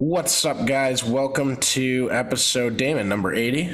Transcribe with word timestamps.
What's 0.00 0.46
up, 0.46 0.64
guys? 0.64 1.04
Welcome 1.04 1.56
to 1.58 2.08
episode 2.10 2.78
Damon 2.78 3.06
number 3.06 3.34
80. 3.34 3.70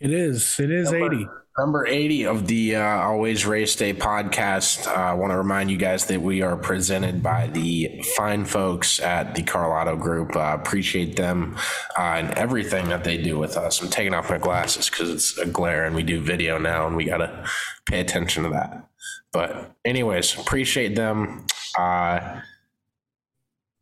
It 0.00 0.10
is. 0.10 0.58
It 0.58 0.70
is 0.70 0.90
Number- 0.90 1.14
80. 1.14 1.26
Number 1.58 1.86
80 1.86 2.24
of 2.26 2.46
the 2.46 2.76
uh, 2.76 2.82
Always 2.82 3.44
Race 3.44 3.76
Day 3.76 3.92
podcast. 3.92 4.86
Uh, 4.86 4.92
I 4.92 5.12
want 5.12 5.32
to 5.32 5.36
remind 5.36 5.70
you 5.70 5.76
guys 5.76 6.06
that 6.06 6.22
we 6.22 6.40
are 6.40 6.56
presented 6.56 7.22
by 7.22 7.48
the 7.48 8.02
fine 8.16 8.46
folks 8.46 9.00
at 9.00 9.34
the 9.34 9.42
Carlotto 9.42 9.96
Group. 9.96 10.34
Uh, 10.34 10.56
appreciate 10.58 11.16
them 11.16 11.58
uh, 11.98 12.00
and 12.02 12.30
everything 12.38 12.88
that 12.88 13.04
they 13.04 13.18
do 13.18 13.38
with 13.38 13.58
us. 13.58 13.82
I'm 13.82 13.90
taking 13.90 14.14
off 14.14 14.30
my 14.30 14.38
glasses 14.38 14.88
because 14.88 15.10
it's 15.10 15.36
a 15.36 15.44
glare 15.44 15.84
and 15.84 15.94
we 15.94 16.02
do 16.04 16.22
video 16.22 16.56
now 16.56 16.86
and 16.86 16.96
we 16.96 17.04
got 17.04 17.18
to 17.18 17.44
pay 17.84 18.00
attention 18.00 18.44
to 18.44 18.48
that. 18.48 18.88
But, 19.30 19.72
anyways, 19.84 20.38
appreciate 20.38 20.94
them. 20.94 21.44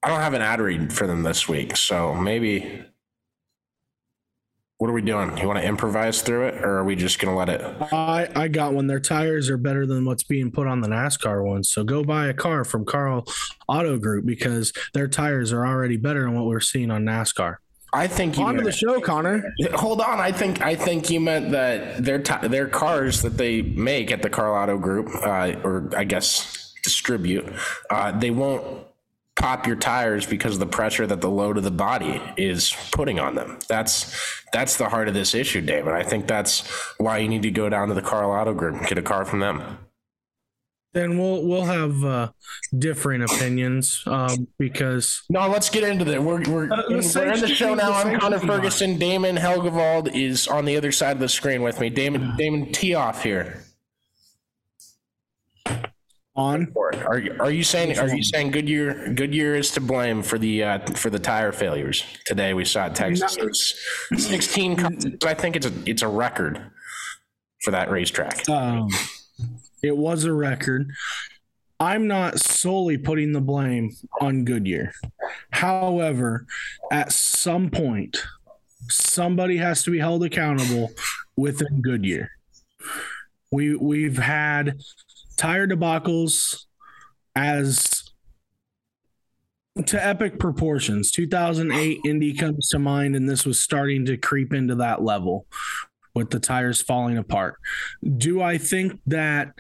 I 0.03 0.09
don't 0.09 0.21
have 0.21 0.35
an 0.35 0.43
ad 0.43 0.61
read 0.61 0.93
for 0.93 1.07
them 1.07 1.23
this 1.23 1.49
week, 1.49 1.77
so 1.77 2.15
maybe. 2.15 2.85
What 4.79 4.89
are 4.89 4.93
we 4.93 5.03
doing? 5.03 5.37
You 5.39 5.49
want 5.49 5.59
to 5.59 5.67
improvise 5.67 6.23
through 6.23 6.47
it, 6.47 6.65
or 6.65 6.79
are 6.79 6.85
we 6.85 6.95
just 6.95 7.19
gonna 7.19 7.35
let 7.37 7.49
it? 7.49 7.61
I, 7.93 8.29
I 8.37 8.47
got 8.47 8.75
one. 8.75 8.87
Their 8.87 9.01
tires 9.01 9.51
are 9.51 9.57
better 9.57 9.87
than 9.87 10.05
what's 10.05 10.23
being 10.23 10.53
put 10.53 10.69
on 10.69 10.83
the 10.83 10.89
NASCAR 10.89 11.45
ones. 11.45 11.69
So 11.69 11.83
go 11.83 12.05
buy 12.05 12.29
a 12.29 12.35
car 12.35 12.63
from 12.65 12.85
Carl 12.85 13.27
Auto 13.67 13.99
Group 13.99 14.25
because 14.25 14.73
their 14.95 15.09
tires 15.09 15.53
are 15.53 15.67
already 15.67 15.97
better 15.97 16.23
than 16.23 16.37
what 16.37 16.45
we're 16.47 16.61
seeing 16.61 16.93
on 16.93 17.05
NASCAR. 17.05 17.57
I 17.93 18.07
think 18.07 18.39
you 18.39 18.45
On 18.45 18.55
to 18.55 18.63
the 18.63 18.71
show, 18.71 19.01
Connor. 19.01 19.53
hold 19.75 20.01
on. 20.01 20.21
I 20.21 20.31
think 20.31 20.63
I 20.63 20.77
think 20.77 21.11
you 21.11 21.19
meant 21.19 21.51
that 21.51 22.05
their 22.05 22.21
ti 22.21 22.47
their 22.47 22.69
cars 22.69 23.23
that 23.23 23.37
they 23.37 23.63
make 23.63 24.13
at 24.13 24.23
the 24.23 24.31
Carl 24.31 24.55
Auto 24.55 24.79
Group, 24.79 25.09
uh, 25.25 25.55
or 25.65 25.91
I 25.97 26.05
guess 26.05 26.73
distribute, 26.85 27.53
uh, 27.91 28.13
they 28.17 28.31
won't 28.31 28.85
pop 29.39 29.67
your 29.67 29.77
tires 29.77 30.27
because 30.27 30.55
of 30.55 30.61
the 30.61 30.67
pressure 30.67 31.07
that 31.07 31.21
the 31.21 31.31
load 31.31 31.57
of 31.57 31.65
the 31.65 31.71
body 31.71 32.21
is 32.37 32.75
putting 32.93 33.19
on 33.21 33.35
them. 33.35 33.59
That's 33.69 34.15
that's 34.53 34.77
the 34.77 34.89
heart 34.89 35.09
of 35.09 35.15
this 35.15 35.35
issue, 35.35 35.61
David. 35.61 35.95
I 35.95 36.03
think 36.03 36.27
that's 36.27 36.67
why 36.99 37.19
you 37.19 37.29
need 37.29 37.43
to 37.43 37.51
go 37.51 37.69
down 37.69 37.89
to 37.89 37.95
the 37.95 38.03
Carl 38.03 38.31
Auto 38.33 38.55
Group 38.55 38.77
and 38.77 38.87
get 38.87 38.99
a 38.99 39.03
car 39.03 39.25
from 39.25 39.41
them. 39.41 39.79
Then 40.95 41.19
we'll 41.19 41.47
we'll 41.47 41.65
have 41.67 42.03
uh, 42.03 42.31
differing 42.77 43.23
opinions 43.23 44.03
um, 44.07 44.49
because 44.59 45.23
No, 45.29 45.47
let's 45.47 45.69
get 45.69 45.85
into 45.85 46.11
it. 46.11 46.23
We're, 46.23 46.43
we're, 46.51 46.73
Uh, 46.73 46.77
the 46.89 47.13
we're 47.15 47.33
in 47.33 47.41
the 47.41 47.49
show 47.49 47.75
now. 47.75 48.03
the 48.03 48.11
I'm 48.11 48.21
Connor. 48.21 48.39
Ferguson. 48.39 48.99
Damon 48.99 49.37
Helgevald 49.37 50.15
is 50.15 50.49
on 50.49 50.65
the 50.65 50.77
other 50.77 50.91
side 50.91 51.13
of 51.13 51.21
the 51.21 51.29
screen 51.29 51.63
with 51.63 51.79
me. 51.79 51.91
Damon, 51.91 52.35
Damon, 52.39 52.73
tee 52.73 52.95
off 52.95 53.23
here. 53.23 53.63
On 56.39 56.73
Are 57.05 57.19
you, 57.19 57.37
are 57.41 57.51
you 57.51 57.65
saying 57.65 57.99
are 57.99 58.09
you 58.09 58.23
saying 58.23 58.53
Goodyear 58.53 59.13
Goodyear 59.13 59.57
is 59.57 59.73
to 59.73 59.81
blame 59.81 60.23
for 60.23 60.39
the 60.39 60.63
uh, 60.63 60.79
for 60.93 61.11
the 61.11 61.19
tire 61.19 61.51
failures 61.51 62.05
today? 62.27 62.55
We 62.55 62.65
saw 62.65 62.85
at 62.85 62.95
Texas. 62.95 63.37
There's 63.37 63.75
16. 64.17 65.19
I 65.27 65.35
think 65.35 65.57
it's 65.57 65.67
a 65.67 65.73
it's 65.85 66.03
a 66.03 66.09
record 66.09 66.71
for 67.63 67.73
that 67.73 67.91
racetrack. 67.91 68.49
um, 68.49 68.89
it 69.83 69.97
was 69.97 70.25
a 70.25 70.33
record. 70.33 70.91
I'm 71.81 72.07
not 72.07 72.39
solely 72.39 72.99
putting 72.99 73.33
the 73.33 73.41
blame 73.41 73.91
on 74.21 74.45
Goodyear. 74.45 74.93
However, 75.51 76.47
at 76.93 77.13
some 77.13 77.69
point, 77.71 78.17
somebody 78.89 79.57
has 79.57 79.83
to 79.85 79.91
be 79.91 79.99
held 79.99 80.25
accountable 80.25 80.93
within 81.37 81.81
Goodyear. 81.83 82.31
We 83.51 83.75
we've 83.75 84.19
had 84.19 84.79
tire 85.39 85.67
debacles 85.67 86.65
as 87.35 88.05
to 89.87 90.05
epic 90.05 90.39
proportions. 90.39 91.11
2008 91.13 92.01
Indy 92.05 92.35
comes 92.35 92.69
to 92.69 92.79
mind, 92.79 93.15
and 93.17 93.29
this 93.29 93.47
was 93.47 93.59
starting 93.59 94.05
to 94.07 94.17
creep 94.17 94.53
into 94.53 94.75
that 94.75 95.03
level 95.03 95.47
with 96.15 96.31
the 96.31 96.41
tires 96.41 96.83
falling 96.83 97.17
apart. 97.17 97.57
Do 98.17 98.43
I 98.43 98.59
think 98.59 99.01
that 99.07 99.55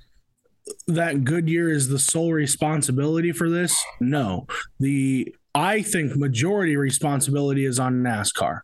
that 0.86 1.24
Goodyear 1.24 1.70
is 1.70 1.88
the 1.88 1.98
sole 1.98 2.32
responsibility 2.32 3.32
for 3.32 3.48
this? 3.48 3.74
No. 4.00 4.46
The 4.80 5.34
I 5.58 5.82
think 5.82 6.14
majority 6.14 6.76
responsibility 6.76 7.64
is 7.64 7.80
on 7.80 8.00
NASCAR 8.00 8.60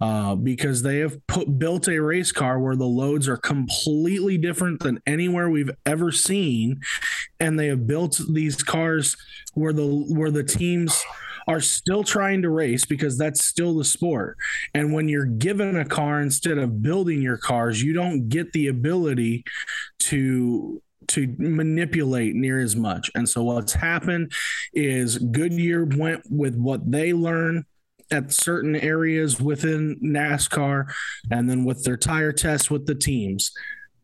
uh, 0.00 0.36
because 0.36 0.80
they 0.82 1.00
have 1.00 1.26
put 1.26 1.58
built 1.58 1.88
a 1.88 1.98
race 1.98 2.30
car 2.30 2.60
where 2.60 2.76
the 2.76 2.86
loads 2.86 3.28
are 3.28 3.36
completely 3.36 4.38
different 4.38 4.78
than 4.80 5.00
anywhere 5.08 5.50
we've 5.50 5.72
ever 5.84 6.12
seen, 6.12 6.80
and 7.40 7.58
they 7.58 7.66
have 7.66 7.88
built 7.88 8.20
these 8.32 8.62
cars 8.62 9.16
where 9.54 9.72
the 9.72 9.88
where 10.08 10.30
the 10.30 10.44
teams 10.44 11.02
are 11.48 11.60
still 11.60 12.04
trying 12.04 12.42
to 12.42 12.50
race 12.50 12.84
because 12.84 13.18
that's 13.18 13.44
still 13.44 13.74
the 13.74 13.84
sport. 13.84 14.36
And 14.72 14.92
when 14.92 15.08
you're 15.08 15.26
given 15.26 15.76
a 15.76 15.84
car 15.84 16.20
instead 16.20 16.58
of 16.58 16.80
building 16.80 17.22
your 17.22 17.38
cars, 17.38 17.82
you 17.82 17.92
don't 17.92 18.28
get 18.28 18.52
the 18.52 18.68
ability 18.68 19.44
to 19.98 20.80
to 21.08 21.34
manipulate 21.38 22.34
near 22.34 22.60
as 22.60 22.76
much. 22.76 23.10
And 23.14 23.28
so 23.28 23.42
what's 23.42 23.72
happened 23.72 24.32
is 24.72 25.18
Goodyear 25.18 25.84
went 25.84 26.22
with 26.30 26.56
what 26.56 26.90
they 26.90 27.12
learned 27.12 27.64
at 28.10 28.32
certain 28.32 28.76
areas 28.76 29.40
within 29.40 29.98
NASCAR 30.02 30.92
and 31.30 31.50
then 31.50 31.64
with 31.64 31.82
their 31.84 31.96
tire 31.96 32.32
tests 32.32 32.70
with 32.70 32.86
the 32.86 32.94
teams. 32.94 33.52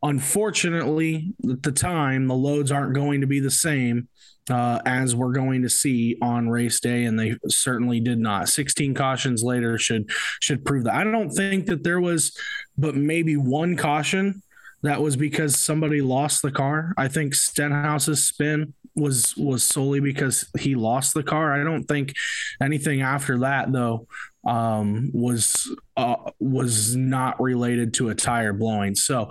Unfortunately, 0.02 1.32
at 1.48 1.62
the 1.62 1.70
time, 1.70 2.26
the 2.26 2.34
loads 2.34 2.72
aren't 2.72 2.94
going 2.94 3.20
to 3.20 3.26
be 3.26 3.38
the 3.38 3.50
same 3.50 4.08
uh, 4.50 4.80
as 4.84 5.14
we're 5.14 5.32
going 5.32 5.62
to 5.62 5.68
see 5.68 6.16
on 6.20 6.48
race 6.48 6.80
day, 6.80 7.04
and 7.04 7.18
they 7.18 7.36
certainly 7.48 8.00
did 8.00 8.18
not. 8.18 8.48
16 8.48 8.94
cautions 8.94 9.44
later 9.44 9.78
should 9.78 10.10
should 10.40 10.64
prove 10.64 10.84
that. 10.84 10.94
I 10.94 11.04
don't 11.04 11.30
think 11.30 11.66
that 11.66 11.84
there 11.84 12.00
was, 12.00 12.36
but 12.76 12.96
maybe 12.96 13.36
one 13.36 13.76
caution 13.76 14.42
that 14.82 15.00
was 15.00 15.16
because 15.16 15.58
somebody 15.58 16.00
lost 16.00 16.42
the 16.42 16.50
car. 16.50 16.92
I 16.96 17.08
think 17.08 17.34
Stenhouse's 17.34 18.24
spin 18.24 18.74
was 18.94 19.36
was 19.36 19.62
solely 19.62 20.00
because 20.00 20.48
he 20.58 20.74
lost 20.74 21.14
the 21.14 21.22
car. 21.22 21.58
I 21.58 21.64
don't 21.64 21.84
think 21.84 22.14
anything 22.60 23.00
after 23.00 23.38
that 23.40 23.72
though 23.72 24.06
um, 24.44 25.10
was 25.14 25.74
uh, 25.96 26.16
was 26.40 26.96
not 26.96 27.40
related 27.40 27.94
to 27.94 28.10
a 28.10 28.14
tire 28.14 28.52
blowing. 28.52 28.94
So 28.94 29.30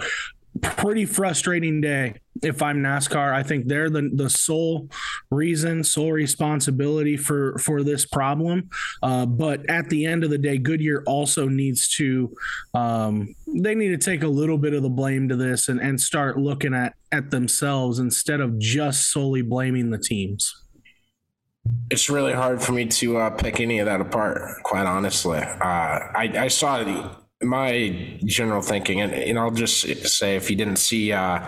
pretty 0.61 1.05
frustrating 1.05 1.81
day 1.81 2.15
if 2.41 2.61
I'm 2.61 2.77
NASCAR. 2.77 3.33
I 3.33 3.43
think 3.43 3.67
they're 3.67 3.89
the 3.89 4.09
the 4.13 4.29
sole 4.29 4.89
reason, 5.29 5.83
sole 5.83 6.11
responsibility 6.11 7.17
for 7.17 7.57
for 7.57 7.83
this 7.83 8.05
problem. 8.05 8.69
Uh, 9.03 9.25
but 9.25 9.69
at 9.69 9.89
the 9.89 10.05
end 10.05 10.23
of 10.23 10.29
the 10.29 10.37
day, 10.37 10.57
Goodyear 10.57 11.03
also 11.05 11.47
needs 11.47 11.89
to 11.95 12.33
um, 12.73 13.35
they 13.47 13.75
need 13.75 13.89
to 13.89 13.97
take 13.97 14.23
a 14.23 14.27
little 14.27 14.57
bit 14.57 14.73
of 14.73 14.83
the 14.83 14.89
blame 14.89 15.29
to 15.29 15.35
this 15.35 15.69
and 15.69 15.79
and 15.79 15.99
start 15.99 16.37
looking 16.37 16.73
at 16.73 16.93
at 17.11 17.31
themselves 17.31 17.99
instead 17.99 18.39
of 18.39 18.57
just 18.59 19.11
solely 19.11 19.41
blaming 19.41 19.89
the 19.89 19.99
teams. 19.99 20.55
It's 21.91 22.09
really 22.09 22.33
hard 22.33 22.61
for 22.61 22.71
me 22.71 22.85
to 22.87 23.17
uh, 23.17 23.29
pick 23.29 23.59
any 23.59 23.79
of 23.79 23.85
that 23.85 24.01
apart, 24.01 24.41
quite 24.63 24.87
honestly. 24.87 25.37
Uh, 25.37 25.59
I, 25.61 26.31
I 26.35 26.47
saw 26.47 26.83
my 27.41 28.19
general 28.25 28.61
thinking, 28.61 29.01
and, 29.01 29.13
and 29.13 29.39
I'll 29.39 29.51
just 29.51 29.81
say 30.07 30.35
if 30.35 30.49
you 30.49 30.55
didn't 30.55 30.77
see 30.77 31.11
uh, 31.11 31.39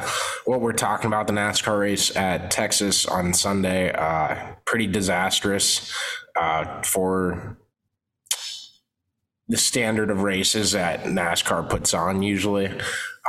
what 0.45 0.61
we're 0.61 0.73
talking 0.73 1.07
about, 1.07 1.27
the 1.27 1.33
NASCAR 1.33 1.79
race 1.79 2.15
at 2.15 2.51
Texas 2.51 3.05
on 3.05 3.33
Sunday, 3.33 3.91
uh, 3.91 4.53
pretty 4.65 4.87
disastrous 4.87 5.93
uh, 6.35 6.81
for 6.81 7.57
the 9.47 9.57
standard 9.57 10.09
of 10.09 10.23
races 10.23 10.71
that 10.71 11.03
NASCAR 11.03 11.69
puts 11.69 11.93
on 11.93 12.23
usually 12.23 12.71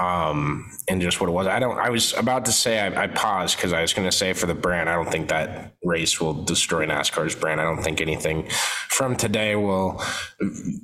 um, 0.00 0.70
and 0.88 1.00
just 1.00 1.20
what 1.20 1.29
it 1.29 1.32
was. 1.32 1.46
I 1.46 1.58
don't. 1.58 1.79
I 1.79 1.91
was 1.91 2.14
about 2.14 2.44
to 2.46 2.52
say 2.52 2.81
I, 2.81 3.05
I 3.05 3.06
paused 3.06 3.56
because 3.56 3.73
I 3.73 3.81
was 3.81 3.93
going 3.93 4.08
to 4.08 4.17
say 4.17 4.32
for 4.32 4.46
the 4.46 4.55
brand. 4.55 4.88
I 4.88 4.94
don't 4.94 5.11
think 5.11 5.29
that 5.29 5.75
race 5.85 6.20
will 6.20 6.35
destroy 6.44 6.87
NASCAR's 6.87 7.35
brand. 7.35 7.61
I 7.61 7.64
don't 7.64 7.82
think 7.82 8.00
anything 8.00 8.49
from 8.88 9.17
today 9.17 9.55
will 9.55 10.02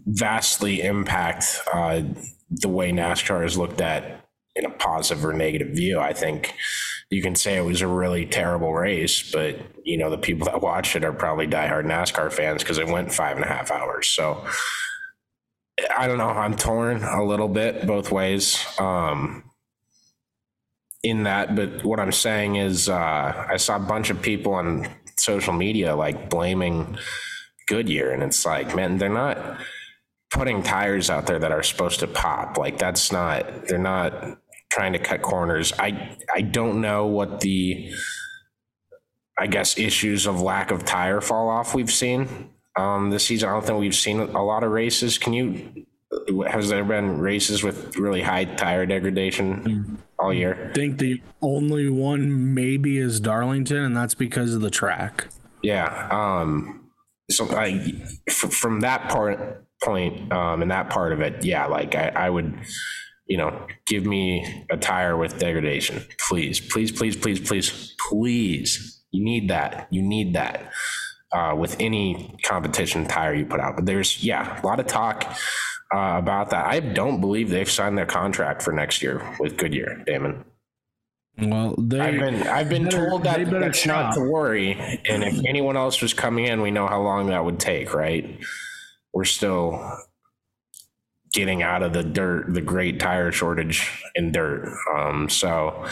vastly 0.06 0.82
impact 0.82 1.60
uh, 1.72 2.02
the 2.50 2.68
way 2.68 2.92
NASCAR 2.92 3.44
is 3.44 3.58
looked 3.58 3.80
at 3.80 4.24
in 4.54 4.64
a 4.64 4.70
positive 4.70 5.24
or 5.24 5.32
negative 5.32 5.74
view. 5.74 5.98
I 5.98 6.12
think 6.12 6.54
you 7.10 7.22
can 7.22 7.34
say 7.34 7.56
it 7.56 7.64
was 7.64 7.80
a 7.80 7.88
really 7.88 8.26
terrible 8.26 8.72
race, 8.72 9.32
but 9.32 9.58
you 9.84 9.96
know 9.96 10.10
the 10.10 10.18
people 10.18 10.46
that 10.46 10.60
watched 10.60 10.94
it 10.94 11.04
are 11.04 11.12
probably 11.12 11.48
diehard 11.48 11.84
NASCAR 11.84 12.32
fans 12.32 12.62
because 12.62 12.78
it 12.78 12.86
went 12.86 13.12
five 13.12 13.36
and 13.36 13.44
a 13.44 13.48
half 13.48 13.72
hours. 13.72 14.06
So 14.06 14.44
I 15.96 16.06
don't 16.06 16.18
know. 16.18 16.28
I'm 16.28 16.56
torn 16.56 17.02
a 17.02 17.24
little 17.24 17.48
bit 17.48 17.86
both 17.86 18.10
ways. 18.10 18.64
Um, 18.78 19.44
in 21.02 21.22
that, 21.24 21.56
but 21.56 21.84
what 21.84 21.98
I'm 21.98 22.12
saying 22.12 22.56
is, 22.56 22.88
uh, 22.88 23.46
I 23.48 23.56
saw 23.56 23.76
a 23.76 23.80
bunch 23.80 24.10
of 24.10 24.20
people 24.20 24.52
on 24.52 24.86
social 25.16 25.52
media 25.52 25.96
like 25.96 26.28
blaming 26.28 26.98
Goodyear, 27.68 28.10
and 28.10 28.22
it's 28.22 28.44
like, 28.44 28.74
man, 28.74 28.98
they're 28.98 29.08
not 29.08 29.58
putting 30.30 30.62
tires 30.62 31.10
out 31.10 31.26
there 31.26 31.38
that 31.38 31.52
are 31.52 31.62
supposed 31.62 32.00
to 32.00 32.06
pop. 32.06 32.58
Like 32.58 32.78
that's 32.78 33.12
not. 33.12 33.66
They're 33.66 33.78
not 33.78 34.38
trying 34.70 34.92
to 34.92 34.98
cut 34.98 35.22
corners. 35.22 35.72
I 35.78 36.16
I 36.34 36.42
don't 36.42 36.80
know 36.80 37.06
what 37.06 37.40
the 37.40 37.92
I 39.38 39.46
guess 39.46 39.78
issues 39.78 40.26
of 40.26 40.42
lack 40.42 40.70
of 40.70 40.84
tire 40.84 41.20
fall 41.20 41.48
off 41.48 41.74
we've 41.74 41.90
seen 41.90 42.50
um, 42.76 43.10
this 43.10 43.26
season. 43.26 43.48
I 43.48 43.52
don't 43.52 43.64
think 43.64 43.80
we've 43.80 43.94
seen 43.94 44.20
a 44.20 44.44
lot 44.44 44.64
of 44.64 44.70
races. 44.70 45.18
Can 45.18 45.32
you? 45.32 45.86
Has 46.48 46.68
there 46.68 46.84
been 46.84 47.18
races 47.20 47.62
with 47.62 47.96
really 47.96 48.22
high 48.22 48.44
tire 48.44 48.84
degradation 48.84 49.98
all 50.18 50.32
year? 50.32 50.70
I 50.70 50.72
think 50.74 50.98
the 50.98 51.22
only 51.40 51.88
one 51.88 52.52
maybe 52.52 52.98
is 52.98 53.20
Darlington, 53.20 53.78
and 53.78 53.96
that's 53.96 54.14
because 54.14 54.54
of 54.54 54.60
the 54.60 54.70
track. 54.70 55.28
Yeah. 55.62 56.08
Um, 56.10 56.90
so 57.30 57.48
I, 57.50 57.94
f- 58.28 58.34
from 58.34 58.80
that 58.80 59.08
part 59.08 59.64
point, 59.82 60.32
um, 60.32 60.62
and 60.62 60.70
that 60.72 60.90
part 60.90 61.12
of 61.12 61.20
it, 61.20 61.44
yeah, 61.44 61.66
like 61.66 61.94
I, 61.94 62.08
I 62.08 62.30
would, 62.30 62.58
you 63.26 63.36
know, 63.36 63.66
give 63.86 64.04
me 64.04 64.64
a 64.68 64.76
tire 64.76 65.16
with 65.16 65.38
degradation, 65.38 66.02
please, 66.28 66.58
please, 66.58 66.90
please, 66.90 67.16
please, 67.16 67.38
please, 67.38 67.94
please. 68.08 69.00
You 69.12 69.24
need 69.24 69.48
that. 69.50 69.86
You 69.90 70.02
need 70.02 70.34
that 70.34 70.72
uh, 71.32 71.54
with 71.56 71.76
any 71.80 72.36
competition 72.42 73.06
tire 73.06 73.34
you 73.34 73.46
put 73.46 73.60
out. 73.60 73.76
But 73.76 73.86
there's, 73.86 74.22
yeah, 74.24 74.60
a 74.60 74.66
lot 74.66 74.80
of 74.80 74.86
talk 74.86 75.24
uh, 75.94 76.16
about 76.18 76.50
that. 76.50 76.66
I 76.66 76.80
don't 76.80 77.20
believe 77.20 77.50
they've 77.50 77.70
signed 77.70 77.96
their 77.96 78.06
contract 78.06 78.62
for 78.62 78.72
next 78.72 79.02
year 79.02 79.36
with 79.38 79.56
Goodyear, 79.56 80.02
Damon. 80.06 80.44
Well, 81.38 81.74
they, 81.78 82.00
I've 82.00 82.20
been 82.20 82.46
I've 82.48 82.68
been 82.68 82.84
better, 82.84 83.08
told 83.08 83.24
that 83.24 83.48
that's 83.48 83.86
not 83.86 84.14
to 84.14 84.20
worry, 84.20 84.72
and 85.08 85.24
if 85.24 85.40
anyone 85.46 85.76
else 85.76 86.02
was 86.02 86.12
coming 86.12 86.44
in, 86.44 86.60
we 86.60 86.70
know 86.70 86.86
how 86.86 87.00
long 87.00 87.28
that 87.28 87.44
would 87.44 87.58
take, 87.58 87.94
right? 87.94 88.38
We're 89.14 89.24
still 89.24 89.98
getting 91.32 91.62
out 91.62 91.82
of 91.82 91.92
the 91.92 92.02
dirt, 92.02 92.52
the 92.52 92.60
great 92.60 93.00
tire 93.00 93.32
shortage 93.32 93.88
in 94.14 94.32
dirt. 94.32 94.76
Um, 94.94 95.28
so, 95.30 95.86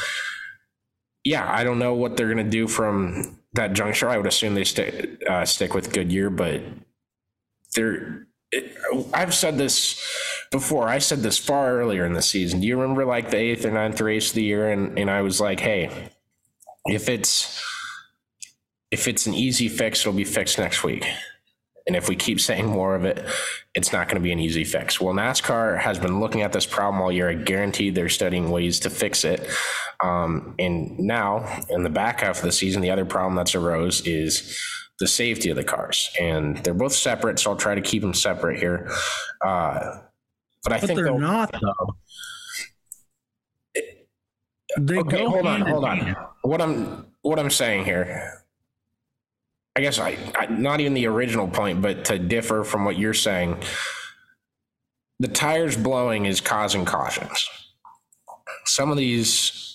yeah, 1.24 1.50
I 1.50 1.64
don't 1.64 1.78
know 1.78 1.94
what 1.94 2.16
they're 2.16 2.28
gonna 2.28 2.44
do 2.44 2.68
from 2.68 3.37
that 3.54 3.72
juncture. 3.72 4.08
I 4.08 4.16
would 4.16 4.26
assume 4.26 4.54
they 4.54 4.64
stick 4.64 5.22
uh, 5.28 5.44
stick 5.44 5.74
with 5.74 5.92
Goodyear, 5.92 6.30
but 6.30 6.62
they're. 7.74 8.26
I've 9.12 9.34
said 9.34 9.58
this 9.58 10.02
before. 10.50 10.88
I 10.88 10.98
said 10.98 11.18
this 11.18 11.36
far 11.38 11.78
earlier 11.78 12.06
in 12.06 12.14
the 12.14 12.22
season. 12.22 12.60
Do 12.60 12.66
you 12.66 12.80
remember 12.80 13.04
like 13.04 13.30
the 13.30 13.36
eighth 13.36 13.64
or 13.66 13.70
ninth 13.70 14.00
race 14.00 14.30
of 14.30 14.36
the 14.36 14.42
year? 14.42 14.70
And 14.70 14.98
and 14.98 15.10
I 15.10 15.22
was 15.22 15.40
like, 15.40 15.60
hey, 15.60 16.10
if 16.86 17.08
it's 17.08 17.62
if 18.90 19.06
it's 19.06 19.26
an 19.26 19.34
easy 19.34 19.68
fix, 19.68 20.00
it'll 20.00 20.12
be 20.14 20.24
fixed 20.24 20.58
next 20.58 20.82
week. 20.82 21.06
And 21.86 21.96
if 21.96 22.08
we 22.08 22.16
keep 22.16 22.38
saying 22.38 22.66
more 22.66 22.94
of 22.94 23.04
it, 23.06 23.26
it's 23.74 23.92
not 23.92 24.08
going 24.08 24.16
to 24.16 24.22
be 24.22 24.32
an 24.32 24.38
easy 24.38 24.64
fix. 24.64 25.00
Well, 25.00 25.14
NASCAR 25.14 25.78
has 25.78 25.98
been 25.98 26.20
looking 26.20 26.42
at 26.42 26.52
this 26.52 26.66
problem 26.66 27.00
all 27.00 27.10
year. 27.10 27.30
I 27.30 27.34
guarantee 27.34 27.88
they're 27.88 28.10
studying 28.10 28.50
ways 28.50 28.78
to 28.80 28.90
fix 28.90 29.24
it. 29.24 29.48
Um, 30.02 30.54
and 30.58 30.98
now, 30.98 31.62
in 31.68 31.82
the 31.82 31.90
back 31.90 32.20
half 32.20 32.38
of 32.38 32.42
the 32.44 32.52
season, 32.52 32.82
the 32.82 32.90
other 32.90 33.04
problem 33.04 33.34
that's 33.34 33.54
arose 33.54 34.06
is 34.06 34.60
the 35.00 35.06
safety 35.06 35.50
of 35.50 35.56
the 35.56 35.64
cars. 35.64 36.10
And 36.20 36.58
they're 36.58 36.74
both 36.74 36.92
separate, 36.92 37.38
so 37.38 37.50
I'll 37.50 37.56
try 37.56 37.74
to 37.74 37.80
keep 37.80 38.02
them 38.02 38.14
separate 38.14 38.58
here. 38.58 38.90
Uh, 39.44 39.98
but 40.62 40.72
I 40.72 40.80
but 40.80 40.86
think 40.86 41.00
they're 41.00 41.18
not 41.18 41.52
though. 41.52 41.96
They 44.78 44.98
okay, 44.98 45.18
go 45.18 45.30
hold 45.30 45.46
on, 45.46 45.62
hold 45.62 45.84
on. 45.84 45.98
hand. 45.98 46.16
What 46.42 46.60
I'm 46.60 47.06
what 47.22 47.38
I'm 47.38 47.50
saying 47.50 47.84
here, 47.84 48.44
I 49.74 49.80
guess 49.80 49.98
I, 49.98 50.16
I 50.36 50.46
not 50.46 50.80
even 50.80 50.94
the 50.94 51.06
original 51.06 51.48
point, 51.48 51.80
but 51.80 52.04
to 52.06 52.18
differ 52.18 52.64
from 52.64 52.84
what 52.84 52.98
you're 52.98 53.14
saying, 53.14 53.56
the 55.18 55.28
tires 55.28 55.76
blowing 55.76 56.26
is 56.26 56.40
causing 56.40 56.84
cautions. 56.84 57.48
Some 58.66 58.90
of 58.90 58.96
these 58.96 59.67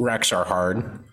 wrecks 0.00 0.32
are 0.32 0.44
hard, 0.44 1.04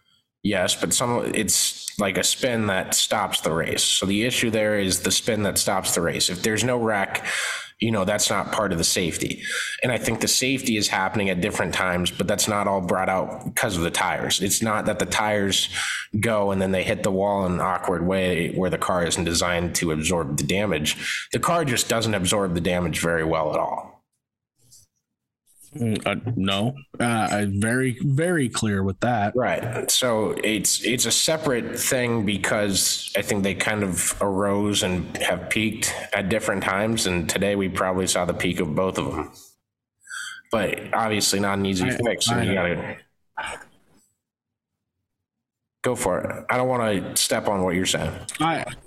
yes, 0.44 0.76
but 0.76 0.94
some 0.94 1.32
it's 1.34 1.86
like 2.00 2.18
a 2.18 2.24
spin 2.24 2.68
that 2.68 2.94
stops 2.94 3.42
the 3.42 3.52
race. 3.52 3.84
So 3.84 4.06
the 4.06 4.24
issue 4.24 4.50
there 4.50 4.80
is 4.80 5.02
the 5.02 5.12
spin 5.12 5.44
that 5.44 5.58
stops 5.58 5.96
the 5.96 6.02
race. 6.02 6.30
If 6.30 6.44
there's 6.44 6.64
no 6.64 6.78
wreck, 6.78 7.26
you 7.80 7.92
know 7.92 8.06
that's 8.06 8.30
not 8.30 8.52
part 8.52 8.72
of 8.72 8.78
the 8.78 8.84
safety 8.84 9.44
and 9.84 9.92
i 9.92 9.98
think 9.98 10.20
the 10.20 10.28
safety 10.28 10.78
is 10.78 10.88
happening 10.88 11.30
at 11.30 11.42
different 11.42 11.74
times 11.74 12.10
but 12.10 12.28
that's 12.28 12.48
not 12.48 12.68
all 12.68 12.82
brought 12.82 13.10
out 13.10 13.46
because 13.46 13.78
of 13.78 13.84
the 13.84 13.92
tires 13.92 14.42
it's 14.42 14.62
not 14.62 14.86
that 14.86 15.00
the 15.00 15.06
tires 15.06 15.70
go 16.20 16.52
and 16.52 16.62
then 16.62 16.72
they 16.72 16.84
hit 16.84 17.04
the 17.04 17.12
wall 17.12 17.46
in 17.46 17.54
an 17.54 17.62
awkward 17.62 18.06
way 18.06 18.52
where 18.56 18.70
the 18.70 18.78
car 18.78 19.06
isn't 19.06 19.26
designed 19.26 19.76
to 19.76 19.92
absorb 19.92 20.38
the 20.38 20.44
damage 20.44 21.28
the 21.34 21.40
car 21.40 21.64
just 21.64 21.88
doesn't 21.88 22.16
absorb 22.16 22.56
the 22.56 22.62
damage 22.62 23.00
very 23.00 23.24
well 23.24 23.54
at 23.54 23.60
all 23.60 23.87
uh, 26.06 26.16
no, 26.36 26.76
uh, 27.00 27.04
I'm 27.32 27.60
very 27.62 27.98
very 28.04 28.50
clear 28.50 28.84
with 28.84 29.00
that. 29.02 29.36
Right. 29.36 29.90
So 29.92 30.32
it's 30.44 30.84
it's 30.84 31.06
a 31.06 31.12
separate 31.12 31.80
thing 31.80 32.26
because 32.26 33.12
I 33.18 33.22
think 33.22 33.44
they 33.44 33.54
kind 33.56 33.84
of 33.84 34.16
arose 34.22 34.84
and 34.84 35.16
have 35.18 35.50
peaked 35.50 35.94
at 36.14 36.30
different 36.30 36.64
times, 36.64 37.06
and 37.08 37.30
today 37.30 37.56
we 37.56 37.70
probably 37.70 38.08
saw 38.08 38.26
the 38.26 38.34
peak 38.34 38.60
of 38.60 38.76
both 38.76 38.98
of 38.98 39.12
them. 39.14 39.32
But 40.52 40.94
obviously 40.94 41.40
not 41.40 41.58
an 41.58 41.66
easy 41.66 41.86
I- 41.86 41.98
fix. 41.98 42.30
and 42.30 42.40
I- 42.40 42.44
you 42.44 42.54
gotta 42.54 42.98
go 45.84 45.96
for 45.96 46.20
it. 46.20 46.46
I 46.50 46.58
don't 46.58 46.68
want 46.68 47.16
to 47.16 47.22
step 47.22 47.48
on 47.48 47.64
what 47.64 47.76
you're 47.76 47.86
saying 47.86 48.14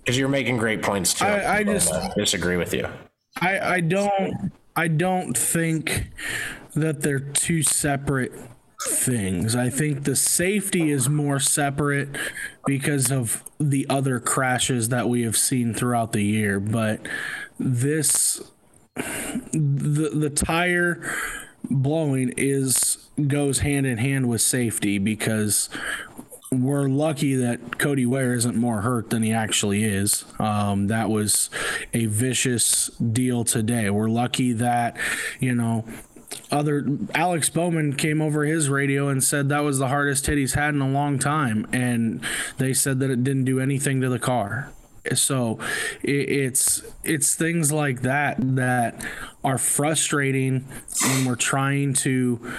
because 0.04 0.18
you're 0.18 0.28
making 0.28 0.56
great 0.58 0.82
points 0.82 1.14
too. 1.14 1.24
I- 1.24 1.58
I 1.58 1.64
just- 1.64 1.92
disagree 2.16 2.56
with 2.56 2.74
you. 2.74 2.88
I 3.40 3.58
I 3.76 3.80
don't 3.80 4.52
I 4.76 4.88
don't 4.88 5.36
think 5.36 6.10
that 6.74 7.02
they're 7.02 7.20
two 7.20 7.62
separate 7.62 8.32
things. 8.88 9.54
I 9.54 9.68
think 9.68 10.04
the 10.04 10.16
safety 10.16 10.90
is 10.90 11.08
more 11.08 11.38
separate 11.38 12.16
because 12.66 13.10
of 13.10 13.44
the 13.58 13.86
other 13.88 14.20
crashes 14.20 14.88
that 14.88 15.08
we 15.08 15.22
have 15.22 15.36
seen 15.36 15.74
throughout 15.74 16.12
the 16.12 16.24
year, 16.24 16.60
but 16.60 17.00
this 17.58 18.42
the 19.52 20.10
the 20.14 20.30
tire 20.30 21.00
blowing 21.70 22.32
is 22.36 23.08
goes 23.26 23.60
hand 23.60 23.86
in 23.86 23.98
hand 23.98 24.28
with 24.28 24.40
safety 24.40 24.98
because 24.98 25.68
we're 26.52 26.88
lucky 26.88 27.36
that 27.36 27.78
Cody 27.78 28.04
Ware 28.04 28.34
isn't 28.34 28.56
more 28.56 28.80
hurt 28.80 29.10
than 29.10 29.22
he 29.22 29.32
actually 29.32 29.84
is. 29.84 30.24
Um, 30.40 30.88
that 30.88 31.08
was 31.08 31.48
a 31.94 32.06
vicious 32.06 32.88
deal 32.96 33.44
today. 33.44 33.88
We're 33.88 34.08
lucky 34.08 34.52
that, 34.54 34.96
you 35.38 35.54
know, 35.54 35.84
other 36.50 36.86
Alex 37.14 37.48
Bowman 37.48 37.94
came 37.94 38.20
over 38.20 38.44
his 38.44 38.68
radio 38.68 39.08
and 39.08 39.22
said 39.22 39.48
that 39.48 39.60
was 39.60 39.78
the 39.78 39.88
hardest 39.88 40.26
hit 40.26 40.38
he's 40.38 40.54
had 40.54 40.74
in 40.74 40.80
a 40.80 40.88
long 40.88 41.18
time, 41.18 41.66
and 41.72 42.20
they 42.58 42.72
said 42.72 43.00
that 43.00 43.10
it 43.10 43.22
didn't 43.24 43.44
do 43.44 43.60
anything 43.60 44.00
to 44.00 44.08
the 44.08 44.18
car. 44.18 44.70
So 45.14 45.58
it's 46.02 46.82
it's 47.02 47.34
things 47.34 47.72
like 47.72 48.02
that 48.02 48.36
that 48.56 49.04
are 49.42 49.58
frustrating 49.58 50.66
when 51.02 51.24
we're 51.24 51.36
trying 51.36 51.94
to 51.94 52.52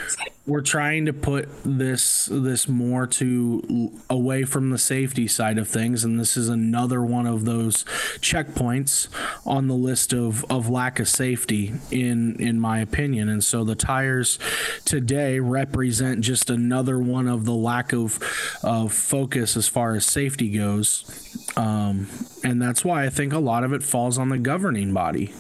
we're 0.48 0.62
trying 0.62 1.06
to 1.06 1.14
put 1.14 1.48
this 1.64 2.28
this 2.32 2.68
more 2.68 3.06
to 3.06 3.92
away 4.10 4.44
from 4.44 4.72
the 4.72 4.78
safety 4.80 5.28
side 5.28 5.60
of 5.60 5.68
things. 5.68 6.04
And 6.04 6.20
this 6.20 6.36
is 6.36 6.50
another 6.50 7.04
one 7.04 7.28
of 7.28 7.46
those 7.46 7.84
checkpoints 8.20 9.08
on 9.46 9.68
the 9.68 9.76
list 9.76 10.14
of 10.14 10.44
of 10.50 10.68
lack 10.68 11.00
of 11.00 11.08
safety 11.08 11.74
in 11.92 12.36
in 12.38 12.60
my 12.60 12.80
opinion. 12.80 13.30
And 13.30 13.44
so 13.44 13.64
the 13.64 13.76
tires 13.76 14.40
today 14.84 15.40
represent 15.40 16.22
just 16.22 16.50
another 16.50 16.98
one 16.98 17.28
of 17.28 17.46
the 17.46 17.54
lack 17.54 17.94
of 17.94 18.20
of 18.64 18.92
focus 18.92 19.56
as 19.56 19.68
far 19.68 19.96
as 19.96 20.06
safety 20.06 20.50
goes 20.50 21.31
um, 21.62 22.08
and 22.44 22.62
that's 22.62 22.84
why 22.84 23.06
I 23.06 23.10
think 23.10 23.34
a 23.34 23.40
lot 23.40 23.64
of 23.64 23.74
it 23.74 23.84
falls 23.84 24.18
on 24.18 24.30
the 24.30 24.38
governing 24.38 24.94
body 24.94 25.34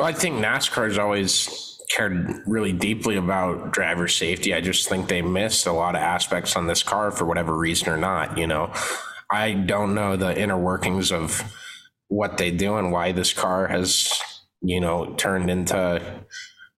well, 0.00 0.08
I 0.08 0.14
think 0.14 0.36
NASCAR 0.36 0.88
has 0.88 0.96
always 0.96 1.78
cared 1.90 2.42
really 2.46 2.72
deeply 2.72 3.16
about 3.16 3.70
driver 3.70 4.08
safety. 4.08 4.54
I 4.54 4.62
just 4.62 4.88
think 4.88 5.08
they 5.08 5.20
missed 5.20 5.66
a 5.66 5.72
lot 5.72 5.94
of 5.94 6.00
aspects 6.00 6.56
on 6.56 6.66
this 6.66 6.82
car 6.82 7.10
for 7.10 7.26
whatever 7.26 7.54
reason 7.54 7.90
or 7.90 7.98
not. 7.98 8.38
You 8.38 8.46
know, 8.46 8.72
I 9.30 9.52
don't 9.52 9.94
know 9.94 10.16
the 10.16 10.34
inner 10.40 10.56
workings 10.58 11.12
of 11.12 11.42
what 12.08 12.38
they 12.38 12.50
do 12.50 12.76
and 12.76 12.90
why 12.90 13.12
this 13.12 13.34
car 13.34 13.68
has, 13.68 14.10
you 14.62 14.80
know, 14.80 15.12
turned 15.18 15.50
into 15.50 16.00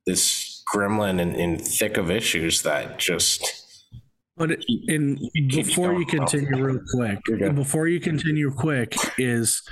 this 0.05 0.61
gremlin 0.75 1.21
in, 1.21 1.37
in 1.37 1.59
thick 1.59 1.97
of 1.97 2.11
issues 2.11 2.63
that 2.63 2.99
just. 2.99 3.62
But 4.37 4.65
in 4.89 5.19
before 5.51 5.93
you 5.95 6.07
continue 6.07 6.65
real 6.65 6.81
quick, 6.95 7.21
before 7.55 7.89
you 7.89 8.01
continue 8.01 8.51
quick 8.51 8.95
is 9.19 9.63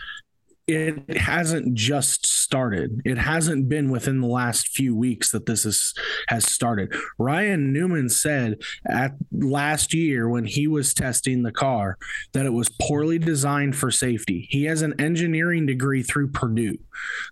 it 0.72 1.16
hasn't 1.16 1.74
just 1.74 2.26
started. 2.26 3.00
It 3.04 3.18
hasn't 3.18 3.68
been 3.68 3.90
within 3.90 4.20
the 4.20 4.26
last 4.26 4.68
few 4.68 4.94
weeks 4.94 5.30
that 5.32 5.46
this 5.46 5.64
is 5.64 5.94
has 6.28 6.44
started. 6.44 6.94
Ryan 7.18 7.72
Newman 7.72 8.08
said 8.08 8.60
at 8.88 9.12
last 9.32 9.94
year 9.94 10.28
when 10.28 10.44
he 10.44 10.66
was 10.66 10.94
testing 10.94 11.42
the 11.42 11.52
car 11.52 11.98
that 12.32 12.46
it 12.46 12.52
was 12.52 12.68
poorly 12.80 13.18
designed 13.18 13.76
for 13.76 13.90
safety. 13.90 14.48
He 14.50 14.64
has 14.64 14.82
an 14.82 15.00
engineering 15.00 15.66
degree 15.66 16.02
through 16.02 16.32
Purdue. 16.32 16.78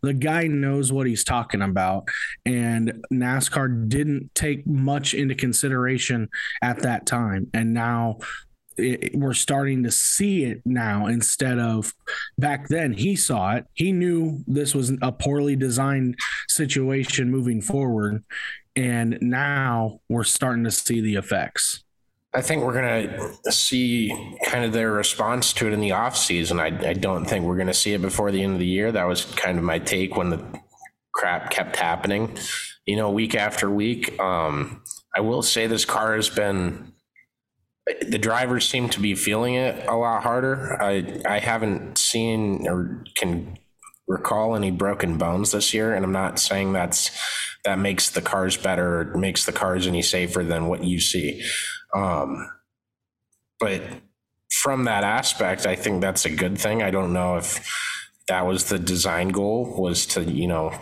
The 0.02 0.14
guy 0.14 0.46
knows 0.46 0.92
what 0.92 1.06
he's 1.06 1.24
talking 1.24 1.62
about 1.62 2.08
and 2.46 3.04
NASCAR 3.12 3.88
didn't 3.88 4.34
take 4.34 4.66
much 4.66 5.14
into 5.14 5.34
consideration 5.34 6.28
at 6.62 6.80
that 6.82 7.06
time. 7.06 7.50
And 7.52 7.74
now 7.74 8.18
it, 8.78 9.14
we're 9.14 9.34
starting 9.34 9.82
to 9.82 9.90
see 9.90 10.44
it 10.44 10.62
now 10.64 11.06
instead 11.06 11.58
of 11.58 11.94
back 12.38 12.68
then 12.68 12.92
he 12.92 13.16
saw 13.16 13.54
it 13.54 13.66
he 13.74 13.92
knew 13.92 14.42
this 14.46 14.74
was 14.74 14.92
a 15.02 15.12
poorly 15.12 15.56
designed 15.56 16.16
situation 16.48 17.30
moving 17.30 17.60
forward 17.60 18.22
and 18.76 19.18
now 19.20 20.00
we're 20.08 20.24
starting 20.24 20.64
to 20.64 20.70
see 20.70 21.00
the 21.00 21.16
effects 21.16 21.84
I 22.34 22.42
think 22.42 22.62
we're 22.62 22.74
going 22.74 23.08
to 23.42 23.52
see 23.52 24.12
kind 24.44 24.62
of 24.62 24.72
their 24.72 24.92
response 24.92 25.54
to 25.54 25.66
it 25.66 25.72
in 25.72 25.80
the 25.80 25.92
off 25.92 26.14
season. 26.14 26.60
I, 26.60 26.66
I 26.66 26.92
don't 26.92 27.24
think 27.24 27.46
we're 27.46 27.56
going 27.56 27.68
to 27.68 27.74
see 27.74 27.94
it 27.94 28.02
before 28.02 28.30
the 28.30 28.42
end 28.42 28.52
of 28.52 28.58
the 28.58 28.66
year. 28.66 28.92
That 28.92 29.08
was 29.08 29.24
kind 29.24 29.56
of 29.56 29.64
my 29.64 29.78
take 29.78 30.14
when 30.14 30.28
the 30.28 30.44
crap 31.12 31.50
kept 31.50 31.76
happening, 31.76 32.36
you 32.84 32.96
know, 32.96 33.10
week 33.10 33.34
after 33.34 33.70
week. 33.70 34.20
Um, 34.20 34.82
I 35.16 35.20
will 35.20 35.42
say 35.42 35.66
this 35.66 35.86
car 35.86 36.14
has 36.16 36.28
been 36.28 36.92
the 38.06 38.18
drivers 38.18 38.68
seem 38.68 38.88
to 38.90 39.00
be 39.00 39.14
feeling 39.14 39.54
it 39.54 39.86
a 39.86 39.96
lot 39.96 40.22
harder. 40.22 40.80
I 40.80 41.20
I 41.26 41.38
haven't 41.38 41.98
seen 41.98 42.66
or 42.68 43.04
can 43.14 43.58
recall 44.06 44.56
any 44.56 44.70
broken 44.70 45.18
bones 45.18 45.52
this 45.52 45.74
year, 45.74 45.94
and 45.94 46.04
I'm 46.04 46.12
not 46.12 46.38
saying 46.38 46.72
that's 46.72 47.10
that 47.64 47.78
makes 47.78 48.10
the 48.10 48.22
cars 48.22 48.56
better 48.56 49.12
or 49.12 49.18
makes 49.18 49.44
the 49.44 49.52
cars 49.52 49.86
any 49.86 50.02
safer 50.02 50.42
than 50.42 50.68
what 50.68 50.84
you 50.84 51.00
see. 51.00 51.42
Um, 51.94 52.48
but 53.60 53.82
from 54.50 54.84
that 54.84 55.04
aspect, 55.04 55.66
I 55.66 55.76
think 55.76 56.00
that's 56.00 56.24
a 56.24 56.30
good 56.30 56.58
thing. 56.58 56.82
I 56.82 56.90
don't 56.90 57.12
know 57.12 57.36
if 57.36 57.60
that 58.28 58.46
was 58.46 58.64
the 58.64 58.78
design 58.78 59.28
goal 59.28 59.74
was 59.78 60.06
to 60.06 60.24
you 60.24 60.46
know 60.46 60.72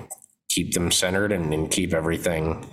keep 0.48 0.72
them 0.72 0.90
centered 0.90 1.32
and, 1.32 1.52
and 1.52 1.70
keep 1.70 1.92
everything 1.92 2.66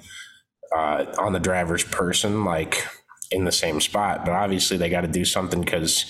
uh, 0.76 1.06
on 1.20 1.34
the 1.34 1.40
driver's 1.40 1.84
person 1.84 2.46
like 2.46 2.88
in 3.34 3.46
the 3.46 3.52
same 3.52 3.82
spot. 3.82 4.24
But 4.26 4.34
obviously, 4.34 4.78
they 4.78 4.90
got 4.90 5.02
to 5.02 5.08
do 5.08 5.26
something 5.26 5.62
because 5.62 6.06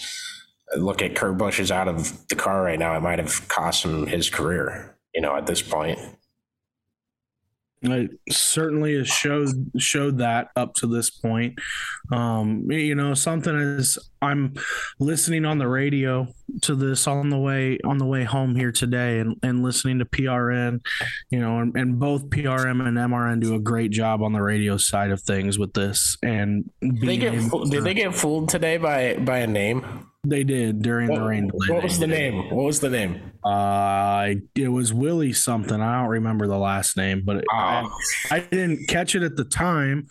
look 0.75 1.01
at 1.01 1.15
Kurt 1.15 1.37
Busch 1.37 1.59
is 1.59 1.71
out 1.71 1.87
of 1.87 2.27
the 2.27 2.35
car 2.35 2.63
right 2.63 2.79
now. 2.79 2.95
It 2.95 3.01
might 3.01 3.19
have 3.19 3.47
cost 3.47 3.85
him 3.85 4.07
his 4.07 4.29
career, 4.29 4.97
you 5.13 5.21
know, 5.21 5.35
at 5.35 5.47
this 5.47 5.61
point. 5.61 5.99
It 7.83 8.11
certainly 8.29 8.95
has 8.95 9.07
showed 9.07 9.71
showed 9.77 10.17
that 10.19 10.49
up 10.55 10.73
to 10.75 10.87
this 10.87 11.09
point. 11.09 11.59
Um, 12.11 12.69
you 12.71 12.95
know, 12.95 13.13
something 13.13 13.55
is 13.55 13.97
I'm 14.21 14.53
listening 14.99 15.45
on 15.45 15.57
the 15.57 15.67
radio 15.67 16.27
to 16.61 16.75
this 16.75 17.07
on 17.07 17.29
the 17.29 17.37
way 17.37 17.79
on 17.83 17.97
the 17.97 18.05
way 18.05 18.23
home 18.23 18.55
here 18.55 18.71
today, 18.71 19.19
and, 19.19 19.37
and 19.43 19.63
listening 19.63 19.99
to 19.99 20.05
PRN. 20.05 20.79
You 21.29 21.39
know, 21.39 21.59
and, 21.59 21.75
and 21.75 21.99
both 21.99 22.29
PRN 22.29 22.87
and 22.87 22.97
MRN 22.97 23.41
do 23.41 23.55
a 23.55 23.59
great 23.59 23.91
job 23.91 24.21
on 24.21 24.31
the 24.31 24.41
radio 24.41 24.77
side 24.77 25.11
of 25.11 25.21
things 25.21 25.59
with 25.59 25.73
this. 25.73 26.17
And 26.23 26.69
they 26.81 27.17
get 27.17 27.33
did 27.69 27.83
they 27.83 27.93
get 27.93 28.15
fooled 28.15 28.49
today 28.49 28.77
by 28.77 29.15
by 29.17 29.39
a 29.39 29.47
name? 29.47 30.07
They 30.25 30.45
did 30.45 30.81
during 30.81 31.09
what, 31.09 31.19
the 31.19 31.25
rain 31.25 31.47
delay. 31.47 31.67
What 31.67 31.83
was 31.83 31.99
the 31.99 32.07
name? 32.07 32.49
What 32.49 32.63
was 32.63 32.79
the 32.79 32.89
name? 32.89 33.33
Uh, 33.43 34.35
it 34.55 34.69
was 34.69 34.93
Willie 34.93 35.33
something. 35.33 35.81
I 35.81 35.99
don't 35.99 36.09
remember 36.09 36.47
the 36.47 36.57
last 36.57 36.95
name, 36.95 37.23
but 37.25 37.43
oh. 37.51 37.53
I, 37.53 37.89
I 38.31 38.39
didn't 38.39 38.87
catch 38.87 39.15
it 39.15 39.23
at 39.23 39.35
the 39.35 39.43
time. 39.43 40.07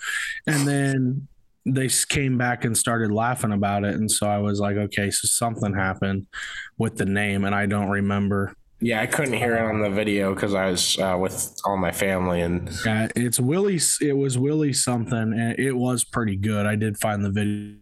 And 0.46 0.68
then 0.68 1.28
they 1.64 1.88
came 2.08 2.36
back 2.36 2.66
and 2.66 2.76
started 2.76 3.10
laughing 3.10 3.52
about 3.52 3.84
it. 3.84 3.94
And 3.94 4.10
so 4.10 4.26
I 4.26 4.38
was 4.38 4.60
like, 4.60 4.76
okay, 4.76 5.10
so 5.10 5.26
something 5.28 5.74
happened 5.74 6.26
with 6.76 6.96
the 6.96 7.06
name, 7.06 7.44
and 7.44 7.54
I 7.54 7.64
don't 7.64 7.88
remember. 7.88 8.54
Yeah, 8.80 9.00
I 9.00 9.06
couldn't 9.06 9.34
hear 9.34 9.54
it 9.54 9.62
on 9.62 9.80
the 9.80 9.90
video 9.90 10.34
because 10.34 10.54
I 10.54 10.66
was 10.70 10.98
uh, 10.98 11.16
with 11.18 11.56
all 11.64 11.76
my 11.76 11.92
family 11.92 12.40
and. 12.42 12.68
Yeah, 12.84 13.08
it's 13.14 13.38
Willie. 13.40 13.80
It 14.00 14.16
was 14.16 14.36
Willie 14.36 14.72
something, 14.72 15.32
and 15.32 15.58
it 15.58 15.72
was 15.72 16.04
pretty 16.04 16.36
good. 16.36 16.66
I 16.66 16.76
did 16.76 16.98
find 16.98 17.24
the 17.24 17.30
video 17.30 17.76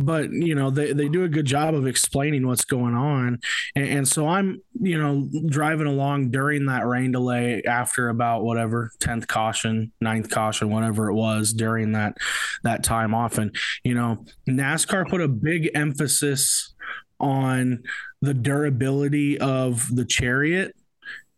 but 0.00 0.30
you 0.32 0.54
know 0.54 0.70
they, 0.70 0.92
they 0.92 1.08
do 1.08 1.24
a 1.24 1.28
good 1.28 1.44
job 1.44 1.74
of 1.74 1.86
explaining 1.86 2.46
what's 2.46 2.64
going 2.64 2.94
on. 2.94 3.38
And, 3.74 3.88
and, 3.88 4.08
so 4.08 4.28
i'm 4.28 4.62
you 4.80 4.98
know 4.98 5.28
driving 5.48 5.86
along 5.86 6.30
during 6.30 6.66
that 6.66 6.86
rain 6.86 7.12
delay 7.12 7.62
after 7.64 8.08
about 8.08 8.42
whatever 8.42 8.90
10th 9.00 9.26
caution 9.26 9.92
9th 10.02 10.30
caution 10.30 10.70
whatever 10.70 11.10
it 11.10 11.14
was 11.14 11.52
during 11.52 11.92
that 11.92 12.16
that 12.62 12.82
time 12.82 13.14
off 13.14 13.36
and 13.38 13.54
you 13.84 13.94
know 13.94 14.24
nascar 14.48 15.06
put 15.08 15.20
a 15.20 15.28
big 15.28 15.68
emphasis 15.74 16.74
on 17.20 17.82
the 18.22 18.34
durability 18.34 19.38
of 19.38 19.94
the 19.94 20.04
chariot 20.04 20.74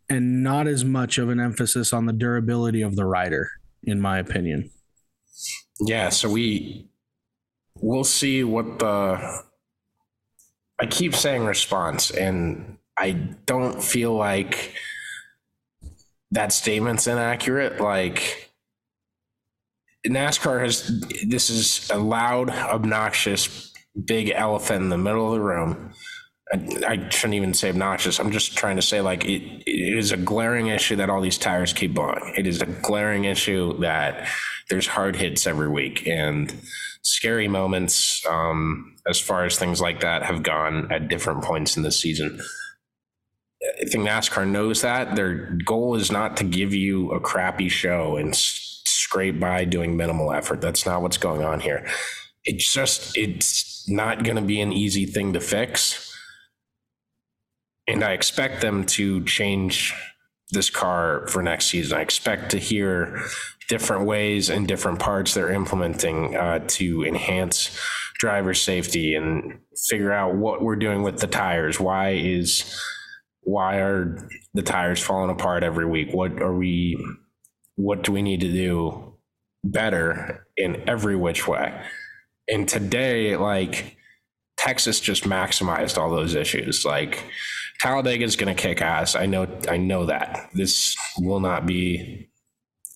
and 0.09 0.43
not 0.43 0.69
as 0.69 0.85
much 0.85 1.19
of 1.19 1.29
an 1.29 1.41
emphasis 1.41 1.93
on 1.93 2.07
the 2.07 2.13
durability 2.13 2.83
of 2.83 2.95
the 2.95 3.05
rider 3.05 3.51
in 3.85 4.01
my 4.01 4.19
opinion. 4.19 4.71
Yeah 5.81 6.11
so 6.11 6.29
we 6.31 6.90
we'll 7.77 8.05
see 8.05 8.45
what 8.45 8.79
the. 8.79 9.43
I 10.79 10.87
keep 10.87 11.15
saying 11.15 11.45
response, 11.45 12.11
and 12.11 12.79
I 12.99 13.13
don't 13.47 13.83
feel 13.83 14.15
like 14.15 14.75
that 16.31 16.53
statement's 16.53 17.07
inaccurate. 17.07 17.81
Like 17.81 18.51
NASCAR 20.07 20.61
has 20.63 21.01
this 21.27 21.51
is 21.51 21.91
a 21.91 21.99
loud, 21.99 22.51
obnoxious, 22.51 23.73
big 24.05 24.31
elephant 24.31 24.83
in 24.85 24.89
the 24.89 24.99
middle 24.99 25.27
of 25.27 25.33
the 25.33 25.45
room. 25.45 25.93
I, 26.53 27.09
shouldn't 27.11 27.35
even 27.35 27.55
say 27.55 27.69
obnoxious. 27.69 28.19
I'm 28.19 28.33
just 28.33 28.57
trying 28.57 28.75
to 28.77 28.83
say 28.83 29.01
like 29.01 29.25
it, 29.25 29.63
it 29.67 29.99
is 29.99 30.11
a 30.11 30.17
glaring 30.17 30.67
issue 30.67 30.97
that 30.97 31.09
all 31.09 31.21
these 31.21 31.39
tires 31.39 31.73
keep 31.73 31.95
blowing. 31.95 32.35
It 32.37 32.47
is 32.47 32.61
a 32.61 32.67
glaring 32.67 33.25
issue 33.25 33.79
that 33.81 34.29
there's 34.69 34.89
hard 34.89 35.17
hits 35.17 35.47
every 35.47 35.69
week 35.69 36.09
and 36.09 36.53
scary 37.03 37.49
moments 37.49 38.25
um, 38.29 38.97
as 39.09 39.19
far 39.19 39.45
as 39.45 39.59
things 39.59 39.81
like 39.81 40.01
that 40.01 40.23
have 40.23 40.43
gone 40.43 40.91
at 40.93 41.09
different 41.09 41.43
points 41.43 41.77
in 41.77 41.83
the 41.83 41.93
season. 41.93 42.41
I 43.63 43.85
think 43.85 44.07
NASCAR 44.09 44.49
knows 44.49 44.83
that 44.83 45.17
their 45.17 45.53
goal 45.65 45.95
is 45.95 46.11
not 46.11 46.37
to 46.39 46.45
give 46.45 46.73
you 46.73 47.11
a 47.13 47.21
crappy 47.21 47.69
show 47.69 48.17
and 48.17 48.35
scrape 48.35 49.39
by 49.39 49.65
doing 49.65 49.97
minimal 49.97 50.33
effort. 50.33 50.61
That's 50.61 50.87
not 50.87 51.03
what's 51.03 51.19
going 51.19 51.43
on 51.43 51.61
here. 51.61 51.87
It's 52.45 52.73
just 52.73 53.17
it's 53.19 53.89
not 53.89 54.25
going 54.25 54.37
to 54.37 54.43
be 54.43 54.61
an 54.61 54.73
easy 54.73 55.05
thing 55.05 55.35
to 55.35 55.41
fix, 55.41 56.15
and 57.87 58.03
I 58.03 58.13
expect 58.13 58.63
them 58.63 58.85
to 58.87 59.23
change 59.25 59.95
this 60.53 60.71
car 60.71 61.27
for 61.29 61.43
next 61.43 61.67
season. 61.67 61.99
I 61.99 62.01
expect 62.01 62.51
to 62.53 62.59
hear 62.59 63.21
different 63.71 64.05
ways 64.05 64.51
and 64.51 64.67
different 64.67 64.99
parts 64.99 65.33
they're 65.33 65.53
implementing 65.53 66.37
uh, 66.37 66.59
to 66.67 67.05
enhance 67.05 67.79
driver 68.19 68.53
safety 68.53 69.15
and 69.15 69.61
figure 69.89 70.13
out 70.13 70.35
what 70.35 70.61
we're 70.61 70.75
doing 70.75 71.05
with 71.05 71.19
the 71.21 71.29
tires. 71.29 71.79
Why 71.79 72.11
is 72.11 72.77
why 73.43 73.77
are 73.77 74.29
the 74.55 74.63
tires 74.63 75.01
falling 75.01 75.31
apart 75.31 75.63
every 75.63 75.87
week? 75.87 76.09
What 76.13 76.43
are 76.43 76.53
we 76.53 76.99
what 77.77 78.03
do 78.03 78.11
we 78.11 78.23
need 78.23 78.41
to 78.41 78.53
do 78.53 79.15
better 79.63 80.49
in 80.57 80.83
every 80.89 81.15
which 81.15 81.47
way? 81.47 81.81
And 82.49 82.69
today, 82.69 83.37
like 83.37 83.97
Texas 84.57 84.99
just 84.99 85.23
maximized 85.23 85.97
all 85.97 86.11
those 86.11 86.35
issues. 86.35 86.85
Like 86.85 87.25
Talladega 87.79 88.25
is 88.25 88.35
going 88.35 88.55
to 88.55 88.61
kick 88.61 88.83
ass. 88.83 89.15
I 89.15 89.27
know. 89.27 89.47
I 89.69 89.77
know 89.77 90.07
that 90.07 90.51
this 90.55 90.97
will 91.19 91.41
not 91.41 91.67
be 91.67 92.30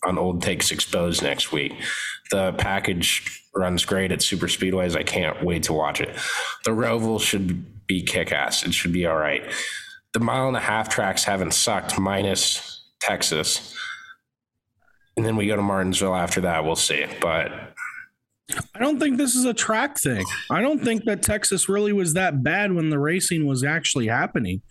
on 0.07 0.19
old 0.19 0.43
takes 0.43 0.71
exposed 0.71 1.23
next 1.23 1.53
week. 1.53 1.73
The 2.31 2.53
package 2.55 3.43
runs 3.55 3.85
great 3.85 4.13
at 4.13 4.23
super 4.23 4.47
speedways. 4.47 4.97
I 4.97 5.03
can't 5.03 5.45
wait 5.45 5.65
to 5.65 5.73
watch 5.73 6.01
it. 6.01 6.15
The 6.65 6.73
Roval 6.73 7.21
should 7.21 7.87
be 7.87 8.03
kick 8.03 8.33
ass. 8.33 8.65
It 8.65 8.75
should 8.75 8.93
be 8.93 9.07
all 9.07 9.17
right. 9.17 9.43
The 10.13 10.21
mile 10.21 10.49
and 10.49 10.57
a 10.57 10.61
half 10.61 10.89
tracks 10.89 11.25
haven't 11.25 11.55
sucked, 11.55 11.99
minus 11.99 12.85
Texas. 13.01 13.75
And 15.17 15.25
then 15.25 15.37
we 15.37 15.47
go 15.47 15.57
to 15.57 15.63
Martinsville 15.63 16.15
after 16.15 16.41
that. 16.43 16.65
We'll 16.65 16.77
see. 16.77 17.07
But 17.21 17.53
I 18.75 18.79
don't 18.79 18.99
think 18.99 19.17
this 19.17 19.35
is 19.35 19.45
a 19.45 19.55
track 19.55 19.99
thing. 19.99 20.25
I 20.51 20.61
don't 20.61 20.83
think 20.83 21.05
that 21.05 21.23
Texas 21.23 21.69
really 21.69 21.93
was 21.93 22.15
that 22.15 22.43
bad 22.43 22.73
when 22.73 22.91
the 22.91 22.99
racing 22.99 23.47
was 23.47 23.65
actually 23.65 24.09
happening. 24.09 24.63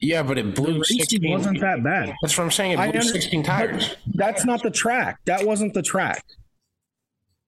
Yeah, 0.00 0.22
but 0.22 0.36
it 0.38 0.54
blew. 0.54 0.74
The 0.74 0.78
racing 0.80 0.98
16, 0.98 1.30
wasn't 1.30 1.60
that 1.60 1.82
bad. 1.82 2.14
That's 2.22 2.36
what 2.36 2.44
I'm 2.44 2.50
saying. 2.50 2.72
It 2.72 2.76
blew 2.76 2.84
under- 2.84 3.02
16 3.02 3.42
tires. 3.42 3.96
That's 4.14 4.44
not 4.44 4.62
the 4.62 4.70
track. 4.70 5.20
That 5.24 5.46
wasn't 5.46 5.72
the 5.74 5.82
track. 5.82 6.22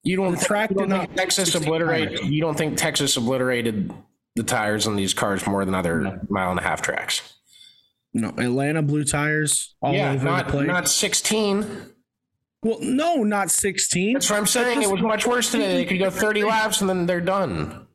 You 0.03 0.15
don't, 0.15 0.31
The 0.39 0.45
track 0.45 0.69
you 0.71 0.77
don't 0.77 0.89
did 0.89 0.97
think 0.97 1.09
not- 1.11 1.17
Texas 1.17 1.51
16 1.51 1.63
obliterate. 1.67 2.09
tires. 2.17 2.21
You 2.29 2.41
don't 2.41 2.57
think 2.57 2.77
Texas 2.77 3.15
obliterated 3.17 3.93
the 4.35 4.43
tires 4.43 4.87
on 4.87 4.95
these 4.95 5.13
cars 5.13 5.45
more 5.45 5.63
than 5.65 5.75
other 5.75 6.21
mile 6.29 6.51
and 6.51 6.59
a 6.59 6.63
half 6.63 6.81
tracks? 6.81 7.33
No, 8.13 8.29
Atlanta 8.29 8.81
blew 8.81 9.03
tires 9.03 9.75
all 9.81 9.93
yeah, 9.93 10.11
over 10.13 10.25
not 10.25 10.47
the 10.47 10.51
place. 10.51 10.67
not 10.67 10.87
16. 10.89 11.67
well, 12.63 12.79
no, 12.81 13.23
not 13.23 13.51
16. 13.51 14.13
That's 14.13 14.29
what 14.29 14.39
I'm 14.39 14.47
saying. 14.47 14.81
It 14.81 14.89
was 14.89 15.01
much 15.01 15.27
worse 15.27 15.51
today. 15.51 15.75
They 15.75 15.85
could 15.85 15.99
go 15.99 16.09
30 16.09 16.43
laps 16.43 16.81
and 16.81 16.89
then 16.89 17.05
they're 17.05 17.21
done. 17.21 17.85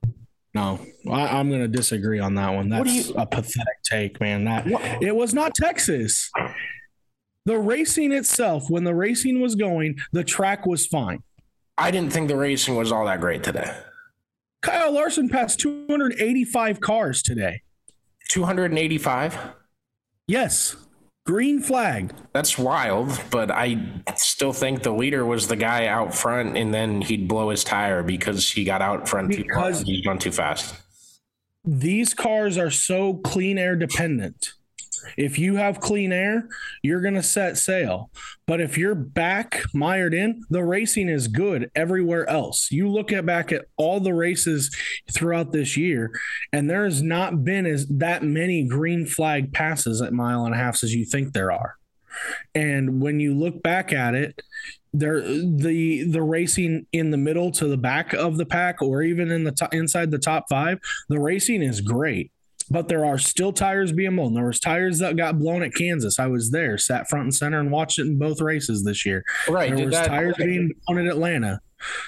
No, 0.55 0.79
I, 1.11 1.39
I'm 1.39 1.49
going 1.49 1.63
to 1.63 1.69
disagree 1.69 2.21
on 2.21 2.35
that 2.37 2.51
one. 2.55 2.71
What 2.71 2.85
That's 2.87 3.09
you- 3.09 3.15
a 3.17 3.27
pathetic 3.27 3.83
take, 3.85 4.21
man. 4.21 4.45
That 4.45 4.67
it 5.03 5.15
was 5.15 5.35
not 5.35 5.55
Texas. 5.55 6.31
The 7.47 7.59
racing 7.59 8.13
itself, 8.13 8.71
when 8.71 8.85
the 8.85 8.95
racing 8.95 9.41
was 9.41 9.55
going, 9.55 9.99
the 10.13 10.25
track 10.25 10.65
was 10.65 10.87
fine. 10.87 11.23
I 11.77 11.91
didn't 11.91 12.13
think 12.13 12.29
the 12.29 12.37
racing 12.37 12.77
was 12.77 12.93
all 12.93 13.05
that 13.07 13.21
great 13.21 13.43
today. 13.43 13.71
Kyle 14.63 14.93
Larson 14.93 15.29
passed 15.29 15.59
285 15.61 16.81
cars 16.81 17.21
today. 17.21 17.61
285. 18.31 19.39
Yes, 20.27 20.77
green 21.27 21.61
flag. 21.61 22.13
That's 22.33 22.59
wild, 22.59 23.21
but 23.31 23.51
I 23.51 24.03
still 24.17 24.53
think 24.53 24.83
the 24.83 24.93
leader 24.93 25.25
was 25.25 25.49
the 25.49 25.57
guy 25.57 25.87
out 25.87 26.15
front, 26.15 26.57
and 26.57 26.73
then 26.73 27.01
he'd 27.03 27.29
blow 27.29 27.51
his 27.51 27.65
tire 27.65 28.03
because 28.03 28.51
he 28.51 28.65
got 28.65 28.83
out 28.83 29.09
front 29.09 29.33
too 29.33 29.43
Because- 29.43 29.79
far. 29.83 29.85
He's 29.87 30.05
gone 30.05 30.19
too 30.19 30.33
fast. 30.33 30.75
These 31.65 32.13
cars 32.13 32.59
are 32.59 32.71
so 32.71 33.15
clean 33.15 33.57
air 33.57 33.75
dependent. 33.75 34.53
If 35.17 35.39
you 35.39 35.57
have 35.57 35.81
clean 35.81 36.13
air, 36.13 36.49
you're 36.83 37.01
going 37.01 37.15
to 37.15 37.23
set 37.23 37.57
sail. 37.59 38.11
But 38.47 38.61
if 38.61 38.77
you're 38.77 38.95
back 38.95 39.63
mired 39.73 40.15
in, 40.15 40.45
the 40.51 40.65
racing 40.65 41.09
is 41.09 41.29
good 41.29 41.71
everywhere 41.75 42.29
else. 42.29 42.71
You 42.71 42.89
look 42.89 43.13
at 43.13 43.25
back 43.25 43.53
at 43.53 43.67
all 43.77 44.01
the 44.01 44.15
races 44.15 44.75
throughout 45.13 45.53
this 45.53 45.77
year, 45.77 46.13
and 46.53 46.69
there 46.69 46.85
has 46.85 47.03
not 47.03 47.45
been 47.45 47.67
as 47.67 47.87
that 47.89 48.23
many 48.23 48.65
green 48.65 49.07
flag 49.07 49.53
passes 49.53 50.03
at 50.03 50.13
mile 50.13 50.45
and 50.45 50.55
a 50.55 50.59
half 50.59 50.83
as 50.83 50.95
you 50.95 51.05
think 51.05 51.33
there 51.33 51.53
are. 51.53 51.77
And 52.55 53.01
when 53.01 53.21
you 53.21 53.35
look 53.35 53.63
back 53.63 53.93
at 53.93 54.15
it, 54.15 54.41
there 54.93 55.23
the 55.23 56.05
the 56.05 56.23
racing 56.23 56.87
in 56.93 57.11
the 57.11 57.17
middle 57.17 57.51
to 57.51 57.67
the 57.67 57.77
back 57.77 58.13
of 58.13 58.37
the 58.37 58.47
pack 58.47 58.81
or 58.81 59.03
even 59.03 59.31
in 59.31 59.45
the 59.45 59.69
inside 59.73 60.11
the 60.11 60.19
top 60.19 60.47
5, 60.49 60.79
the 61.09 61.19
racing 61.19 61.63
is 61.63 61.81
great. 61.81 62.31
But 62.71 62.89
there 62.89 63.05
are 63.05 63.19
still 63.19 63.53
tires 63.53 63.93
being 63.93 64.17
blown. 64.17 64.35
There 64.35 64.47
was 64.47 64.59
tires 64.61 64.99
that 65.01 65.17
got 65.17 65.39
blown 65.39 65.63
at 65.63 65.75
Kansas. 65.75 66.19
I 66.19 66.27
was 66.29 66.51
there, 66.51 66.79
sat 66.79 67.09
front 67.09 67.25
and 67.25 67.35
center 67.35 67.61
and 67.61 67.71
watched 67.71 67.99
it 67.99 68.07
in 68.07 68.19
both 68.19 68.41
races 68.41 68.85
this 68.85 69.05
year. 69.05 69.25
Right. 69.49 69.69
There 69.69 69.77
did 69.77 69.87
was 69.87 69.95
that- 69.95 70.07
tires 70.09 70.35
being 70.39 70.73
blown 70.87 70.99
at 71.01 71.07
Atlanta. 71.07 71.61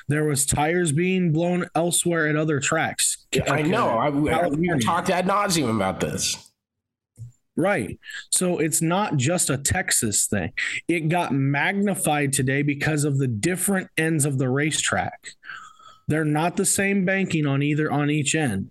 There 0.08 0.24
was 0.24 0.46
tires 0.46 0.92
being 0.92 1.32
blown 1.32 1.66
elsewhere 1.74 2.26
at 2.28 2.36
other 2.36 2.60
tracks. 2.60 3.26
I 3.46 3.60
know. 3.60 3.88
I, 3.90 4.08
we 4.08 4.30
California. 4.30 4.78
talked 4.78 5.10
ad 5.10 5.26
nauseum 5.26 5.74
about 5.76 6.00
this. 6.00 6.50
Right. 7.58 7.98
So 8.30 8.58
it's 8.58 8.80
not 8.82 9.16
just 9.16 9.50
a 9.50 9.58
Texas 9.58 10.26
thing. 10.26 10.52
It 10.88 11.08
got 11.08 11.32
magnified 11.32 12.32
today 12.32 12.62
because 12.62 13.04
of 13.04 13.18
the 13.18 13.26
different 13.28 13.88
ends 13.98 14.24
of 14.24 14.38
the 14.38 14.48
racetrack. 14.48 15.28
They're 16.08 16.24
not 16.24 16.56
the 16.56 16.66
same 16.66 17.04
banking 17.04 17.46
on 17.46 17.62
either 17.62 17.90
on 17.90 18.10
each 18.10 18.34
end. 18.34 18.70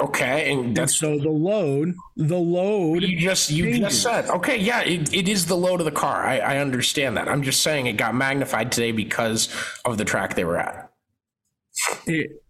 Okay, 0.00 0.50
and 0.52 0.66
And 0.66 0.76
that's 0.76 0.96
so 0.96 1.18
the 1.18 1.28
load, 1.30 1.94
the 2.16 2.38
load 2.38 3.02
you 3.02 3.18
just 3.18 3.50
you 3.50 3.64
changes. 3.64 3.80
just 3.80 4.02
said. 4.02 4.28
Okay, 4.30 4.58
yeah, 4.58 4.80
it, 4.80 5.12
it 5.14 5.28
is 5.28 5.46
the 5.46 5.56
load 5.56 5.80
of 5.80 5.84
the 5.84 5.92
car. 5.92 6.24
I, 6.24 6.38
I 6.38 6.58
understand 6.58 7.16
that. 7.18 7.28
I'm 7.28 7.42
just 7.42 7.62
saying 7.62 7.86
it 7.86 7.92
got 7.94 8.14
magnified 8.14 8.72
today 8.72 8.92
because 8.92 9.48
of 9.84 9.98
the 9.98 10.04
track 10.04 10.34
they 10.34 10.44
were 10.44 10.56
at. 10.58 10.90
it, 12.06 12.42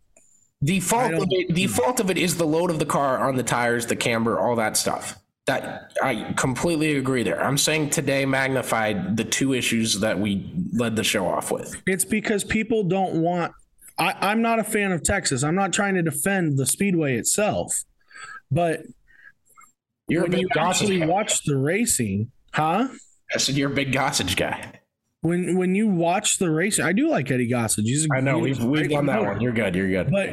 The 0.63 0.81
fault 0.81 1.13
of 1.13 1.27
it, 1.31 1.55
the 1.55 1.67
fault 1.67 2.01
of 2.01 2.11
it 2.11 2.17
is 2.19 2.37
the 2.37 2.47
load 2.47 2.71
of 2.71 2.79
the 2.79 2.87
car 2.87 3.19
on 3.19 3.37
the 3.37 3.43
tires, 3.43 3.87
the 3.87 3.97
camber, 3.97 4.39
all 4.39 4.57
that 4.57 4.77
stuff. 4.77 5.19
That 5.47 5.93
I 6.01 6.35
completely 6.37 6.97
agree 6.97 7.25
there. 7.25 7.43
I'm 7.43 7.59
saying 7.59 7.91
today 7.91 8.25
magnified 8.25 9.17
the 9.17 9.25
two 9.25 9.53
issues 9.53 9.99
that 9.99 10.17
we 10.21 10.49
led 10.73 10.95
the 10.95 11.03
show 11.03 11.27
off 11.27 11.51
with. 11.51 11.83
it's 11.87 12.05
because 12.05 12.45
people 12.45 12.85
don't 12.85 13.21
want 13.21 13.53
I, 13.99 14.15
I'm 14.21 14.43
not 14.43 14.59
a 14.59 14.65
fan 14.65 14.93
of 14.93 15.03
Texas. 15.03 15.43
I'm 15.43 15.55
not 15.55 15.73
trying 15.73 15.95
to 15.95 16.03
defend 16.03 16.59
the 16.59 16.67
speedway 16.67 17.17
itself. 17.17 17.85
But 18.51 18.83
You're 20.09 20.23
when 20.23 20.35
a 20.35 20.39
you 20.39 20.49
big 20.53 20.57
actually 20.63 20.99
guy. 21.01 21.07
watch 21.07 21.45
the 21.45 21.57
racing, 21.57 22.31
huh? 22.53 22.89
I 23.35 23.39
said 23.39 23.57
you're 23.57 23.71
a 23.71 23.75
big 23.75 23.93
Gossage 23.93 24.37
guy. 24.37 24.81
When 25.23 25.57
when 25.57 25.75
you 25.75 25.87
watch 25.89 26.39
the 26.39 26.51
racing, 26.51 26.85
I 26.85 26.93
do 26.93 27.09
like 27.09 27.31
Eddie 27.31 27.49
Gossage. 27.49 27.85
He's 27.85 28.07
a 28.07 28.15
I 28.15 28.21
know 28.21 28.43
he's 28.45 28.59
we've 28.59 28.69
we've 28.69 28.91
done 28.91 29.07
that 29.07 29.23
one. 29.23 29.41
You're 29.41 29.53
good. 29.53 29.75
You're 29.75 29.89
good. 29.89 30.11
But 30.11 30.31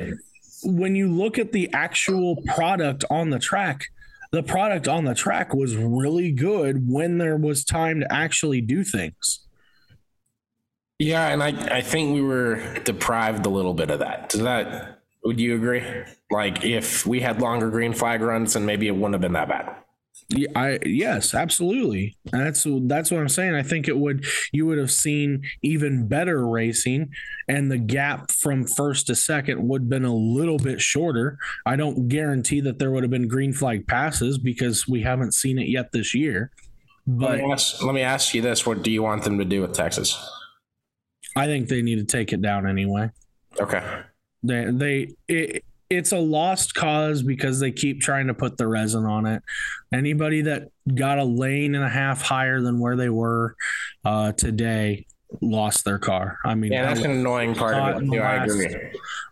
when 0.63 0.95
you 0.95 1.09
look 1.09 1.37
at 1.37 1.51
the 1.51 1.71
actual 1.73 2.37
product 2.47 3.05
on 3.09 3.29
the 3.29 3.39
track, 3.39 3.85
the 4.31 4.43
product 4.43 4.87
on 4.87 5.05
the 5.05 5.15
track 5.15 5.53
was 5.53 5.75
really 5.75 6.31
good 6.31 6.89
when 6.89 7.17
there 7.19 7.37
was 7.37 7.63
time 7.63 7.99
to 8.01 8.11
actually 8.11 8.61
do 8.61 8.83
things. 8.83 9.45
Yeah, 10.99 11.29
and 11.29 11.41
I, 11.41 11.77
I 11.77 11.81
think 11.81 12.13
we 12.13 12.21
were 12.21 12.77
deprived 12.83 13.45
a 13.45 13.49
little 13.49 13.73
bit 13.73 13.89
of 13.89 13.99
that. 13.99 14.29
Does 14.29 14.41
that 14.41 15.01
would 15.23 15.39
you 15.39 15.55
agree? 15.55 15.83
Like 16.29 16.63
if 16.63 17.05
we 17.05 17.21
had 17.21 17.41
longer 17.41 17.69
green 17.69 17.93
flag 17.93 18.21
runs, 18.21 18.53
then 18.53 18.65
maybe 18.65 18.87
it 18.87 18.91
wouldn't 18.91 19.13
have 19.13 19.21
been 19.21 19.33
that 19.33 19.49
bad. 19.49 19.75
Yeah, 20.31 20.47
I 20.55 20.79
yes, 20.85 21.33
absolutely. 21.33 22.15
That's 22.31 22.65
that's 22.83 23.09
what 23.09 23.19
I'm 23.19 23.29
saying. 23.29 23.55
I 23.55 23.63
think 23.63 23.87
it 23.87 23.97
would 23.97 24.25
you 24.51 24.67
would 24.67 24.77
have 24.77 24.91
seen 24.91 25.41
even 25.63 26.07
better 26.07 26.47
racing, 26.47 27.11
and 27.47 27.71
the 27.71 27.79
gap 27.79 28.29
from 28.31 28.67
first 28.67 29.07
to 29.07 29.15
second 29.15 29.67
would 29.67 29.83
have 29.83 29.89
been 29.89 30.05
a 30.05 30.13
little 30.15 30.59
bit 30.59 30.81
shorter. 30.81 31.39
I 31.65 31.75
don't 31.77 32.09
guarantee 32.09 32.61
that 32.61 32.77
there 32.77 32.91
would 32.91 33.03
have 33.03 33.09
been 33.09 33.27
green 33.27 33.53
flag 33.53 33.87
passes 33.87 34.37
because 34.37 34.87
we 34.87 35.01
haven't 35.01 35.33
seen 35.33 35.57
it 35.57 35.67
yet 35.67 35.93
this 35.93 36.13
year. 36.13 36.51
Let 37.19 37.29
But 37.29 37.37
me 37.37 37.51
ask, 37.51 37.83
let 37.83 37.95
me 37.95 38.01
ask 38.01 38.33
you 38.33 38.41
this: 38.41 38.65
What 38.65 38.83
do 38.83 38.91
you 38.91 39.03
want 39.03 39.23
them 39.23 39.37
to 39.39 39.45
do 39.45 39.61
with 39.61 39.73
Texas? 39.73 40.15
I 41.35 41.45
think 41.45 41.67
they 41.67 41.81
need 41.81 41.97
to 41.97 42.05
take 42.05 42.33
it 42.33 42.41
down 42.41 42.67
anyway. 42.67 43.09
Okay, 43.59 43.83
They 44.43 44.65
they 44.71 45.13
it, 45.27 45.63
it's 45.89 46.11
a 46.11 46.19
lost 46.19 46.75
cause 46.75 47.23
because 47.23 47.59
they 47.59 47.71
keep 47.71 47.99
trying 47.99 48.27
to 48.27 48.33
put 48.33 48.57
the 48.57 48.67
resin 48.67 49.05
on 49.05 49.25
it. 49.25 49.41
Anybody 49.91 50.41
that 50.43 50.69
got 50.93 51.17
a 51.17 51.23
lane 51.23 51.73
and 51.75 51.83
a 51.83 51.89
half 51.89 52.21
higher 52.21 52.61
than 52.61 52.79
where 52.79 52.95
they 52.95 53.09
were 53.09 53.55
uh, 54.05 54.31
today 54.33 55.07
lost 55.41 55.85
their 55.85 55.99
car. 55.99 56.39
I 56.43 56.55
mean, 56.55 56.71
yeah, 56.71 56.83
that's 56.87 57.01
an 57.05 57.11
annoying 57.11 57.53
part 57.53 57.75
of 57.75 58.01
it 58.01 58.05
the 58.09 58.15
too. 58.17 58.21
I 58.21 58.43
agree. 58.45 58.75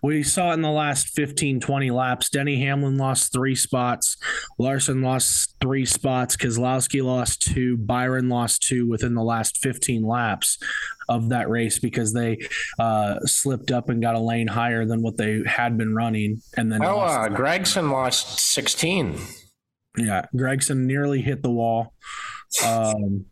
we 0.03 0.21
saw 0.23 0.51
it 0.51 0.55
in 0.55 0.61
the 0.61 0.69
last 0.69 1.07
15, 1.09 1.59
20 1.59 1.89
laps. 1.91 2.29
Denny 2.29 2.59
Hamlin 2.61 2.97
lost 2.97 3.33
three 3.33 3.55
spots. 3.55 4.15
Larson 4.59 5.01
lost 5.01 5.55
three 5.59 5.85
spots. 5.85 6.37
Keselowski 6.37 7.03
lost 7.03 7.41
two. 7.41 7.77
Byron 7.77 8.29
lost 8.29 8.61
two 8.61 8.87
within 8.87 9.15
the 9.15 9.23
last 9.23 9.57
15 9.57 10.03
laps 10.03 10.59
of 11.09 11.29
that 11.29 11.49
race 11.49 11.79
because 11.79 12.13
they 12.13 12.37
uh, 12.77 13.19
slipped 13.21 13.71
up 13.71 13.89
and 13.89 14.01
got 14.01 14.13
a 14.13 14.19
lane 14.19 14.47
higher 14.47 14.85
than 14.85 15.01
what 15.01 15.17
they 15.17 15.41
had 15.47 15.77
been 15.77 15.95
running. 15.95 16.41
And 16.57 16.71
then 16.71 16.83
Oh, 16.83 16.97
lost. 16.97 17.31
uh, 17.31 17.35
Gragson 17.35 17.91
lost 17.91 18.39
16. 18.39 19.17
Yeah, 19.97 20.25
Gragson 20.35 20.79
nearly 20.85 21.21
hit 21.23 21.41
the 21.41 21.49
wall. 21.49 21.93
Um, 22.63 23.25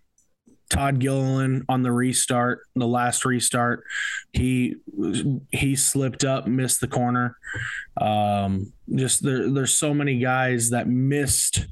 Todd 0.69 0.99
Gilliland 0.99 1.63
on 1.69 1.83
the 1.83 1.91
restart, 1.91 2.61
the 2.75 2.87
last 2.87 3.25
restart, 3.25 3.83
he 4.33 4.75
he 5.51 5.75
slipped 5.75 6.23
up, 6.23 6.47
missed 6.47 6.81
the 6.81 6.87
corner. 6.87 7.37
Um, 7.99 8.73
just 8.93 9.23
there, 9.23 9.49
there's 9.49 9.73
so 9.73 9.93
many 9.93 10.19
guys 10.19 10.71
that 10.71 10.87
missed 10.87 11.67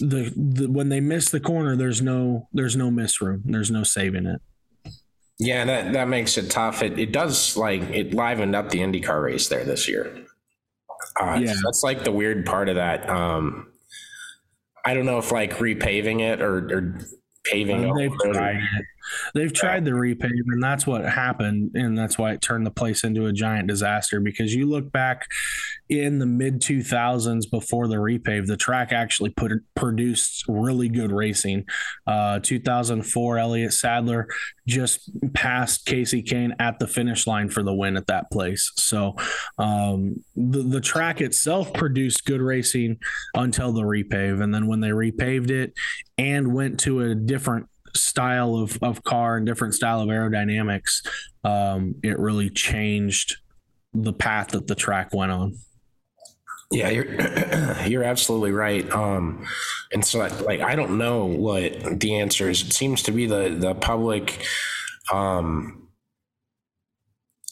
the, 0.00 0.32
the 0.34 0.70
when 0.70 0.88
they 0.88 1.00
miss 1.00 1.30
the 1.30 1.40
corner. 1.40 1.76
There's 1.76 2.00
no 2.00 2.48
there's 2.52 2.76
no 2.76 2.90
miss 2.90 3.20
room. 3.20 3.42
There's 3.44 3.70
no 3.70 3.82
saving 3.82 4.26
it. 4.26 4.40
Yeah, 5.38 5.64
that 5.64 5.92
that 5.92 6.08
makes 6.08 6.38
it 6.38 6.50
tough. 6.50 6.82
It 6.82 6.98
it 6.98 7.12
does 7.12 7.56
like 7.56 7.82
it 7.82 8.12
livened 8.12 8.54
up 8.54 8.70
the 8.70 8.80
IndyCar 8.80 9.22
race 9.22 9.48
there 9.48 9.64
this 9.64 9.88
year. 9.88 10.24
Uh, 11.20 11.38
yeah, 11.42 11.54
that's 11.64 11.82
like 11.82 12.04
the 12.04 12.12
weird 12.12 12.46
part 12.46 12.68
of 12.68 12.76
that. 12.76 13.08
Um, 13.08 13.66
I 14.84 14.94
don't 14.94 15.06
know 15.06 15.18
if 15.18 15.32
like 15.32 15.58
repaving 15.58 16.20
it 16.20 16.40
or, 16.40 16.56
or 16.72 16.98
paving. 17.44 17.94
they've 17.94 18.12
tried 18.32 18.56
it. 18.56 18.84
They've 19.34 19.52
tried 19.52 19.84
the 19.84 19.92
repave, 19.92 20.30
and 20.30 20.62
that's 20.62 20.86
what 20.86 21.04
happened, 21.04 21.72
and 21.74 21.96
that's 21.96 22.16
why 22.18 22.32
it 22.32 22.42
turned 22.42 22.66
the 22.66 22.70
place 22.70 23.02
into 23.02 23.26
a 23.26 23.32
giant 23.32 23.68
disaster. 23.68 24.20
Because 24.20 24.54
you 24.54 24.66
look 24.66 24.92
back 24.92 25.26
in 25.90 26.20
the 26.20 26.26
mid 26.26 26.60
2000s 26.60 27.50
before 27.50 27.88
the 27.88 27.96
repave, 27.96 28.46
the 28.46 28.56
track 28.56 28.92
actually 28.92 29.30
put 29.30 29.52
produced 29.74 30.44
really 30.48 30.88
good 30.88 31.10
racing. 31.10 31.66
Uh, 32.06 32.38
2004, 32.38 33.38
Elliott 33.38 33.72
Sadler 33.72 34.28
just 34.68 35.10
passed 35.34 35.84
Casey 35.84 36.22
Kahne 36.22 36.54
at 36.60 36.78
the 36.78 36.86
finish 36.86 37.26
line 37.26 37.48
for 37.48 37.64
the 37.64 37.74
win 37.74 37.96
at 37.96 38.06
that 38.06 38.30
place. 38.30 38.70
So 38.76 39.16
um, 39.58 40.24
the 40.36 40.62
the 40.62 40.80
track 40.80 41.20
itself 41.20 41.74
produced 41.74 42.24
good 42.24 42.40
racing 42.40 42.98
until 43.34 43.72
the 43.72 43.82
repave, 43.82 44.42
and 44.42 44.54
then 44.54 44.68
when 44.68 44.80
they 44.80 44.90
repaved 44.90 45.50
it 45.50 45.74
and 46.16 46.54
went 46.54 46.78
to 46.80 47.00
a 47.00 47.14
different 47.16 47.66
style 47.96 48.54
of, 48.54 48.78
of 48.80 49.02
car 49.02 49.36
and 49.36 49.44
different 49.44 49.74
style 49.74 50.00
of 50.00 50.08
aerodynamics, 50.08 51.04
um, 51.42 51.96
it 52.04 52.16
really 52.20 52.48
changed 52.48 53.38
the 53.92 54.12
path 54.12 54.48
that 54.48 54.68
the 54.68 54.76
track 54.76 55.12
went 55.12 55.32
on. 55.32 55.56
Yeah, 56.70 56.88
you're 56.90 57.06
you're 57.86 58.04
absolutely 58.04 58.52
right. 58.52 58.88
Um, 58.92 59.46
and 59.92 60.04
so, 60.04 60.20
like, 60.44 60.60
I 60.60 60.76
don't 60.76 60.98
know 60.98 61.24
what 61.24 61.98
the 62.00 62.16
answer 62.16 62.48
is. 62.48 62.62
It 62.62 62.72
seems 62.72 63.02
to 63.04 63.12
be 63.12 63.26
the 63.26 63.56
the 63.58 63.74
public, 63.74 64.44
um, 65.12 65.88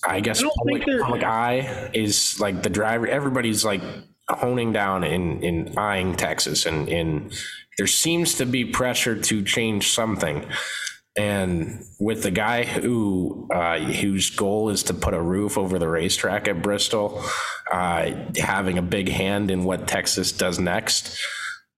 I 0.06 0.20
guess, 0.20 0.42
I 0.42 0.48
public, 0.58 0.84
public 1.00 1.24
eye 1.24 1.90
is 1.92 2.38
like 2.38 2.62
the 2.62 2.70
driver. 2.70 3.08
Everybody's 3.08 3.64
like 3.64 3.82
honing 4.28 4.72
down 4.72 5.02
in 5.02 5.42
in 5.42 5.76
eyeing 5.76 6.14
Texas, 6.14 6.66
and 6.66 6.88
in 6.88 7.30
there 7.76 7.88
seems 7.88 8.34
to 8.34 8.46
be 8.46 8.64
pressure 8.64 9.20
to 9.20 9.42
change 9.42 9.90
something. 9.90 10.46
And 11.18 11.84
with 11.98 12.22
the 12.22 12.30
guy 12.30 12.62
who 12.62 13.48
uh, 13.52 13.80
whose 13.80 14.30
goal 14.30 14.70
is 14.70 14.84
to 14.84 14.94
put 14.94 15.14
a 15.14 15.20
roof 15.20 15.58
over 15.58 15.76
the 15.80 15.88
racetrack 15.88 16.46
at 16.46 16.62
Bristol, 16.62 17.20
uh, 17.72 18.12
having 18.36 18.78
a 18.78 18.82
big 18.82 19.08
hand 19.08 19.50
in 19.50 19.64
what 19.64 19.88
Texas 19.88 20.30
does 20.30 20.60
next, 20.60 21.18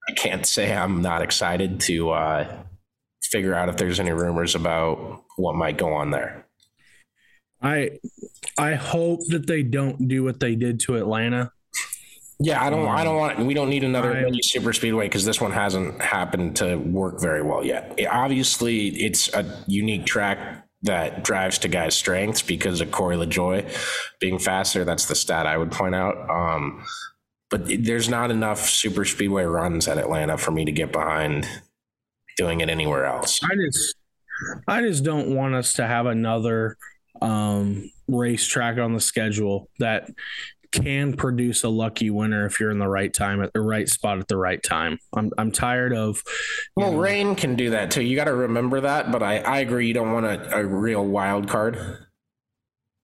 I 0.06 0.12
can't 0.12 0.44
say 0.44 0.76
I'm 0.76 1.00
not 1.00 1.22
excited 1.22 1.80
to 1.80 2.10
uh, 2.10 2.62
figure 3.22 3.54
out 3.54 3.70
if 3.70 3.78
there's 3.78 3.98
any 3.98 4.12
rumors 4.12 4.54
about 4.54 5.24
what 5.36 5.54
might 5.54 5.78
go 5.78 5.94
on 5.94 6.10
there. 6.10 6.46
I 7.62 7.98
I 8.58 8.74
hope 8.74 9.20
that 9.28 9.46
they 9.46 9.62
don't 9.62 10.06
do 10.06 10.22
what 10.22 10.40
they 10.40 10.54
did 10.54 10.80
to 10.80 10.96
Atlanta 10.96 11.50
yeah, 12.42 12.64
I 12.64 12.70
don't. 12.70 12.88
Um, 12.88 12.88
I 12.88 13.04
don't 13.04 13.16
want. 13.16 13.38
We 13.38 13.52
don't 13.52 13.68
need 13.68 13.84
another 13.84 14.16
I, 14.16 14.30
super 14.40 14.72
speedway 14.72 15.06
because 15.06 15.26
this 15.26 15.42
one 15.42 15.52
hasn't 15.52 16.00
happened 16.00 16.56
to 16.56 16.76
work 16.76 17.20
very 17.20 17.42
well 17.42 17.64
yet. 17.64 17.94
It, 17.98 18.06
obviously, 18.06 18.88
it's 18.88 19.32
a 19.34 19.62
unique 19.66 20.06
track 20.06 20.66
that 20.82 21.22
drives 21.22 21.58
to 21.58 21.68
guys' 21.68 21.94
strengths 21.94 22.40
because 22.40 22.80
of 22.80 22.90
Corey 22.90 23.16
LaJoie 23.16 23.70
being 24.20 24.38
faster. 24.38 24.86
That's 24.86 25.04
the 25.04 25.14
stat 25.14 25.46
I 25.46 25.58
would 25.58 25.70
point 25.70 25.94
out. 25.94 26.30
Um, 26.30 26.82
but 27.50 27.66
there's 27.66 28.08
not 28.08 28.30
enough 28.30 28.60
super 28.60 29.04
speedway 29.04 29.44
runs 29.44 29.86
at 29.86 29.98
Atlanta 29.98 30.38
for 30.38 30.50
me 30.50 30.64
to 30.64 30.72
get 30.72 30.92
behind 30.92 31.46
doing 32.38 32.60
it 32.60 32.70
anywhere 32.70 33.04
else. 33.04 33.40
I 33.44 33.54
just, 33.54 33.96
I 34.66 34.80
just 34.80 35.04
don't 35.04 35.34
want 35.34 35.54
us 35.54 35.74
to 35.74 35.86
have 35.86 36.06
another 36.06 36.78
um, 37.20 37.90
racetrack 38.08 38.78
on 38.78 38.94
the 38.94 39.00
schedule 39.00 39.68
that 39.78 40.08
can 40.72 41.14
produce 41.14 41.64
a 41.64 41.68
lucky 41.68 42.10
winner 42.10 42.46
if 42.46 42.60
you're 42.60 42.70
in 42.70 42.78
the 42.78 42.88
right 42.88 43.12
time 43.12 43.42
at 43.42 43.52
the 43.52 43.60
right 43.60 43.88
spot 43.88 44.18
at 44.18 44.28
the 44.28 44.36
right 44.36 44.62
time. 44.62 44.98
I'm 45.14 45.30
I'm 45.38 45.52
tired 45.52 45.92
of. 45.92 46.22
Well, 46.76 46.92
know, 46.92 46.98
rain 46.98 47.34
can 47.34 47.56
do 47.56 47.70
that 47.70 47.90
too. 47.90 48.02
You 48.02 48.16
got 48.16 48.24
to 48.24 48.34
remember 48.34 48.80
that. 48.80 49.12
But 49.12 49.22
I 49.22 49.38
I 49.38 49.58
agree. 49.60 49.86
You 49.86 49.94
don't 49.94 50.12
want 50.12 50.26
a, 50.26 50.56
a 50.56 50.64
real 50.64 51.04
wild 51.04 51.48
card. 51.48 52.06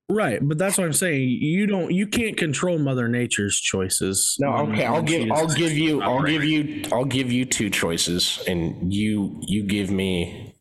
Right, 0.09 0.39
but 0.41 0.57
that's 0.57 0.79
what 0.79 0.85
I'm 0.85 0.93
saying. 0.93 1.29
You 1.29 1.67
don't, 1.67 1.93
you 1.93 2.07
can't 2.07 2.37
control 2.37 2.79
Mother 2.79 3.09
Nature's 3.09 3.59
choices. 3.59 4.37
No, 4.39 4.53
okay. 4.59 4.85
I'll 4.85 5.03
give, 5.03 5.29
I'll 5.33 5.49
give 5.49 5.73
you, 5.73 6.01
I'll 6.01 6.23
give 6.23 6.45
you, 6.45 6.85
I'll 6.93 7.05
give 7.05 7.33
you 7.33 7.45
two 7.45 7.71
choices, 7.71 8.41
and 8.47 8.95
you, 8.95 9.41
you 9.49 9.65
give 9.65 9.91
me 9.91 10.55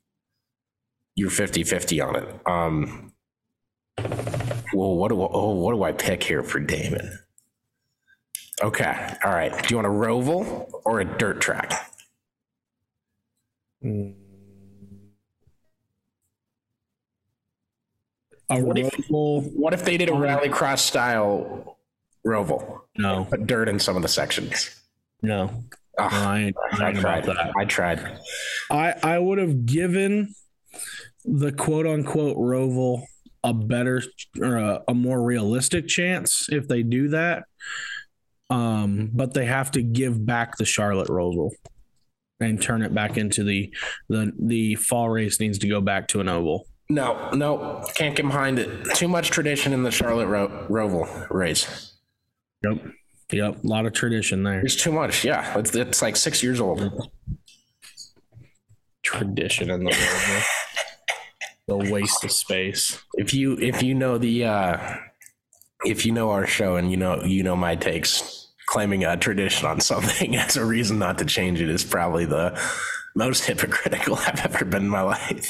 your 1.15 1.29
50-50 1.29 2.07
on 2.07 2.15
it. 2.15 2.41
Um, 2.47 3.13
well, 4.73 4.95
what 4.95 5.09
do 5.09 5.21
oh, 5.21 5.51
what 5.51 5.73
do 5.73 5.83
I 5.83 5.91
pick 5.91 6.23
here 6.23 6.43
for 6.43 6.59
Damon? 6.59 7.19
Okay, 8.63 9.15
all 9.23 9.31
right. 9.31 9.51
Do 9.51 9.67
you 9.69 9.75
want 9.75 9.87
a 9.87 9.89
roval 9.89 10.69
or 10.85 11.01
a 11.01 11.05
dirt 11.05 11.41
track? 11.41 11.91
Mm. 13.83 14.15
A 18.49 18.61
what 18.61 18.77
if, 18.77 18.93
what 19.09 19.73
if 19.73 19.83
they 19.83 19.97
did 19.97 20.07
a 20.07 20.13
rallycross 20.13 20.79
style 20.79 21.77
roval? 22.25 22.81
No, 22.97 23.25
put 23.25 23.47
dirt 23.47 23.67
in 23.67 23.79
some 23.79 23.95
of 23.95 24.03
the 24.03 24.07
sections. 24.07 24.79
No, 25.21 25.49
oh, 25.97 26.03
no 26.03 26.17
I, 26.17 26.53
I, 26.73 26.87
I 26.89 26.93
tried. 26.93 27.29
I 27.29 27.65
tried. 27.65 28.19
I 28.69 28.93
I 29.03 29.19
would 29.19 29.39
have 29.39 29.65
given 29.65 30.35
the 31.25 31.51
quote 31.51 31.87
unquote 31.87 32.37
roval 32.37 33.05
a 33.45 33.53
better 33.53 34.01
or 34.41 34.57
a, 34.57 34.83
a 34.87 34.93
more 34.93 35.21
realistic 35.21 35.87
chance 35.87 36.47
if 36.49 36.67
they 36.67 36.81
do 36.81 37.09
that. 37.09 37.43
Um, 38.49 39.11
but 39.13 39.33
they 39.33 39.45
have 39.45 39.71
to 39.71 39.83
give 39.83 40.25
back 40.25 40.57
the 40.57 40.65
Charlotte 40.65 41.07
Roval 41.07 41.51
and 42.39 42.61
turn 42.61 42.81
it 42.81 42.93
back 42.93 43.17
into 43.17 43.43
the 43.43 43.73
the 44.09 44.31
the 44.39 44.75
fall 44.75 45.09
race 45.09 45.39
needs 45.39 45.59
to 45.59 45.67
go 45.67 45.79
back 45.79 46.07
to 46.09 46.19
an 46.19 46.27
oval. 46.27 46.67
No, 46.89 47.31
no, 47.31 47.83
can't 47.95 48.15
get 48.15 48.25
behind 48.25 48.59
it. 48.59 48.85
Too 48.95 49.07
much 49.07 49.29
tradition 49.31 49.73
in 49.73 49.83
the 49.83 49.91
Charlotte 49.91 50.27
Ro- 50.27 50.67
Roval 50.69 51.29
race. 51.29 51.93
Yep, 52.63 52.91
yep, 53.31 53.63
a 53.63 53.67
lot 53.67 53.85
of 53.85 53.93
tradition 53.93 54.43
there. 54.43 54.59
There's 54.59 54.75
too 54.75 54.91
much. 54.91 55.23
Yeah, 55.23 55.57
it's, 55.57 55.75
it's 55.75 56.01
like 56.01 56.15
six 56.15 56.43
years 56.43 56.59
old. 56.59 57.11
Tradition 59.03 59.69
in 59.69 59.83
the 59.83 59.91
Roval 59.91 60.64
the 61.67 61.77
waste 61.77 62.23
of 62.23 62.31
space. 62.31 63.01
If 63.15 63.33
you 63.33 63.57
if 63.59 63.81
you 63.81 63.95
know 63.95 64.17
the 64.17 64.45
uh 64.45 64.97
if 65.83 66.05
you 66.05 66.11
know 66.11 66.31
our 66.31 66.47
show 66.47 66.75
and 66.75 66.91
you 66.91 66.97
know 66.97 67.23
you 67.23 67.43
know 67.43 67.55
my 67.55 67.75
takes, 67.75 68.47
claiming 68.67 69.03
a 69.03 69.17
tradition 69.17 69.67
on 69.67 69.79
something 69.79 70.35
as 70.37 70.57
a 70.57 70.65
reason 70.65 70.99
not 70.99 71.17
to 71.19 71.25
change 71.25 71.61
it 71.61 71.69
is 71.69 71.83
probably 71.83 72.25
the 72.25 72.59
most 73.15 73.45
hypocritical 73.45 74.15
I've 74.27 74.45
ever 74.45 74.65
been 74.65 74.83
in 74.83 74.89
my 74.89 75.01
life. 75.01 75.49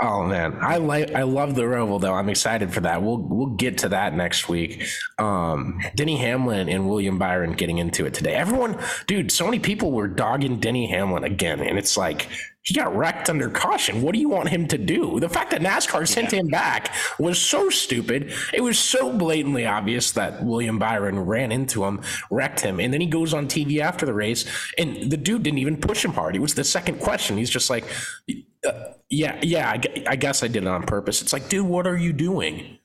Oh 0.00 0.22
man, 0.22 0.56
I 0.60 0.76
like 0.76 1.12
I 1.12 1.22
love 1.22 1.56
the 1.56 1.62
Roval 1.62 2.00
though. 2.00 2.14
I'm 2.14 2.28
excited 2.28 2.72
for 2.72 2.80
that. 2.82 3.02
We'll 3.02 3.18
we'll 3.18 3.56
get 3.56 3.78
to 3.78 3.88
that 3.88 4.14
next 4.14 4.48
week. 4.48 4.86
Um, 5.18 5.80
Denny 5.96 6.16
Hamlin 6.18 6.68
and 6.68 6.88
William 6.88 7.18
Byron 7.18 7.54
getting 7.54 7.78
into 7.78 8.06
it 8.06 8.14
today. 8.14 8.34
Everyone, 8.34 8.78
dude, 9.08 9.32
so 9.32 9.44
many 9.44 9.58
people 9.58 9.90
were 9.90 10.06
dogging 10.06 10.60
Denny 10.60 10.86
Hamlin 10.86 11.24
again, 11.24 11.60
and 11.60 11.78
it's 11.78 11.96
like 11.96 12.28
he 12.68 12.74
got 12.74 12.94
wrecked 12.94 13.30
under 13.30 13.48
caution. 13.48 14.02
What 14.02 14.12
do 14.12 14.20
you 14.20 14.28
want 14.28 14.50
him 14.50 14.68
to 14.68 14.76
do? 14.76 15.18
The 15.20 15.28
fact 15.30 15.52
that 15.52 15.62
NASCAR 15.62 16.06
sent 16.06 16.32
yeah. 16.32 16.40
him 16.40 16.48
back 16.48 16.92
was 17.18 17.40
so 17.40 17.70
stupid. 17.70 18.34
It 18.52 18.60
was 18.60 18.78
so 18.78 19.10
blatantly 19.10 19.64
obvious 19.64 20.10
that 20.12 20.44
William 20.44 20.78
Byron 20.78 21.18
ran 21.20 21.50
into 21.50 21.86
him, 21.86 22.02
wrecked 22.30 22.60
him, 22.60 22.78
and 22.78 22.92
then 22.92 23.00
he 23.00 23.06
goes 23.06 23.32
on 23.32 23.48
TV 23.48 23.80
after 23.80 24.04
the 24.04 24.12
race, 24.12 24.44
and 24.76 25.10
the 25.10 25.16
dude 25.16 25.44
didn't 25.44 25.60
even 25.60 25.78
push 25.78 26.04
him 26.04 26.12
hard. 26.12 26.36
It 26.36 26.40
was 26.40 26.56
the 26.56 26.64
second 26.64 27.00
question. 27.00 27.38
He's 27.38 27.48
just 27.48 27.70
like, 27.70 27.86
uh, 28.66 28.72
"Yeah, 29.08 29.40
yeah, 29.42 29.70
I, 29.70 30.04
I 30.06 30.16
guess 30.16 30.42
I 30.42 30.48
did 30.48 30.64
it 30.64 30.68
on 30.68 30.82
purpose." 30.82 31.22
It's 31.22 31.32
like, 31.32 31.48
dude, 31.48 31.66
what 31.66 31.86
are 31.86 31.96
you 31.96 32.12
doing? 32.12 32.76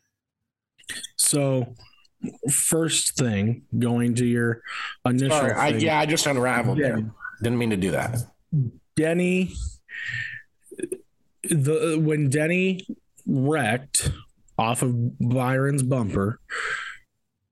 So 1.18 1.76
first 2.50 3.18
thing 3.18 3.64
going 3.78 4.16
to 4.16 4.26
your 4.26 4.62
initial 5.06 5.38
Sorry, 5.38 5.54
I, 5.54 5.68
yeah 5.68 6.00
i 6.00 6.06
just 6.06 6.26
unraveled 6.26 6.78
yeah. 6.78 6.88
there 6.88 7.12
didn't 7.42 7.58
mean 7.58 7.72
to 7.72 7.76
do 7.76 7.92
that 7.92 8.18
denny 8.96 9.52
the 11.44 12.00
when 12.00 12.30
Denny 12.30 12.86
wrecked 13.26 14.12
off 14.58 14.82
of 14.82 15.20
Byron's 15.20 15.84
bumper, 15.84 16.40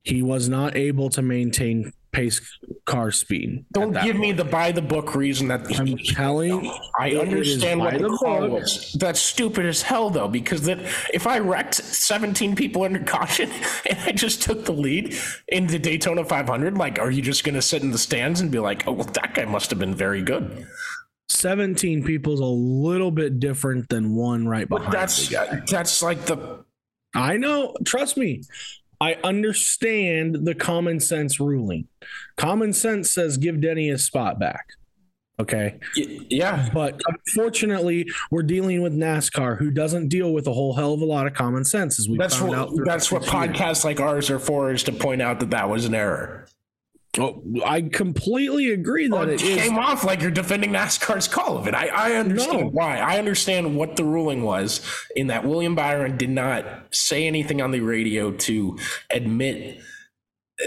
he 0.04 0.22
was 0.22 0.50
not 0.50 0.76
able 0.76 1.10
to 1.10 1.22
maintain 1.22 1.94
pace 2.12 2.42
car 2.86 3.12
speed. 3.12 3.66
Don't 3.72 3.94
give 4.04 4.18
me 4.18 4.32
the 4.32 4.44
by 4.44 4.72
the 4.72 4.82
book 4.82 5.16
reason 5.16 5.48
that 5.48 5.80
I'm 5.80 5.98
telling. 6.06 6.72
I 7.00 7.12
understand 7.16 7.80
what 7.80 7.94
the 7.94 8.10
the 8.10 8.18
call 8.18 8.48
was. 8.50 8.96
That's 9.00 9.20
stupid 9.20 9.66
as 9.66 9.82
hell, 9.82 10.10
though, 10.10 10.28
because 10.28 10.64
that 10.64 10.80
if 11.14 11.26
I 11.26 11.40
wrecked 11.40 11.76
17 11.76 12.56
people 12.56 12.84
under 12.84 13.00
caution 13.00 13.50
and 13.90 14.00
I 14.00 14.12
just 14.12 14.42
took 14.42 14.66
the 14.66 14.74
lead 14.74 15.16
in 15.48 15.68
the 15.68 15.80
Daytona 15.80 16.26
500, 16.26 16.78
like, 16.78 17.00
are 17.00 17.12
you 17.12 17.22
just 17.22 17.44
going 17.44 17.56
to 17.56 17.62
sit 17.62 17.82
in 17.82 17.92
the 17.92 17.98
stands 17.98 18.42
and 18.42 18.52
be 18.52 18.60
like, 18.60 18.88
oh, 18.88 18.94
well, 18.94 19.08
that 19.14 19.34
guy 19.34 19.46
must 19.46 19.70
have 19.70 19.80
been 19.80 19.96
very 19.96 20.22
good? 20.22 20.68
17 21.32 22.04
people's 22.04 22.40
a 22.40 22.46
little 22.46 23.12
bit 23.12 23.40
different 23.40 23.90
than 23.90 24.16
one 24.16 24.48
right 24.48 24.68
behind. 24.68 24.92
But 24.92 24.92
that's 24.92 25.30
that's 25.70 26.04
like 26.04 26.26
the 26.26 26.64
I 27.16 27.38
know. 27.38 27.76
Trust 27.86 28.18
me. 28.18 28.44
I 29.00 29.16
understand 29.24 30.46
the 30.46 30.54
common 30.54 31.00
sense 31.00 31.40
ruling. 31.40 31.88
Common 32.38 32.72
sense 32.72 33.12
says 33.12 33.38
give 33.38 33.60
Denny 33.60 33.88
his 33.88 34.06
spot 34.06 34.40
back. 34.40 34.68
Okay. 35.40 35.80
yeah. 35.96 36.70
But 36.72 37.02
unfortunately, 37.08 38.08
we're 38.30 38.44
dealing 38.44 38.84
with 38.84 38.94
NASCAR, 38.94 39.58
who 39.58 39.72
doesn't 39.72 40.10
deal 40.10 40.32
with 40.34 40.46
a 40.46 40.54
whole 40.54 40.76
hell 40.76 40.94
of 40.94 41.02
a 41.02 41.06
lot 41.06 41.26
of 41.26 41.34
common 41.34 41.66
sense, 41.66 42.00
as 42.00 42.08
we 42.08 42.18
That's 42.18 42.40
what 42.40 42.86
that's 42.86 43.12
what 43.12 43.24
podcasts 43.24 43.84
like 43.84 44.00
ours 44.00 44.30
are 44.30 44.38
for 44.38 44.72
is 44.72 44.84
to 44.84 44.92
point 44.92 45.22
out 45.22 45.40
that 45.40 45.50
that 45.50 45.68
was 45.68 45.86
an 45.86 45.96
error. 45.96 46.48
Oh, 47.20 47.44
I 47.66 47.82
completely 47.82 48.72
agree 48.72 49.08
that 49.08 49.14
Well, 49.14 49.30
it 49.30 49.42
it 49.42 49.42
is. 49.42 49.62
came 49.62 49.78
off 49.78 50.06
like 50.06 50.22
you're 50.22 50.32
defending 50.32 50.72
NASCAR's 50.72 51.28
call 51.28 51.58
of 51.58 51.68
it. 51.68 51.76
I, 51.76 51.88
I 51.88 52.14
understand 52.14 52.62
No. 52.62 52.68
why. 52.70 53.00
I 53.00 53.18
understand 53.18 53.76
what 53.76 53.98
the 53.98 54.06
ruling 54.06 54.44
was 54.44 54.80
in 55.16 55.28
that 55.28 55.44
William 55.46 55.76
Byron 55.76 56.16
did 56.16 56.30
not 56.30 56.66
say 56.92 57.28
anything 57.28 57.62
on 57.62 57.72
the 57.72 57.82
radio 57.82 58.32
to 58.32 58.78
admit 59.10 59.82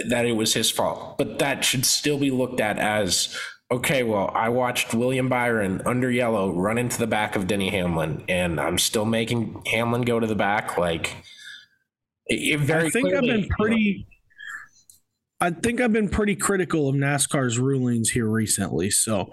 that 0.08 0.26
it 0.26 0.32
was 0.32 0.52
his 0.52 0.70
fault. 0.70 1.16
But 1.16 1.38
that 1.38 1.64
should 1.64 1.86
still 1.86 2.18
be 2.18 2.30
looked 2.30 2.60
at 2.60 2.78
as 2.78 3.34
okay, 3.70 4.02
well, 4.02 4.30
I 4.34 4.50
watched 4.50 4.92
William 4.94 5.28
Byron 5.28 5.80
under 5.86 6.10
yellow 6.10 6.52
run 6.52 6.76
into 6.78 6.98
the 6.98 7.06
back 7.06 7.34
of 7.34 7.46
Denny 7.46 7.70
Hamlin, 7.70 8.22
and 8.28 8.60
I'm 8.60 8.78
still 8.78 9.06
making 9.06 9.62
Hamlin 9.66 10.02
go 10.02 10.20
to 10.20 10.26
the 10.26 10.34
back. 10.36 10.76
Like, 10.76 11.16
it, 12.26 12.34
it 12.54 12.60
very 12.60 12.86
I 12.88 12.90
think 12.90 13.12
I've 13.14 13.22
been 13.22 13.48
pretty. 13.58 14.06
I 15.40 15.50
think 15.50 15.80
I've 15.80 15.92
been 15.92 16.08
pretty 16.08 16.36
critical 16.36 16.88
of 16.88 16.94
NASCAR's 16.94 17.58
rulings 17.58 18.10
here 18.10 18.28
recently. 18.28 18.90
So, 18.90 19.30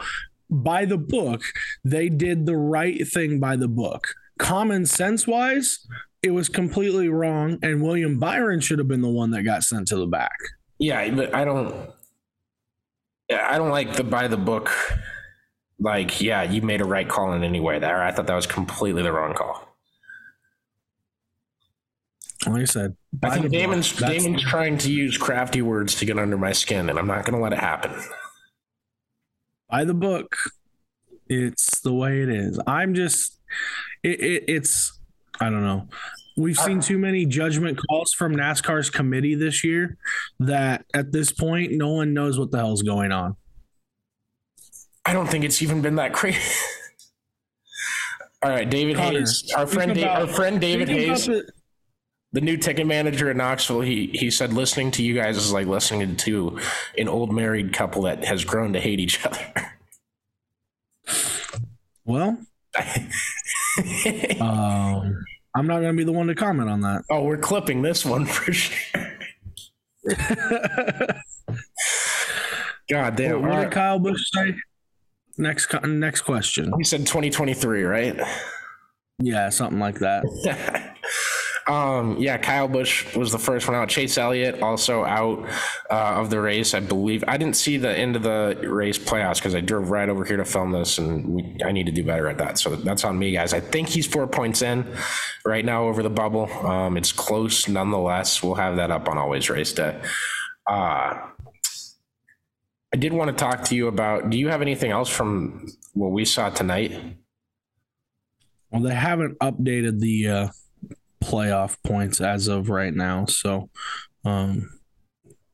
by 0.49 0.83
the 0.85 0.97
book, 0.97 1.43
they 1.83 2.09
did 2.09 2.45
the 2.45 2.57
right 2.57 3.07
thing 3.07 3.39
by 3.39 3.55
the 3.55 3.69
book. 3.69 4.13
Common 4.37 4.85
sense 4.85 5.25
wise, 5.25 5.87
it 6.21 6.31
was 6.31 6.49
completely 6.49 7.07
wrong, 7.07 7.57
and 7.63 7.81
William 7.81 8.19
Byron 8.19 8.59
should 8.59 8.79
have 8.79 8.87
been 8.87 9.01
the 9.01 9.09
one 9.09 9.31
that 9.31 9.43
got 9.43 9.63
sent 9.63 9.87
to 9.87 9.95
the 9.95 10.07
back. 10.07 10.35
Yeah, 10.77 11.09
but 11.11 11.33
I 11.33 11.45
don't. 11.45 11.91
I 13.31 13.57
don't 13.57 13.69
like 13.69 13.93
the 13.93 14.03
by 14.03 14.27
the 14.27 14.37
book. 14.37 14.71
Like, 15.79 16.21
yeah, 16.21 16.43
you 16.43 16.61
made 16.61 16.81
a 16.81 16.85
right 16.85 17.07
call 17.07 17.33
in 17.33 17.43
any 17.43 17.59
way. 17.59 17.79
There, 17.79 18.03
I 18.03 18.11
thought 18.11 18.27
that 18.27 18.35
was 18.35 18.45
completely 18.45 19.01
the 19.01 19.11
wrong 19.11 19.33
call. 19.33 19.70
Like 22.47 22.61
I 22.61 22.65
said, 22.65 22.95
I 23.23 23.29
think 23.39 23.51
Damon's 23.51 23.93
that's- 23.97 24.23
Damon's 24.23 24.43
trying 24.43 24.77
to 24.79 24.91
use 24.91 25.17
crafty 25.17 25.61
words 25.61 25.95
to 25.95 26.05
get 26.05 26.17
under 26.17 26.37
my 26.37 26.51
skin, 26.53 26.89
and 26.89 26.97
I'm 26.97 27.07
not 27.07 27.23
going 27.25 27.35
to 27.37 27.41
let 27.43 27.53
it 27.53 27.59
happen. 27.59 27.91
by 29.69 29.83
the 29.85 29.93
book. 29.93 30.35
It's 31.27 31.79
the 31.79 31.93
way 31.93 32.21
it 32.23 32.29
is. 32.29 32.59
I'm 32.67 32.93
just, 32.93 33.39
it, 34.03 34.19
it, 34.19 34.43
it's, 34.49 34.99
I 35.39 35.45
don't 35.49 35.63
know. 35.63 35.87
We've 36.35 36.57
seen 36.57 36.81
too 36.81 36.97
many 36.97 37.25
judgment 37.25 37.79
calls 37.89 38.13
from 38.13 38.35
NASCAR's 38.35 38.89
committee 38.89 39.35
this 39.35 39.63
year 39.63 39.97
that 40.41 40.83
at 40.93 41.13
this 41.13 41.31
point, 41.31 41.71
no 41.73 41.89
one 41.89 42.13
knows 42.13 42.37
what 42.37 42.51
the 42.51 42.57
hell's 42.57 42.81
going 42.81 43.13
on. 43.13 43.37
I 45.05 45.13
don't 45.13 45.27
think 45.27 45.45
it's 45.45 45.61
even 45.61 45.81
been 45.81 45.95
that 45.95 46.11
crazy. 46.11 46.39
All 48.43 48.49
right, 48.49 48.69
David 48.69 48.97
Connor, 48.97 49.19
Hayes, 49.19 49.53
our 49.55 49.67
friend, 49.67 49.93
Da- 49.95 50.19
our 50.21 50.27
friend 50.27 50.59
David 50.59 50.89
Hayes, 50.89 51.29
the 52.33 52.41
new 52.41 52.57
ticket 52.57 52.87
manager 52.87 53.29
in 53.31 53.37
Knoxville. 53.37 53.81
He 53.81 54.07
he 54.13 54.31
said 54.31 54.53
listening 54.53 54.91
to 54.91 55.03
you 55.03 55.13
guys 55.13 55.37
is 55.37 55.51
like 55.51 55.67
listening 55.67 56.15
to 56.17 56.59
an 56.97 57.07
old 57.07 57.33
married 57.33 57.73
couple 57.73 58.03
that 58.03 58.23
has 58.23 58.45
grown 58.45 58.73
to 58.73 58.79
hate 58.79 58.99
each 58.99 59.25
other. 59.25 59.45
well, 62.05 62.37
um, 64.39 65.25
I'm 65.55 65.67
not 65.67 65.81
going 65.81 65.91
to 65.91 65.97
be 65.97 66.03
the 66.03 66.11
one 66.11 66.27
to 66.27 66.35
comment 66.35 66.69
on 66.69 66.81
that. 66.81 67.03
oh, 67.09 67.23
we're 67.23 67.37
clipping 67.37 67.81
this 67.81 68.05
one 68.05 68.25
for 68.25 68.53
sure. 68.53 69.01
God 72.89 73.15
damn. 73.15 73.41
what 73.41 73.51
all 73.51 73.63
did. 73.63 73.71
Kyle 73.71 73.99
Busch 73.99 74.21
say? 74.33 74.55
Next, 75.37 75.73
next 75.83 76.21
question. 76.21 76.73
He 76.77 76.83
said 76.83 77.01
2023, 77.01 77.83
right? 77.83 78.19
Yeah, 79.19 79.49
something 79.49 79.79
like 79.79 79.99
that. 79.99 80.23
um, 81.67 82.17
yeah, 82.17 82.37
Kyle 82.37 82.67
Busch 82.67 83.15
was 83.15 83.31
the 83.31 83.39
first 83.39 83.67
one 83.67 83.75
out. 83.75 83.89
Chase 83.89 84.17
Elliott 84.17 84.61
also 84.61 85.03
out 85.03 85.47
uh, 85.89 86.19
of 86.19 86.29
the 86.29 86.39
race, 86.39 86.73
I 86.73 86.79
believe. 86.79 87.23
I 87.27 87.37
didn't 87.37 87.55
see 87.55 87.77
the 87.77 87.95
end 87.95 88.15
of 88.15 88.23
the 88.23 88.57
race 88.63 88.97
playoffs 88.97 89.35
because 89.35 89.53
I 89.53 89.61
drove 89.61 89.91
right 89.91 90.09
over 90.09 90.25
here 90.25 90.37
to 90.37 90.45
film 90.45 90.71
this, 90.71 90.97
and 90.97 91.27
we, 91.27 91.57
I 91.63 91.71
need 91.71 91.85
to 91.85 91.91
do 91.91 92.03
better 92.03 92.27
at 92.27 92.37
that. 92.39 92.57
So 92.57 92.75
that's 92.75 93.03
on 93.03 93.19
me, 93.19 93.31
guys. 93.31 93.53
I 93.53 93.59
think 93.59 93.89
he's 93.89 94.07
four 94.07 94.27
points 94.27 94.61
in 94.61 94.85
right 95.45 95.63
now 95.63 95.83
over 95.83 96.01
the 96.01 96.09
bubble. 96.09 96.51
Um, 96.65 96.97
it's 96.97 97.11
close 97.11 97.67
nonetheless. 97.67 98.41
We'll 98.41 98.55
have 98.55 98.77
that 98.77 98.89
up 98.89 99.07
on 99.07 99.17
Always 99.17 99.49
Race 99.49 99.73
Day. 99.73 100.01
Uh, 100.67 101.27
I 102.93 102.97
did 102.97 103.13
want 103.13 103.29
to 103.29 103.35
talk 103.35 103.63
to 103.65 103.75
you 103.75 103.87
about. 103.87 104.29
Do 104.29 104.37
you 104.37 104.49
have 104.49 104.61
anything 104.61 104.91
else 104.91 105.09
from 105.09 105.67
what 105.93 106.11
we 106.11 106.25
saw 106.25 106.49
tonight? 106.49 107.17
Well, 108.71 108.81
they 108.81 108.95
haven't 108.95 109.37
updated 109.39 109.99
the 109.99 110.27
uh, 110.27 110.47
playoff 111.23 111.77
points 111.83 112.19
as 112.21 112.47
of 112.47 112.69
right 112.69 112.93
now, 112.93 113.25
so 113.25 113.69
um, 114.25 114.79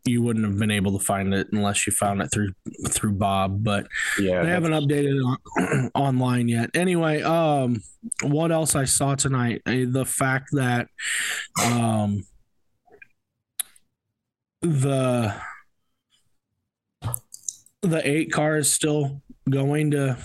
you 0.05 0.21
wouldn't 0.21 0.45
have 0.45 0.57
been 0.57 0.71
able 0.71 0.97
to 0.97 1.03
find 1.03 1.33
it 1.33 1.47
unless 1.51 1.85
you 1.85 1.91
found 1.93 2.21
it 2.21 2.31
through 2.31 2.51
through 2.89 3.13
Bob. 3.13 3.63
But 3.63 3.87
Yeah, 4.19 4.43
they 4.43 4.49
haven't 4.49 4.71
updated 4.71 5.15
it 5.17 5.21
on, 5.61 5.91
online 5.95 6.47
yet. 6.47 6.69
Anyway, 6.73 7.21
um, 7.21 7.81
what 8.23 8.51
else 8.51 8.75
I 8.75 8.85
saw 8.85 9.15
tonight? 9.15 9.61
Uh, 9.65 9.85
The 9.87 10.05
fact 10.05 10.49
that 10.53 10.87
um, 11.65 12.23
the 14.61 15.33
the 17.81 18.01
eight 18.07 18.31
car 18.31 18.57
is 18.57 18.71
still 18.71 19.21
going 19.49 19.91
to 19.91 20.17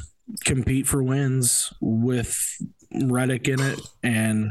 compete 0.44 0.86
for 0.86 1.02
wins 1.02 1.72
with 1.80 2.36
Reddick 3.04 3.48
in 3.48 3.60
it 3.60 3.80
and 4.02 4.50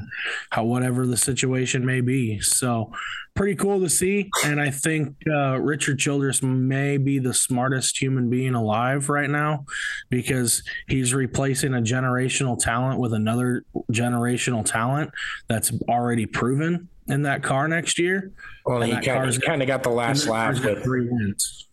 how 0.49 0.63
whatever 0.65 1.05
the 1.05 1.17
situation 1.17 1.85
may 1.85 2.01
be. 2.01 2.39
So 2.39 2.91
pretty 3.35 3.55
cool 3.55 3.79
to 3.81 3.89
see. 3.89 4.29
And 4.45 4.59
I 4.59 4.69
think 4.71 5.15
uh, 5.29 5.57
Richard 5.59 5.99
Childress 5.99 6.41
may 6.41 6.97
be 6.97 7.19
the 7.19 7.33
smartest 7.33 8.01
human 8.01 8.29
being 8.29 8.53
alive 8.55 9.09
right 9.09 9.29
now 9.29 9.65
because 10.09 10.63
he's 10.87 11.13
replacing 11.13 11.73
a 11.73 11.81
generational 11.81 12.57
talent 12.57 12.99
with 12.99 13.13
another 13.13 13.63
generational 13.91 14.65
talent 14.65 15.11
that's 15.47 15.71
already 15.87 16.25
proven 16.25 16.89
in 17.07 17.21
that 17.23 17.43
car 17.43 17.67
next 17.67 17.99
year. 17.99 18.31
Well, 18.65 18.81
And 18.81 18.91
he 18.93 19.05
kind 19.05 19.27
of, 19.29 19.39
got- 19.39 19.45
kind 19.47 19.61
of 19.61 19.67
got 19.67 19.83
the 19.83 19.89
last 19.89 20.27
laugh 20.27 20.63
with 20.63 20.83
three 20.83 21.07
wins. 21.09 21.67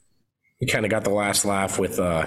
he 0.60 0.66
kind 0.66 0.84
of 0.84 0.90
got 0.90 1.04
the 1.04 1.10
last 1.10 1.44
laugh 1.44 1.78
with 1.78 1.98
uh 1.98 2.26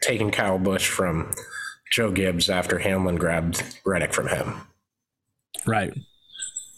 taking 0.00 0.30
Kyle 0.30 0.58
Busch 0.58 0.88
from 0.88 1.30
Joe 1.92 2.10
Gibbs 2.10 2.48
after 2.48 2.78
Hamlin 2.78 3.16
grabbed 3.16 3.62
Reddick 3.84 4.14
from 4.14 4.28
him. 4.28 4.62
Right. 5.66 5.92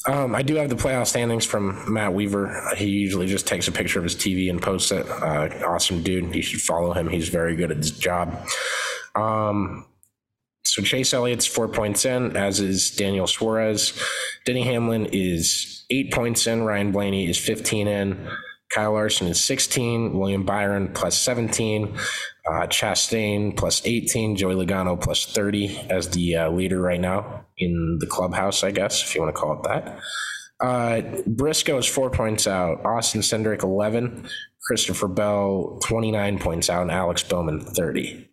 Um, 0.06 0.34
I 0.34 0.42
do 0.42 0.56
have 0.56 0.68
the 0.68 0.76
playoff 0.76 1.06
standings 1.06 1.46
from 1.46 1.90
Matt 1.90 2.12
Weaver. 2.12 2.72
He 2.76 2.86
usually 2.86 3.26
just 3.26 3.46
takes 3.46 3.68
a 3.68 3.72
picture 3.72 3.98
of 3.98 4.04
his 4.04 4.16
TV 4.16 4.50
and 4.50 4.60
posts 4.60 4.90
it. 4.90 5.08
Uh, 5.08 5.48
awesome 5.66 6.02
dude. 6.02 6.34
You 6.34 6.42
should 6.42 6.60
follow 6.60 6.92
him. 6.92 7.08
He's 7.08 7.28
very 7.28 7.56
good 7.56 7.70
at 7.70 7.78
his 7.78 7.92
job. 7.92 8.46
Um, 9.14 9.86
so 10.64 10.82
Chase 10.82 11.14
Elliott's 11.14 11.46
four 11.46 11.68
points 11.68 12.04
in, 12.04 12.36
as 12.36 12.60
is 12.60 12.90
Daniel 12.90 13.26
Suarez. 13.26 13.98
Denny 14.44 14.62
Hamlin 14.62 15.06
is 15.06 15.86
eight 15.88 16.12
points 16.12 16.46
in. 16.46 16.64
Ryan 16.64 16.92
Blaney 16.92 17.28
is 17.28 17.38
15 17.38 17.86
in. 17.88 18.28
Kyle 18.70 18.92
Larson 18.92 19.28
is 19.28 19.42
16. 19.42 20.18
William 20.18 20.44
Byron 20.44 20.92
plus 20.92 21.16
17. 21.16 21.96
Uh, 22.46 22.66
Chastain 22.66 23.56
plus 23.56 23.80
18. 23.86 24.36
Joey 24.36 24.54
Logano 24.54 25.00
plus 25.00 25.24
30 25.26 25.78
as 25.90 26.10
the 26.10 26.36
uh, 26.36 26.50
leader 26.50 26.80
right 26.80 27.00
now 27.00 27.46
in 27.56 27.98
the 28.00 28.06
clubhouse, 28.06 28.62
I 28.62 28.70
guess, 28.70 29.02
if 29.02 29.14
you 29.14 29.22
want 29.22 29.34
to 29.34 29.40
call 29.40 29.58
it 29.58 29.62
that. 29.64 29.98
Uh, 30.60 31.00
Briscoe 31.26 31.78
is 31.78 31.86
four 31.86 32.10
points 32.10 32.46
out. 32.46 32.84
Austin 32.84 33.22
Cindric 33.22 33.62
11. 33.62 34.28
Christopher 34.66 35.08
Bell 35.08 35.78
29 35.84 36.38
points 36.38 36.68
out. 36.70 36.82
And 36.82 36.90
Alex 36.90 37.22
Bowman 37.22 37.60
30. 37.60 38.28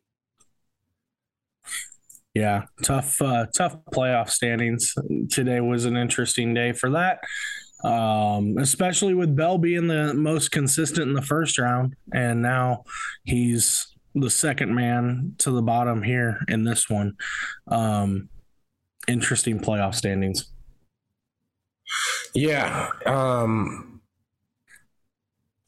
Yeah, 2.34 2.64
tough, 2.84 3.22
uh, 3.22 3.48
tough 3.56 3.76
playoff 3.94 4.30
standings. 4.30 4.94
Today 5.32 5.60
was 5.60 5.84
an 5.86 5.98
interesting 5.98 6.54
day 6.54 6.72
for 6.72 6.90
that. 6.92 7.20
um, 7.84 8.58
especially 8.60 9.14
with 9.14 9.36
Bell 9.36 9.58
being 9.58 9.88
the 9.88 10.14
most 10.14 10.52
consistent 10.52 11.08
in 11.08 11.14
the 11.14 11.22
first 11.22 11.58
round, 11.58 11.96
and 12.14 12.42
now 12.42 12.84
he's 13.24 13.88
the 14.16 14.30
second 14.30 14.74
man 14.74 15.36
to 15.40 15.52
the 15.52 15.62
bottom 15.62 16.04
here 16.04 16.40
in 16.48 16.64
this 16.64 16.90
one. 16.90 17.14
Um, 17.68 18.30
interesting 19.08 19.60
playoff 19.60 19.96
standings. 19.96 20.52
Yeah. 22.34 22.90
Um, 23.06 24.02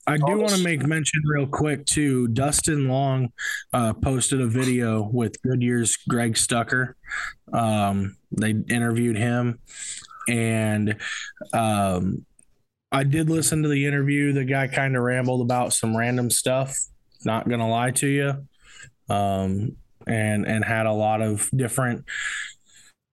I 0.06 0.17
do 0.17 0.38
want 0.38 0.51
to 0.51 0.63
make 0.63 0.86
mention 0.86 1.21
real 1.25 1.47
quick 1.47 1.86
too. 1.86 2.27
Dustin 2.29 2.89
Long 2.89 3.32
uh, 3.71 3.93
posted 3.93 4.41
a 4.41 4.47
video 4.47 5.01
with 5.01 5.41
Goodyear's 5.43 5.95
Greg 5.95 6.36
Stucker. 6.38 6.97
Um, 7.53 8.17
they 8.32 8.49
interviewed 8.49 9.17
him, 9.17 9.60
and 10.27 10.97
um, 11.53 12.25
I 12.91 13.03
did 13.03 13.29
listen 13.29 13.63
to 13.63 13.69
the 13.69 13.86
interview. 13.86 14.34
The 14.34 14.43
guy 14.43 14.67
kind 14.67 14.97
of 14.97 15.03
rambled 15.03 15.41
about 15.41 15.71
some 15.71 15.95
random 15.95 16.29
stuff. 16.29 16.77
Not 17.25 17.47
gonna 17.49 17.69
lie 17.69 17.91
to 17.91 18.07
you, 18.07 18.47
um, 19.13 19.75
and 20.07 20.45
and 20.45 20.63
had 20.63 20.86
a 20.86 20.93
lot 20.93 21.21
of 21.21 21.49
different 21.55 22.05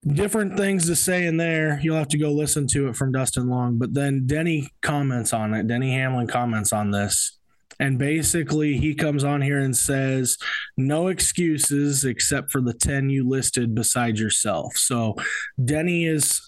different 0.06 0.56
things 0.56 0.86
to 0.86 0.96
say 0.96 1.26
in 1.26 1.36
there. 1.36 1.78
You'll 1.82 1.96
have 1.96 2.08
to 2.08 2.18
go 2.18 2.32
listen 2.32 2.66
to 2.68 2.88
it 2.88 2.96
from 2.96 3.12
Dustin 3.12 3.48
Long. 3.48 3.78
But 3.78 3.94
then 3.94 4.26
Denny 4.26 4.70
comments 4.82 5.32
on 5.32 5.54
it. 5.54 5.66
Denny 5.66 5.92
Hamlin 5.92 6.26
comments 6.26 6.72
on 6.72 6.90
this. 6.90 7.38
And 7.78 7.98
basically, 7.98 8.76
he 8.76 8.94
comes 8.94 9.24
on 9.24 9.40
here 9.40 9.60
and 9.60 9.74
says, 9.74 10.36
no 10.76 11.08
excuses 11.08 12.04
except 12.04 12.52
for 12.52 12.60
the 12.60 12.74
10 12.74 13.08
you 13.08 13.26
listed 13.26 13.74
beside 13.74 14.18
yourself. 14.18 14.76
So 14.76 15.16
Denny 15.62 16.06
is. 16.06 16.46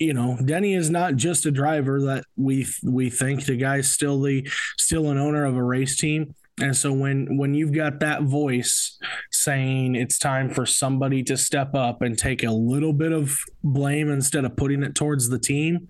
You 0.00 0.14
know, 0.14 0.38
Denny 0.44 0.74
is 0.74 0.90
not 0.90 1.16
just 1.16 1.44
a 1.44 1.50
driver 1.50 2.00
that 2.02 2.24
we 2.36 2.68
we 2.84 3.10
think 3.10 3.44
the 3.44 3.56
guy's 3.56 3.90
still 3.90 4.22
the 4.22 4.48
still 4.76 5.10
an 5.10 5.18
owner 5.18 5.44
of 5.44 5.56
a 5.56 5.62
race 5.64 5.96
team. 5.96 6.36
And 6.60 6.76
so 6.76 6.92
when 6.92 7.36
when 7.36 7.54
you've 7.54 7.72
got 7.72 8.00
that 8.00 8.22
voice 8.22 8.98
saying 9.30 9.94
it's 9.94 10.18
time 10.18 10.50
for 10.50 10.66
somebody 10.66 11.22
to 11.24 11.36
step 11.36 11.74
up 11.74 12.02
and 12.02 12.18
take 12.18 12.42
a 12.42 12.50
little 12.50 12.92
bit 12.92 13.12
of 13.12 13.36
blame 13.62 14.10
instead 14.10 14.44
of 14.44 14.56
putting 14.56 14.82
it 14.82 14.94
towards 14.94 15.28
the 15.28 15.38
team, 15.38 15.88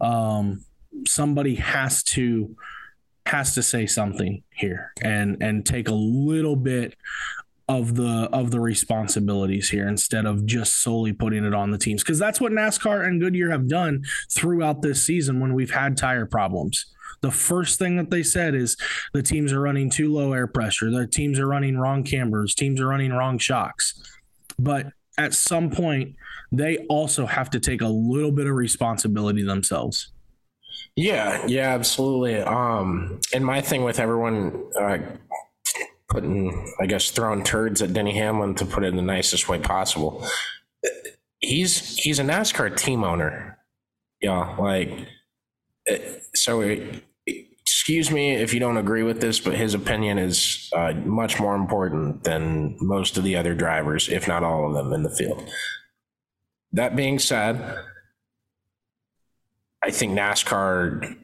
um, 0.00 0.64
somebody 1.06 1.56
has 1.56 2.02
to 2.02 2.54
has 3.26 3.54
to 3.54 3.62
say 3.62 3.86
something 3.86 4.42
here 4.54 4.92
and 5.02 5.42
and 5.42 5.64
take 5.64 5.88
a 5.88 5.94
little 5.94 6.56
bit 6.56 6.94
of 7.68 7.94
the 7.94 8.28
of 8.32 8.50
the 8.50 8.60
responsibilities 8.60 9.70
here 9.70 9.88
instead 9.88 10.26
of 10.26 10.44
just 10.44 10.82
solely 10.82 11.12
putting 11.12 11.44
it 11.44 11.54
on 11.54 11.70
the 11.70 11.78
teams 11.78 12.02
because 12.02 12.18
that's 12.18 12.40
what 12.40 12.52
NASCAR 12.52 13.06
and 13.06 13.20
Goodyear 13.20 13.50
have 13.50 13.68
done 13.68 14.04
throughout 14.30 14.82
this 14.82 15.02
season 15.02 15.40
when 15.40 15.54
we've 15.54 15.70
had 15.70 15.96
tire 15.96 16.26
problems 16.26 16.94
the 17.24 17.30
first 17.30 17.78
thing 17.78 17.96
that 17.96 18.10
they 18.10 18.22
said 18.22 18.54
is 18.54 18.76
the 19.14 19.22
teams 19.22 19.50
are 19.50 19.60
running 19.60 19.88
too 19.88 20.12
low 20.12 20.34
air 20.34 20.46
pressure. 20.46 20.90
The 20.90 21.06
teams 21.06 21.38
are 21.38 21.48
running 21.48 21.78
wrong 21.78 22.04
cambers. 22.04 22.54
Teams 22.54 22.82
are 22.82 22.86
running 22.86 23.14
wrong 23.14 23.38
shocks. 23.38 23.94
But 24.58 24.88
at 25.16 25.32
some 25.32 25.70
point, 25.70 26.16
they 26.52 26.78
also 26.90 27.24
have 27.24 27.48
to 27.50 27.60
take 27.60 27.80
a 27.80 27.88
little 27.88 28.30
bit 28.30 28.46
of 28.46 28.54
responsibility 28.54 29.42
themselves. 29.42 30.12
Yeah, 30.96 31.46
yeah, 31.46 31.70
absolutely. 31.74 32.40
Um, 32.40 33.20
and 33.32 33.44
my 33.44 33.62
thing 33.62 33.84
with 33.84 33.98
everyone 33.98 34.62
uh, 34.78 34.98
putting, 36.08 36.72
I 36.80 36.86
guess, 36.86 37.10
throwing 37.10 37.44
turds 37.44 37.82
at 37.82 37.92
Denny 37.92 38.16
Hamlin 38.18 38.54
to 38.56 38.66
put 38.66 38.84
it 38.84 38.88
in 38.88 38.96
the 38.96 39.02
nicest 39.02 39.48
way 39.48 39.58
possible. 39.58 40.26
He's 41.40 41.96
he's 41.96 42.18
a 42.18 42.24
NASCAR 42.24 42.76
team 42.76 43.04
owner. 43.04 43.58
Yeah, 44.20 44.56
like 44.56 44.90
so. 46.34 46.60
It, 46.60 47.04
excuse 47.26 48.10
me 48.10 48.32
if 48.34 48.54
you 48.54 48.60
don't 48.60 48.76
agree 48.76 49.02
with 49.02 49.20
this, 49.20 49.40
but 49.40 49.54
his 49.54 49.74
opinion 49.74 50.18
is 50.18 50.70
uh, 50.74 50.92
much 51.04 51.40
more 51.40 51.54
important 51.54 52.24
than 52.24 52.76
most 52.80 53.16
of 53.16 53.24
the 53.24 53.36
other 53.36 53.54
drivers, 53.54 54.08
if 54.08 54.28
not 54.28 54.42
all 54.42 54.68
of 54.68 54.74
them 54.74 54.92
in 54.92 55.02
the 55.02 55.10
field. 55.10 55.46
That 56.72 56.96
being 56.96 57.18
said, 57.18 57.78
I 59.82 59.90
think 59.90 60.12
NASCAR 60.12 61.16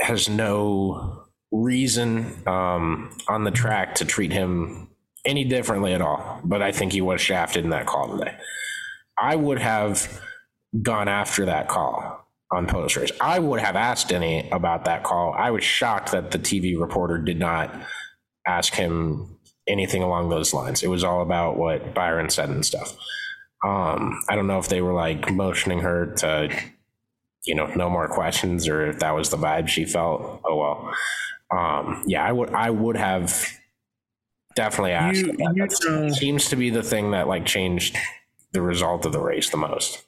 has 0.00 0.28
no 0.28 1.23
reason 1.54 2.34
um, 2.46 3.16
on 3.28 3.44
the 3.44 3.50
track 3.50 3.94
to 3.96 4.04
treat 4.04 4.32
him 4.32 4.88
any 5.24 5.44
differently 5.44 5.92
at 5.92 6.00
all. 6.00 6.40
But 6.44 6.62
I 6.62 6.72
think 6.72 6.92
he 6.92 7.00
was 7.00 7.20
shafted 7.20 7.64
in 7.64 7.70
that 7.70 7.86
call 7.86 8.18
today. 8.18 8.36
I 9.16 9.36
would 9.36 9.58
have 9.58 10.20
gone 10.82 11.08
after 11.08 11.46
that 11.46 11.68
call 11.68 12.26
on 12.50 12.66
post 12.66 12.96
race. 12.96 13.12
I 13.20 13.38
would 13.38 13.60
have 13.60 13.76
asked 13.76 14.08
Denny 14.08 14.48
about 14.50 14.84
that 14.84 15.04
call. 15.04 15.34
I 15.36 15.50
was 15.50 15.64
shocked 15.64 16.12
that 16.12 16.30
the 16.30 16.38
TV 16.38 16.78
reporter 16.78 17.18
did 17.18 17.38
not 17.38 17.74
ask 18.46 18.74
him 18.74 19.38
anything 19.66 20.02
along 20.02 20.28
those 20.28 20.52
lines. 20.52 20.82
It 20.82 20.88
was 20.88 21.04
all 21.04 21.22
about 21.22 21.56
what 21.56 21.94
Byron 21.94 22.28
said 22.28 22.50
and 22.50 22.66
stuff. 22.66 22.96
Um, 23.64 24.20
I 24.28 24.36
don't 24.36 24.46
know 24.46 24.58
if 24.58 24.68
they 24.68 24.82
were 24.82 24.92
like 24.92 25.32
motioning 25.32 25.80
her 25.80 26.14
to, 26.16 26.54
you 27.46 27.54
know, 27.54 27.66
no 27.74 27.88
more 27.88 28.08
questions 28.08 28.68
or 28.68 28.86
if 28.88 28.98
that 28.98 29.14
was 29.14 29.30
the 29.30 29.38
vibe 29.38 29.68
she 29.68 29.84
felt. 29.84 30.42
Oh 30.44 30.56
well. 30.56 30.94
Um, 31.50 32.02
yeah, 32.06 32.24
I 32.24 32.32
would 32.32 32.50
I 32.50 32.70
would 32.70 32.96
have 32.96 33.46
definitely 34.54 34.92
asked. 34.92 35.18
You, 35.18 35.32
that. 35.32 35.80
You 35.82 35.90
know, 35.90 36.08
seems 36.10 36.48
to 36.48 36.56
be 36.56 36.70
the 36.70 36.82
thing 36.82 37.10
that 37.12 37.28
like 37.28 37.46
changed 37.46 37.96
the 38.52 38.62
result 38.62 39.04
of 39.04 39.12
the 39.12 39.20
race 39.20 39.50
the 39.50 39.56
most 39.56 40.04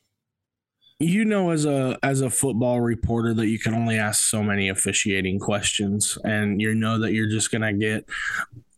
you 0.99 1.25
know 1.25 1.51
as 1.51 1.64
a 1.64 1.99
as 2.03 2.20
a 2.20 2.31
football 2.31 2.81
reporter 2.81 3.35
that 3.35 3.49
you 3.49 3.59
can 3.59 3.75
only 3.75 3.99
ask 3.99 4.25
so 4.25 4.42
many 4.42 4.68
officiating 4.68 5.38
questions 5.38 6.16
and 6.25 6.61
you 6.61 6.75
know 6.75 6.99
that 6.99 7.12
you're 7.12 7.29
just 7.29 7.51
gonna 7.51 7.72
get 7.72 8.07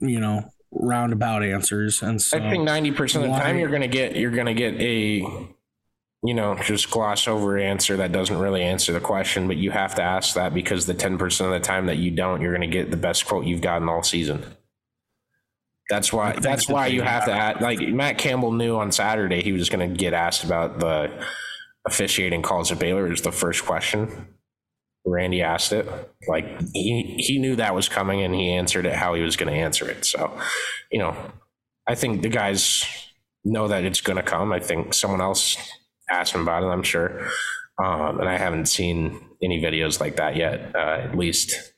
you 0.01 0.19
know 0.19 0.51
roundabout 0.73 1.43
answers 1.45 2.03
and 2.03 2.21
so 2.21 2.37
i 2.37 2.51
think 2.51 2.69
90% 2.69 3.17
of 3.17 3.23
the 3.23 3.29
time 3.29 3.59
you're 3.59 3.71
gonna 3.71 3.87
get 3.87 4.17
you're 4.17 4.33
gonna 4.33 4.55
get 4.55 4.75
a 4.75 5.23
you 6.25 6.35
know 6.35 6.57
just 6.57 6.91
gloss 6.91 7.29
over 7.29 7.59
answer 7.59 7.97
that 7.97 8.13
doesn't 8.13 8.39
really 8.39 8.63
answer 8.63 8.93
the 8.93 9.01
question 9.01 9.47
but 9.47 9.57
you 9.57 9.71
have 9.71 9.95
to 9.95 10.03
ask 10.03 10.35
that 10.35 10.53
because 10.53 10.87
the 10.87 10.95
10% 10.95 11.41
of 11.45 11.51
the 11.51 11.61
time 11.61 11.87
that 11.87 11.97
you 11.99 12.11
don't 12.11 12.41
you're 12.41 12.53
gonna 12.53 12.67
get 12.67 12.91
the 12.91 12.97
best 12.97 13.27
quote 13.27 13.45
you've 13.45 13.61
gotten 13.61 13.89
all 13.89 14.03
season 14.03 14.45
that's 15.89 16.13
why 16.13 16.33
that's 16.33 16.69
why 16.69 16.87
you 16.87 17.03
have 17.03 17.25
to 17.25 17.33
ask 17.33 17.61
like 17.61 17.81
matt 17.81 18.19
campbell 18.19 18.53
knew 18.53 18.77
on 18.77 18.91
saturday 18.91 19.43
he 19.43 19.53
was 19.53 19.69
gonna 19.69 19.89
get 19.89 20.13
asked 20.13 20.43
about 20.43 20.81
the 20.81 21.11
officiating 21.89 22.43
calls 22.43 22.71
at 22.71 22.79
Baylor 22.79 23.11
is 23.11 23.23
the 23.23 23.33
first 23.33 23.65
question. 23.65 24.29
Randy 25.05 25.43
asked 25.43 25.73
it. 25.73 25.89
Like 26.29 26.61
he 26.73 27.17
he 27.19 27.39
knew 27.39 27.57
that 27.57 27.75
was 27.75 27.89
coming 27.89 28.23
and 28.23 28.35
he 28.35 28.51
answered 28.51 28.87
it 28.87 28.95
how 28.95 29.15
he 29.15 29.23
was 29.23 29.37
going 29.37 29.53
to 29.53 29.59
answer 29.59 29.89
it. 29.89 30.05
So, 30.05 30.39
you 30.93 30.99
know, 30.99 31.17
I 31.87 31.95
think 31.95 32.23
the 32.23 32.29
guys 32.29 32.85
know 33.45 33.69
that 33.69 33.85
it's 33.85 34.03
going 34.03 34.19
to 34.19 34.23
come. 34.23 34.53
I 34.53 34.61
think 34.61 34.93
someone 34.93 35.23
else 35.23 35.57
asked 36.11 36.35
him 36.35 36.43
about 36.43 36.63
it. 36.63 36.67
I'm 36.67 36.83
sure, 36.83 37.29
um, 37.83 38.21
and 38.21 38.29
I 38.29 38.37
haven't 38.37 38.67
seen 38.67 39.21
any 39.43 39.61
videos 39.63 40.01
like 40.01 40.17
that 40.17 40.37
yet. 40.37 40.75
Uh, 40.75 41.01
at 41.05 41.17
least 41.17 41.73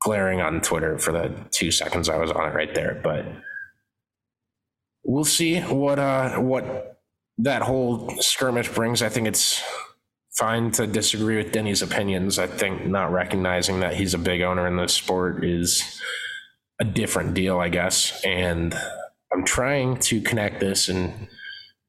glaring 0.00 0.40
on 0.40 0.60
Twitter 0.60 0.98
for 0.98 1.12
the 1.12 1.34
two 1.50 1.70
seconds 1.70 2.08
I 2.08 2.18
was 2.18 2.30
on 2.30 2.48
it 2.48 2.54
right 2.54 2.74
there. 2.74 3.00
But 3.02 3.24
we'll 5.02 5.24
see 5.24 5.60
what 5.60 5.98
uh, 5.98 6.36
what 6.36 7.00
that 7.38 7.62
whole 7.62 8.10
skirmish 8.20 8.68
brings. 8.68 9.02
I 9.02 9.08
think 9.08 9.26
it's 9.26 9.62
fine 10.36 10.70
to 10.72 10.86
disagree 10.86 11.36
with 11.36 11.52
Denny's 11.52 11.82
opinions. 11.82 12.38
I 12.38 12.46
think 12.46 12.86
not 12.86 13.12
recognizing 13.12 13.80
that 13.80 13.94
he's 13.94 14.14
a 14.14 14.18
big 14.18 14.42
owner 14.42 14.66
in 14.66 14.76
this 14.76 14.92
sport 14.92 15.44
is 15.44 16.00
a 16.80 16.84
different 16.84 17.34
deal, 17.34 17.60
I 17.60 17.68
guess. 17.68 18.20
And 18.24 18.74
I'm 19.32 19.44
trying 19.44 19.98
to 19.98 20.20
connect 20.20 20.60
this 20.60 20.88
and 20.88 21.28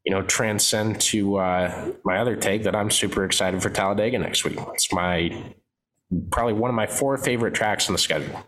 you 0.06 0.14
know 0.14 0.22
transcend 0.22 1.02
to 1.02 1.38
uh, 1.38 1.92
my 2.04 2.20
other 2.20 2.36
take 2.36 2.64
that 2.64 2.76
I'm 2.76 2.92
super 2.92 3.26
excited 3.26 3.62
for 3.62 3.70
Talladega 3.70 4.20
next 4.20 4.46
week. 4.46 4.60
It's 4.74 4.92
my 4.94 5.44
probably 6.32 6.54
one 6.54 6.70
of 6.70 6.76
my 6.76 6.88
four 6.88 7.18
favorite 7.18 7.54
tracks 7.54 7.90
on 7.90 7.94
the 7.94 8.00
schedule. 8.00 8.46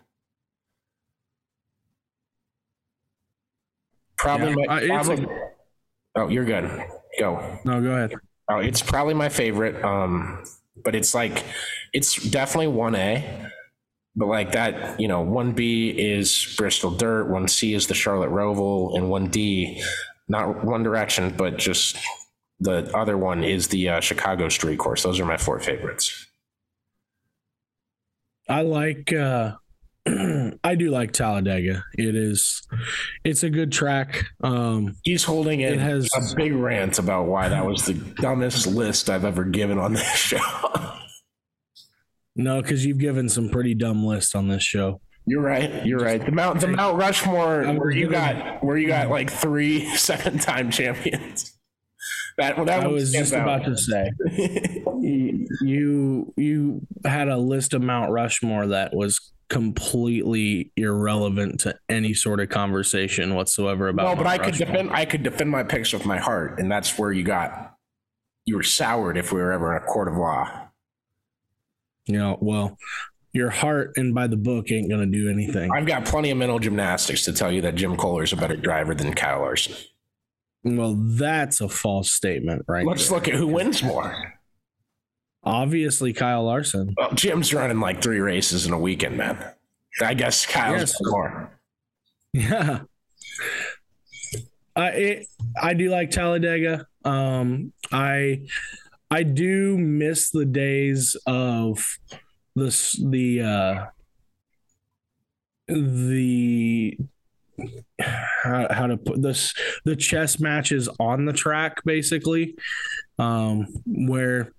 Probably, 4.16 4.50
yeah, 4.50 4.66
my, 4.66 4.86
probably, 4.86 5.26
Oh, 6.16 6.28
you're 6.28 6.44
good. 6.44 6.64
Go. 7.20 7.58
No, 7.64 7.80
go 7.80 7.90
ahead. 7.92 8.14
Oh, 8.50 8.58
it's 8.58 8.82
probably 8.82 9.14
my 9.14 9.28
favorite. 9.28 9.82
Um, 9.84 10.42
but 10.84 10.94
it's 10.94 11.14
like 11.14 11.44
it's 11.92 12.16
definitely 12.30 12.68
one 12.68 12.94
A. 12.94 13.50
But 14.16 14.26
like 14.26 14.52
that, 14.52 14.98
you 14.98 15.06
know, 15.06 15.20
one 15.20 15.52
B 15.52 15.90
is 15.90 16.54
Bristol 16.56 16.90
Dirt, 16.90 17.30
one 17.30 17.46
C 17.46 17.74
is 17.74 17.86
the 17.86 17.94
Charlotte 17.94 18.30
Roval, 18.30 18.96
and 18.96 19.08
one 19.08 19.28
D, 19.28 19.80
not 20.28 20.64
One 20.64 20.82
Direction, 20.82 21.34
but 21.36 21.56
just 21.56 21.96
the 22.60 22.90
other 22.96 23.16
one 23.16 23.44
is 23.44 23.68
the 23.68 23.88
uh, 23.88 24.00
Chicago 24.00 24.48
Street 24.48 24.78
Course. 24.78 25.02
Those 25.02 25.20
are 25.20 25.24
my 25.24 25.36
four 25.36 25.60
favorites. 25.60 26.26
I 28.48 28.62
like 28.62 29.12
uh, 29.12 29.52
I 30.64 30.74
do 30.74 30.90
like 30.90 31.12
Talladega. 31.12 31.84
It 31.94 32.14
is, 32.14 32.66
it's 33.24 33.42
a 33.42 33.50
good 33.50 33.72
track. 33.72 34.26
Um, 34.42 34.96
He's 35.04 35.24
holding 35.24 35.60
it, 35.60 35.74
it 35.74 35.80
has 35.80 36.08
a 36.16 36.36
big 36.36 36.54
rant 36.54 36.98
about 36.98 37.26
why 37.26 37.48
that 37.48 37.66
was 37.66 37.86
the 37.86 37.94
dumbest 37.94 38.66
list 38.66 39.10
I've 39.10 39.24
ever 39.24 39.44
given 39.44 39.78
on 39.78 39.92
this 39.94 40.08
show. 40.16 40.40
No, 42.36 42.62
because 42.62 42.86
you've 42.86 42.98
given 42.98 43.28
some 43.28 43.48
pretty 43.48 43.74
dumb 43.74 44.04
lists 44.04 44.34
on 44.34 44.48
this 44.48 44.62
show. 44.62 45.00
You're 45.28 45.42
right. 45.42 45.84
You're 45.84 46.00
right. 46.00 46.24
The 46.24 46.32
Mount 46.32 46.60
the 46.60 46.68
Mount 46.68 46.96
Rushmore 46.96 47.64
where 47.74 47.90
you 47.90 48.08
got 48.08 48.64
where 48.64 48.76
you 48.76 48.88
got 48.88 49.10
like 49.10 49.30
three 49.30 49.84
seven 49.96 50.38
time 50.38 50.70
champions. 50.70 51.54
That, 52.38 52.56
that 52.66 52.84
I 52.84 52.86
was 52.86 53.12
just 53.12 53.34
out. 53.34 53.42
about 53.42 53.64
to 53.64 53.76
say 53.76 54.12
you 55.60 56.32
you 56.36 56.86
had 57.04 57.28
a 57.28 57.36
list 57.36 57.74
of 57.74 57.82
Mount 57.82 58.12
Rushmore 58.12 58.68
that 58.68 58.94
was 58.94 59.32
completely 59.48 60.72
irrelevant 60.76 61.60
to 61.60 61.74
any 61.88 62.14
sort 62.14 62.38
of 62.40 62.48
conversation 62.48 63.34
whatsoever 63.34 63.88
about. 63.88 64.04
No, 64.04 64.14
but 64.14 64.24
Mount 64.24 64.40
I 64.40 64.44
could 64.44 64.54
defend 64.54 64.90
I 64.92 65.04
could 65.04 65.22
defend 65.24 65.50
my 65.50 65.62
picks 65.62 65.92
with 65.92 66.06
my 66.06 66.18
heart, 66.18 66.58
and 66.58 66.70
that's 66.70 66.98
where 66.98 67.12
you 67.12 67.24
got 67.24 67.74
you 68.46 68.56
were 68.56 68.62
soured 68.62 69.18
if 69.18 69.30
we 69.30 69.40
were 69.40 69.52
ever 69.52 69.76
in 69.76 69.82
a 69.82 69.86
court 69.86 70.08
of 70.08 70.16
law. 70.16 70.68
You 72.06 72.16
know, 72.16 72.38
well, 72.40 72.78
your 73.38 73.50
heart 73.50 73.92
and 73.96 74.14
by 74.14 74.26
the 74.26 74.36
book 74.36 74.70
ain't 74.70 74.90
gonna 74.90 75.06
do 75.06 75.30
anything. 75.30 75.70
I've 75.72 75.86
got 75.86 76.04
plenty 76.04 76.30
of 76.30 76.36
mental 76.36 76.58
gymnastics 76.58 77.24
to 77.24 77.32
tell 77.32 77.50
you 77.50 77.62
that 77.62 77.74
Jim 77.74 77.96
Kohler 77.96 78.24
is 78.24 78.32
a 78.32 78.36
better 78.36 78.56
driver 78.56 78.94
than 78.94 79.14
Kyle 79.14 79.40
Larson. 79.40 79.74
Well, 80.64 80.94
that's 80.98 81.60
a 81.60 81.68
false 81.68 82.12
statement, 82.12 82.64
right? 82.68 82.84
Let's 82.84 83.08
there. 83.08 83.16
look 83.16 83.28
at 83.28 83.34
who 83.34 83.46
wins 83.46 83.82
more. 83.82 84.34
Obviously, 85.44 86.12
Kyle 86.12 86.44
Larson. 86.44 86.94
Well, 86.96 87.12
Jim's 87.12 87.54
running 87.54 87.80
like 87.80 88.02
three 88.02 88.18
races 88.18 88.66
in 88.66 88.72
a 88.72 88.78
weekend, 88.78 89.16
man. 89.16 89.38
I 90.00 90.14
guess 90.14 90.44
Kyle's 90.44 90.80
yes. 90.80 90.96
more. 91.00 91.60
Yeah. 92.32 92.80
I 94.76 94.88
it, 94.90 95.26
I 95.60 95.74
do 95.74 95.90
like 95.90 96.10
Talladega. 96.10 96.86
Um, 97.04 97.72
I 97.90 98.42
I 99.10 99.22
do 99.22 99.78
miss 99.78 100.30
the 100.30 100.44
days 100.44 101.16
of 101.26 101.98
this 102.58 102.92
the 102.92 103.42
uh, 103.42 103.86
the 105.68 106.98
how, 108.00 108.66
how 108.70 108.86
to 108.86 108.96
put 108.96 109.20
this 109.22 109.54
the 109.84 109.96
chess 109.96 110.38
matches 110.38 110.88
on 111.00 111.24
the 111.24 111.32
track 111.32 111.82
basically 111.84 112.54
um, 113.18 113.66
where 113.86 114.52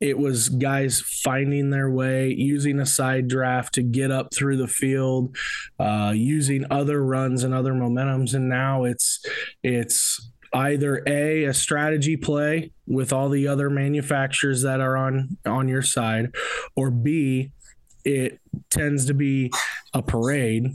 it 0.00 0.16
was 0.18 0.48
guys 0.48 1.00
finding 1.00 1.68
their 1.68 1.90
way 1.90 2.30
using 2.32 2.80
a 2.80 2.86
side 2.86 3.28
draft 3.28 3.74
to 3.74 3.82
get 3.82 4.10
up 4.10 4.32
through 4.34 4.56
the 4.56 4.66
field 4.66 5.36
uh, 5.78 6.12
using 6.14 6.64
other 6.70 7.04
runs 7.04 7.44
and 7.44 7.52
other 7.52 7.72
momentums 7.72 8.34
and 8.34 8.48
now 8.48 8.84
it's 8.84 9.24
it's 9.62 10.30
either 10.52 11.02
a 11.06 11.44
a 11.44 11.54
strategy 11.54 12.16
play 12.16 12.72
with 12.86 13.12
all 13.12 13.28
the 13.28 13.46
other 13.46 13.70
manufacturers 13.70 14.62
that 14.62 14.80
are 14.80 14.96
on 14.96 15.36
on 15.46 15.68
your 15.68 15.82
side 15.82 16.34
or 16.74 16.90
b 16.90 17.52
it 18.04 18.40
tends 18.70 19.06
to 19.06 19.14
be 19.14 19.50
a 19.92 20.02
parade 20.02 20.72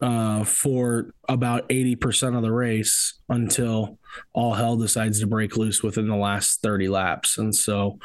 uh, 0.00 0.44
for 0.44 1.10
about 1.28 1.68
80% 1.68 2.36
of 2.36 2.42
the 2.42 2.52
race 2.52 3.20
until 3.28 3.98
all 4.32 4.54
hell 4.54 4.76
decides 4.76 5.20
to 5.20 5.26
break 5.26 5.56
loose 5.56 5.82
within 5.82 6.08
the 6.08 6.16
last 6.16 6.62
30 6.62 6.88
laps. 6.88 7.36
And 7.36 7.54
so 7.54 7.98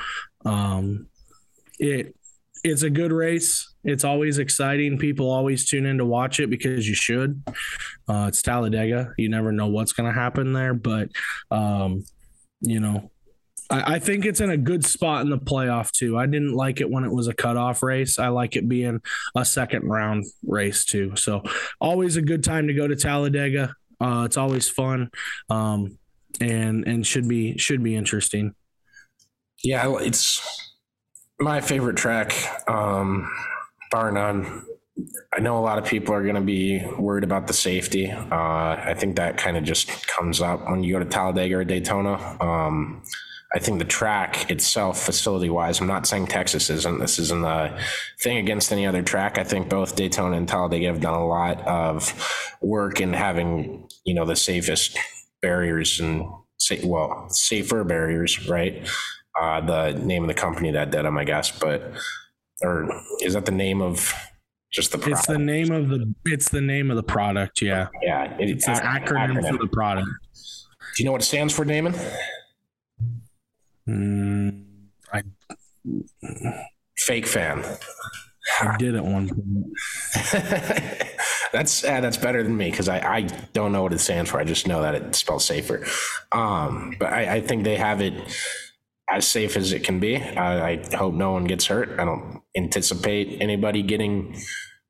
um, 0.43 1.07
it 1.79 2.15
it's 2.65 2.81
a 2.81 2.89
good 2.89 3.11
race. 3.11 3.73
It's 3.83 4.03
always 4.03 4.39
exciting. 4.39 4.97
People 4.97 5.29
always 5.29 5.65
tune 5.65 5.85
in 5.85 5.99
to 5.99 6.05
watch 6.05 6.39
it 6.39 6.49
because 6.49 6.89
you 6.89 6.95
should. 6.95 7.43
Uh, 8.07 8.25
it's 8.27 8.41
Talladega. 8.41 9.13
You 9.17 9.29
never 9.29 9.51
know 9.51 9.67
what's 9.67 9.93
going 9.93 10.11
to 10.11 10.19
happen 10.19 10.51
there, 10.51 10.73
but 10.73 11.09
um, 11.51 12.03
you 12.61 12.79
know, 12.79 13.11
I, 13.69 13.95
I, 13.95 13.99
think 13.99 14.25
it's 14.25 14.41
in 14.41 14.49
a 14.49 14.57
good 14.57 14.83
spot 14.83 15.21
in 15.21 15.29
the 15.29 15.37
playoff 15.37 15.91
too. 15.91 16.17
I 16.17 16.25
didn't 16.25 16.53
like 16.53 16.81
it 16.81 16.89
when 16.89 17.03
it 17.03 17.11
was 17.11 17.27
a 17.27 17.35
cutoff 17.35 17.83
race. 17.83 18.17
I 18.17 18.29
like 18.29 18.55
it 18.55 18.67
being 18.67 18.99
a 19.35 19.45
second 19.45 19.83
round 19.83 20.25
race 20.43 20.85
too. 20.85 21.15
So 21.15 21.43
always 21.79 22.17
a 22.17 22.21
good 22.23 22.43
time 22.43 22.67
to 22.67 22.73
go 22.73 22.87
to 22.87 22.95
Talladega. 22.95 23.75
Uh, 24.01 24.23
it's 24.25 24.37
always 24.37 24.67
fun, 24.67 25.11
um, 25.49 25.99
and 26.41 26.87
and 26.87 27.05
should 27.05 27.27
be 27.27 27.59
should 27.59 27.83
be 27.83 27.95
interesting. 27.95 28.55
Yeah, 29.63 29.97
it's 29.99 30.64
my 31.39 31.61
favorite 31.61 31.97
track, 31.97 32.33
um, 32.69 33.31
bar 33.91 34.11
none. 34.11 34.65
I 35.33 35.41
know 35.41 35.57
a 35.57 35.59
lot 35.59 35.77
of 35.77 35.85
people 35.85 36.13
are 36.13 36.23
going 36.23 36.35
to 36.35 36.41
be 36.41 36.81
worried 36.97 37.25
about 37.25 37.47
the 37.47 37.53
safety. 37.53 38.09
Uh, 38.09 38.29
I 38.31 38.95
think 38.97 39.17
that 39.17 39.37
kind 39.37 39.57
of 39.57 39.63
just 39.63 40.07
comes 40.07 40.41
up 40.41 40.69
when 40.69 40.83
you 40.83 40.93
go 40.93 40.99
to 40.99 41.05
Talladega 41.05 41.55
or 41.55 41.63
Daytona. 41.65 42.13
Um, 42.39 43.03
I 43.53 43.59
think 43.59 43.79
the 43.79 43.85
track 43.85 44.49
itself, 44.49 45.01
facility 45.01 45.49
wise, 45.49 45.79
I'm 45.79 45.87
not 45.87 46.07
saying 46.07 46.27
Texas 46.27 46.69
isn't. 46.69 46.99
This 46.99 47.19
isn't 47.19 47.45
a 47.45 47.77
thing 48.21 48.37
against 48.37 48.71
any 48.71 48.85
other 48.85 49.01
track. 49.01 49.37
I 49.37 49.43
think 49.43 49.69
both 49.69 49.95
Daytona 49.95 50.37
and 50.37 50.47
Talladega 50.47 50.87
have 50.87 51.01
done 51.01 51.13
a 51.13 51.25
lot 51.25 51.65
of 51.67 52.57
work 52.61 53.01
in 53.01 53.13
having, 53.13 53.87
you 54.05 54.13
know, 54.13 54.25
the 54.25 54.35
safest 54.35 54.97
barriers 55.41 55.99
and 55.99 56.25
well, 56.83 57.27
safer 57.29 57.83
barriers, 57.83 58.47
right? 58.47 58.87
Uh, 59.39 59.59
the 59.61 59.91
name 59.99 60.23
of 60.23 60.27
the 60.27 60.33
company 60.33 60.71
that 60.71 60.91
did 60.91 61.03
them, 61.03 61.17
I 61.17 61.25
guess, 61.25 61.51
but 61.51 61.91
or 62.61 62.89
is 63.21 63.33
that 63.33 63.45
the 63.45 63.51
name 63.51 63.81
of 63.81 64.13
just 64.71 64.91
the 64.91 64.97
product? 64.97 65.19
It's 65.19 65.27
the 65.27 65.37
name 65.37 65.71
of 65.71 65.89
the 65.89 66.13
it's 66.25 66.49
the 66.49 66.61
name 66.61 66.89
of 66.89 66.95
the 66.95 67.03
product, 67.03 67.61
yeah. 67.61 67.87
Yeah, 68.01 68.37
it, 68.39 68.49
it's 68.49 68.67
an 68.67 68.75
acronym, 68.75 69.37
acronym, 69.37 69.49
for 69.49 69.57
the 69.57 69.67
product. 69.67 70.07
Do 70.95 71.03
you 71.03 71.05
know 71.05 71.11
what 71.11 71.21
it 71.21 71.25
stands 71.25 71.53
for, 71.53 71.65
Damon? 71.65 71.93
Mm, 73.87 74.65
I 75.11 75.23
fake 76.97 77.27
fan. 77.27 77.63
I 78.61 78.77
did 78.77 78.95
at 78.95 79.03
one 79.03 79.27
point. 79.27 79.65
that's 81.51 81.83
uh, 81.83 81.99
that's 81.99 82.17
better 82.17 82.43
than 82.43 82.55
me 82.55 82.69
because 82.69 82.87
I, 82.87 82.99
I 82.99 83.21
don't 83.53 83.71
know 83.71 83.83
what 83.83 83.91
it 83.93 83.99
stands 83.99 84.29
for. 84.29 84.39
I 84.39 84.43
just 84.43 84.67
know 84.67 84.81
that 84.81 84.95
it 84.95 85.15
spells 85.15 85.45
safer. 85.45 85.85
Um, 86.31 86.95
but 86.99 87.11
I, 87.11 87.35
I 87.35 87.41
think 87.41 87.63
they 87.63 87.75
have 87.75 88.01
it 88.01 88.13
as 89.09 89.27
safe 89.27 89.55
as 89.55 89.71
it 89.71 89.83
can 89.83 89.99
be. 89.99 90.17
I, 90.17 90.71
I 90.71 90.95
hope 90.95 91.13
no 91.13 91.31
one 91.31 91.45
gets 91.45 91.67
hurt. 91.67 91.99
I 91.99 92.05
don't 92.05 92.41
anticipate 92.55 93.41
anybody 93.41 93.83
getting 93.83 94.35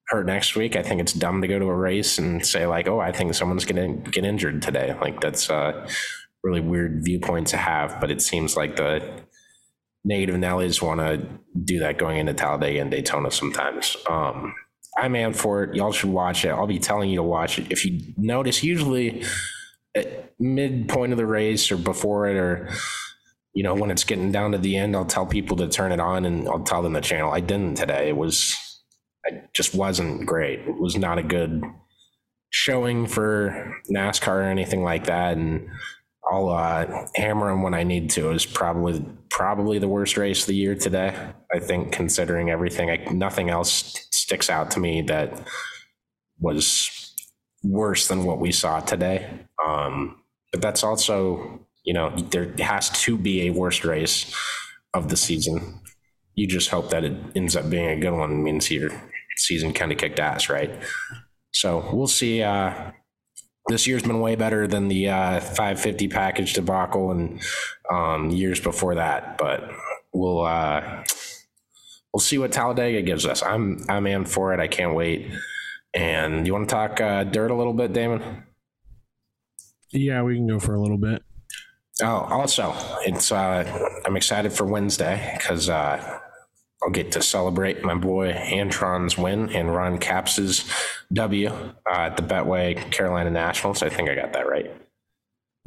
hurt 0.07 0.25
next 0.25 0.55
week. 0.55 0.75
I 0.75 0.83
think 0.83 1.01
it's 1.01 1.13
dumb 1.13 1.41
to 1.41 1.47
go 1.47 1.59
to 1.59 1.65
a 1.65 1.75
race 1.75 2.17
and 2.17 2.45
say 2.45 2.65
like, 2.65 2.87
"Oh, 2.87 2.99
I 2.99 3.11
think 3.11 3.33
someone's 3.33 3.65
going 3.65 4.03
to 4.03 4.11
get 4.11 4.25
injured 4.25 4.61
today." 4.61 4.95
Like 5.01 5.19
that's 5.19 5.49
a 5.49 5.87
really 6.43 6.61
weird 6.61 7.01
viewpoint 7.03 7.47
to 7.47 7.57
have, 7.57 7.99
but 7.99 8.11
it 8.11 8.21
seems 8.21 8.55
like 8.55 8.75
the 8.75 9.01
negative 10.05 10.35
Nellies 10.35 10.81
want 10.81 10.99
to 10.99 11.27
do 11.63 11.79
that 11.79 11.97
going 11.97 12.19
into 12.19 12.33
Talladega 12.33 12.79
and 12.79 12.91
Daytona 12.91 13.31
sometimes. 13.31 13.97
Um, 14.07 14.53
I'm 14.97 15.15
in 15.15 15.33
for 15.33 15.63
it. 15.63 15.75
Y'all 15.75 15.91
should 15.91 16.11
watch 16.11 16.45
it. 16.45 16.49
I'll 16.49 16.67
be 16.67 16.79
telling 16.79 17.09
you 17.09 17.17
to 17.17 17.23
watch 17.23 17.59
it. 17.59 17.71
If 17.71 17.85
you 17.85 18.13
notice, 18.15 18.63
usually 18.63 19.25
at 19.95 20.33
midpoint 20.39 21.11
of 21.11 21.17
the 21.17 21.25
race 21.25 21.71
or 21.71 21.77
before 21.77 22.27
it, 22.27 22.37
or 22.37 22.69
you 23.55 23.63
know 23.63 23.73
when 23.73 23.89
it's 23.89 24.03
getting 24.03 24.31
down 24.31 24.51
to 24.51 24.59
the 24.59 24.77
end, 24.77 24.95
I'll 24.95 25.05
tell 25.05 25.25
people 25.25 25.57
to 25.57 25.67
turn 25.67 25.91
it 25.91 25.99
on 25.99 26.25
and 26.25 26.47
I'll 26.47 26.63
tell 26.63 26.83
them 26.83 26.93
the 26.93 27.01
channel. 27.01 27.31
I 27.31 27.39
didn't 27.39 27.75
today. 27.75 28.09
It 28.09 28.17
was, 28.17 28.55
it 29.23 29.49
just 29.53 29.73
wasn't 29.73 30.27
great. 30.27 30.59
It 30.59 30.77
was 30.77 30.95
not 30.95 31.17
a 31.17 31.23
good 31.23 31.63
showing 32.49 33.07
for 33.07 33.81
NASCAR 33.89 34.27
or 34.27 34.41
anything 34.43 34.83
like 34.83 35.05
that, 35.05 35.37
and 35.37 35.67
I'll 36.29 36.49
uh, 36.49 37.07
hammer 37.15 37.49
him 37.49 37.63
when 37.63 37.73
I 37.73 37.83
need 37.83 38.11
to. 38.11 38.31
Is 38.31 38.45
probably 38.45 39.03
probably 39.29 39.79
the 39.79 39.87
worst 39.87 40.17
race 40.17 40.41
of 40.41 40.47
the 40.47 40.55
year 40.55 40.75
today. 40.75 41.15
I 41.53 41.59
think 41.59 41.91
considering 41.91 42.49
everything, 42.49 42.89
I, 42.89 42.97
nothing 43.11 43.49
else 43.49 44.05
sticks 44.11 44.49
out 44.49 44.71
to 44.71 44.79
me 44.79 45.01
that 45.03 45.45
was 46.39 47.13
worse 47.63 48.07
than 48.07 48.23
what 48.23 48.39
we 48.39 48.51
saw 48.51 48.79
today. 48.79 49.29
Um, 49.65 50.21
but 50.51 50.61
that's 50.61 50.83
also, 50.83 51.64
you 51.85 51.93
know, 51.93 52.09
there 52.31 52.53
has 52.59 52.89
to 53.03 53.17
be 53.17 53.47
a 53.47 53.51
worst 53.51 53.85
race 53.85 54.33
of 54.93 55.09
the 55.09 55.15
season. 55.15 55.81
You 56.33 56.47
just 56.47 56.69
hope 56.69 56.89
that 56.89 57.03
it 57.03 57.13
ends 57.35 57.55
up 57.55 57.69
being 57.69 57.89
a 57.89 57.99
good 57.99 58.11
one. 58.11 58.31
It 58.31 58.43
means 58.43 58.69
your 58.69 58.89
season 59.37 59.71
kind 59.71 59.91
of 59.91 59.97
kicked 59.97 60.19
ass, 60.19 60.49
right? 60.49 60.71
So 61.51 61.89
we'll 61.93 62.07
see. 62.07 62.41
Uh, 62.41 62.91
this 63.67 63.87
year's 63.87 64.03
been 64.03 64.19
way 64.19 64.35
better 64.35 64.67
than 64.67 64.89
the 64.89 65.09
uh, 65.09 65.39
550 65.39 66.07
package 66.09 66.53
debacle 66.53 67.11
and 67.11 67.41
um, 67.91 68.29
years 68.29 68.59
before 68.59 68.95
that. 68.95 69.37
But 69.37 69.71
we'll 70.13 70.43
uh, 70.43 71.03
we'll 72.13 72.19
see 72.19 72.37
what 72.37 72.51
Talladega 72.51 73.01
gives 73.03 73.25
us. 73.25 73.43
I'm 73.43 73.83
I'm 73.87 74.07
in 74.07 74.25
for 74.25 74.53
it. 74.53 74.59
I 74.59 74.67
can't 74.67 74.95
wait. 74.95 75.31
And 75.93 76.45
you 76.45 76.53
want 76.53 76.67
to 76.67 76.75
talk 76.75 76.99
uh, 76.99 77.23
dirt 77.23 77.51
a 77.51 77.55
little 77.55 77.73
bit, 77.73 77.93
Damon? 77.93 78.43
Yeah, 79.93 80.23
we 80.23 80.35
can 80.35 80.47
go 80.47 80.59
for 80.59 80.75
a 80.75 80.81
little 80.81 80.97
bit. 80.97 81.23
Oh, 82.01 82.27
also, 82.29 82.73
it's 83.01 83.31
uh, 83.31 84.01
I'm 84.05 84.17
excited 84.17 84.51
for 84.51 84.65
Wednesday 84.65 85.33
because 85.37 85.69
uh, 85.69 86.19
I'll 86.83 86.89
get 86.89 87.13
to 87.13 87.21
celebrate 87.21 87.83
my 87.83 87.95
boy 87.95 88.33
Antron's 88.33 89.17
win 89.17 89.49
and 89.49 89.73
Ron 89.73 89.97
Capps's 89.97 90.69
W 91.13 91.49
uh, 91.49 91.71
at 91.89 92.17
the 92.17 92.23
Betway 92.23 92.91
Carolina 92.91 93.29
Nationals. 93.29 93.81
I 93.81 93.89
think 93.89 94.09
I 94.09 94.15
got 94.15 94.33
that 94.33 94.47
right. 94.47 94.71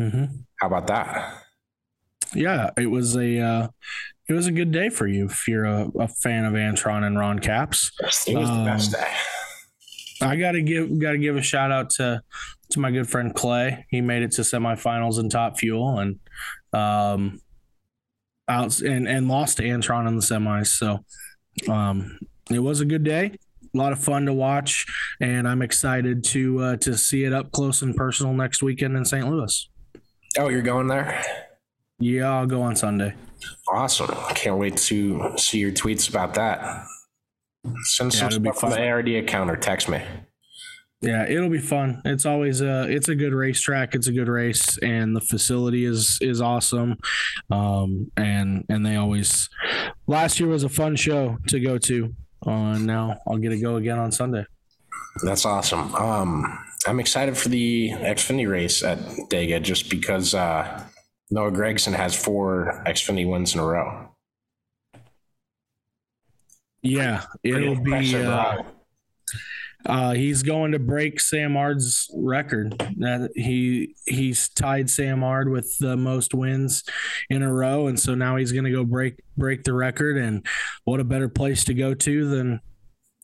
Mm-hmm. 0.01 0.25
How 0.57 0.67
about 0.67 0.87
that? 0.89 1.45
Yeah, 2.35 2.71
it 2.77 2.87
was 2.87 3.17
a 3.17 3.39
uh, 3.39 3.69
it 4.29 4.35
was 4.35 4.47
a 4.47 4.53
good 4.53 4.71
day 4.71 4.91
for 4.91 5.07
you 5.07 5.27
if 5.27 5.49
you're 5.49 5.65
a, 5.65 5.91
a 5.99 6.09
fan 6.09 6.45
of 6.45 6.53
Antron 6.53 7.05
and 7.05 7.19
Ron 7.19 7.39
Capps. 7.39 7.91
It 8.27 8.37
was 8.37 8.51
um, 8.51 8.59
the 8.59 8.65
best 8.71 8.95
um, 8.95 9.01
day. 9.01 9.13
I 10.21 10.37
gotta 10.37 10.63
give 10.63 10.99
gotta 10.99 11.19
give 11.19 11.37
a 11.37 11.43
shout 11.43 11.71
out 11.71 11.91
to 11.91 12.23
to 12.71 12.81
my 12.81 12.91
good 12.91 13.09
friend 13.09 13.35
Clay. 13.35 13.87
He 13.89 14.01
made 14.01 14.23
it 14.23 14.33
to 14.33 14.43
semifinals 14.43 15.19
in 15.19 15.29
Top 15.29 15.59
Fuel 15.59 15.99
and 15.99 16.19
um 16.73 17.41
out 18.49 18.81
and 18.81 19.09
and 19.09 19.29
lost 19.29 19.59
to 19.59 19.63
Antron 19.63 20.09
in 20.09 20.17
the 20.17 20.23
semis. 20.23 20.69
So 20.69 21.05
um 21.73 22.19
it 22.51 22.61
was 22.61 22.81
a 22.81 22.85
good 22.85 23.05
day. 23.05 23.33
A 23.75 23.77
lot 23.77 23.93
of 23.93 23.99
fun 23.99 24.25
to 24.27 24.33
watch, 24.33 24.87
and 25.21 25.47
I'm 25.47 25.61
excited 25.61 26.25
to 26.25 26.61
uh, 26.61 26.77
to 26.79 26.97
see 26.97 27.25
it 27.25 27.35
up 27.35 27.53
close 27.53 27.83
and 27.83 27.95
personal 27.95 28.33
next 28.33 28.63
weekend 28.63 28.97
in 28.97 29.05
St. 29.05 29.29
Louis. 29.29 29.69
Oh, 30.39 30.49
you're 30.49 30.63
going 30.63 30.87
there? 30.87 31.23
Yeah, 31.99 32.33
I'll 32.33 32.47
go 32.47 32.63
on 32.63 32.77
Sunday. 32.77 33.15
Awesome! 33.71 34.15
Can't 34.35 34.57
wait 34.57 34.79
to 34.79 35.37
see 35.37 35.59
your 35.59 35.73
tweets 35.73 36.09
about 36.09 36.33
that. 36.35 36.87
Send 37.83 38.15
yeah, 38.15 38.21
some 38.21 38.31
stuff 38.31 38.61
from 38.61 38.71
the 38.71 38.87
ARD 38.87 39.09
account 39.09 39.51
or 39.51 39.57
text 39.57 39.89
me. 39.89 40.03
Yeah, 41.01 41.27
it'll 41.29 41.49
be 41.49 41.59
fun. 41.59 42.03
It's 42.05 42.27
always 42.27 42.61
a 42.61 42.89
it's 42.91 43.09
a 43.09 43.15
good 43.15 43.33
racetrack. 43.33 43.95
It's 43.95 44.09
a 44.09 44.13
good 44.13 44.29
race, 44.29 44.79
and 44.79 45.15
the 45.15 45.21
facility 45.21 45.85
is 45.85 46.19
is 46.21 46.41
awesome. 46.41 46.97
Um, 47.51 48.11
and 48.17 48.65
and 48.69 48.85
they 48.85 48.97
always 48.97 49.49
last 50.09 50.41
year 50.41 50.49
was 50.49 50.65
a 50.65 50.69
fun 50.69 50.97
show 50.97 51.37
to 51.49 51.61
go 51.61 51.79
to. 51.79 52.15
Uh, 52.45 52.79
now 52.79 53.17
I'll 53.29 53.39
get 53.39 53.51
to 53.51 53.61
go 53.61 53.77
again 53.77 53.99
on 53.99 54.11
Sunday. 54.11 54.45
That's 55.23 55.45
awesome. 55.45 55.95
Um, 55.95 56.59
I'm 56.87 57.01
excited 57.01 57.37
for 57.37 57.49
the 57.49 57.91
Xfinity 57.91 58.49
race 58.49 58.83
at 58.83 58.99
Dega 59.31 59.63
just 59.63 59.91
because 59.91 60.35
uh, 60.35 60.85
Noah 61.31 61.53
Gragson 61.53 61.95
has 61.95 62.15
four 62.15 62.83
Xfinity 62.87 63.29
wins 63.29 63.55
in 63.55 63.61
a 63.61 63.65
row. 63.65 64.09
Yeah, 66.83 67.25
it'll 67.43 67.81
be. 67.81 68.15
Uh, 68.17 68.63
uh, 69.87 70.13
he's 70.13 70.43
going 70.43 70.73
to 70.73 70.79
break 70.79 71.21
Sam 71.21 71.57
Ard's 71.57 72.11
record. 72.15 72.79
That 72.99 73.31
he 73.35 73.95
he's 74.07 74.49
tied 74.49 74.91
Sam 74.91 75.23
Ard 75.23 75.49
with 75.49 75.77
the 75.79 75.97
most 75.97 76.35
wins 76.35 76.85
in 77.31 77.43
a 77.43 77.53
row, 77.53 77.87
and 77.87 77.99
so 77.99 78.15
now 78.15 78.37
he's 78.37 78.53
going 78.53 78.65
to 78.65 78.71
go 78.71 78.85
break 78.85 79.21
break 79.37 79.65
the 79.65 79.73
record. 79.73 80.17
And 80.17 80.47
what 80.85 81.01
a 81.01 81.05
better 81.05 81.29
place 81.29 81.65
to 81.65 81.75
go 81.75 81.95
to 81.95 82.29
than 82.29 82.61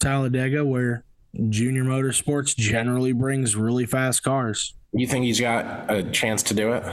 Talladega, 0.00 0.64
where 0.64 1.04
Junior 1.48 1.84
Motorsports 1.84 2.56
generally 2.56 3.12
brings 3.12 3.56
really 3.56 3.86
fast 3.86 4.22
cars. 4.22 4.74
You 4.92 5.06
think 5.06 5.24
he's 5.24 5.40
got 5.40 5.90
a 5.90 6.04
chance 6.04 6.42
to 6.44 6.54
do 6.54 6.72
it? 6.72 6.84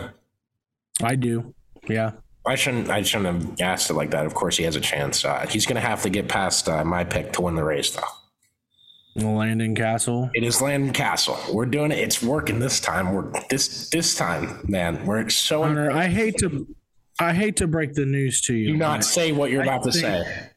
I 1.03 1.15
do. 1.15 1.53
Yeah. 1.87 2.13
I 2.45 2.55
shouldn't. 2.55 2.89
I 2.89 3.03
shouldn't 3.03 3.43
have 3.43 3.61
asked 3.61 3.89
it 3.89 3.93
like 3.93 4.11
that. 4.11 4.25
Of 4.25 4.33
course, 4.33 4.57
he 4.57 4.63
has 4.63 4.75
a 4.75 4.81
chance. 4.81 5.23
Uh, 5.23 5.45
he's 5.47 5.65
going 5.65 5.75
to 5.75 5.87
have 5.87 6.01
to 6.03 6.09
get 6.09 6.27
past 6.27 6.67
uh, 6.67 6.83
my 6.83 7.03
pick 7.03 7.33
to 7.33 7.41
win 7.41 7.55
the 7.55 7.63
race, 7.63 7.91
though. 7.91 8.01
Landon 9.15 9.75
Cassill. 9.75 10.31
It 10.33 10.43
is 10.43 10.61
Landon 10.61 10.93
Cassill. 10.93 11.53
We're 11.53 11.65
doing 11.65 11.91
it. 11.91 11.99
It's 11.99 12.23
working 12.23 12.59
this 12.59 12.79
time. 12.79 13.13
We're 13.13 13.31
this 13.49 13.89
this 13.89 14.15
time, 14.15 14.65
man. 14.67 15.05
We're 15.05 15.29
so. 15.29 15.63
Hunter, 15.63 15.91
I 15.91 16.07
hate 16.07 16.37
to, 16.39 16.67
I 17.19 17.33
hate 17.33 17.57
to 17.57 17.67
break 17.67 17.93
the 17.93 18.05
news 18.05 18.41
to 18.43 18.55
you. 18.55 18.71
Do 18.71 18.77
not 18.77 19.03
say 19.03 19.31
what 19.31 19.51
you're 19.51 19.63
about 19.63 19.83
to 19.83 19.91
say. 19.91 20.50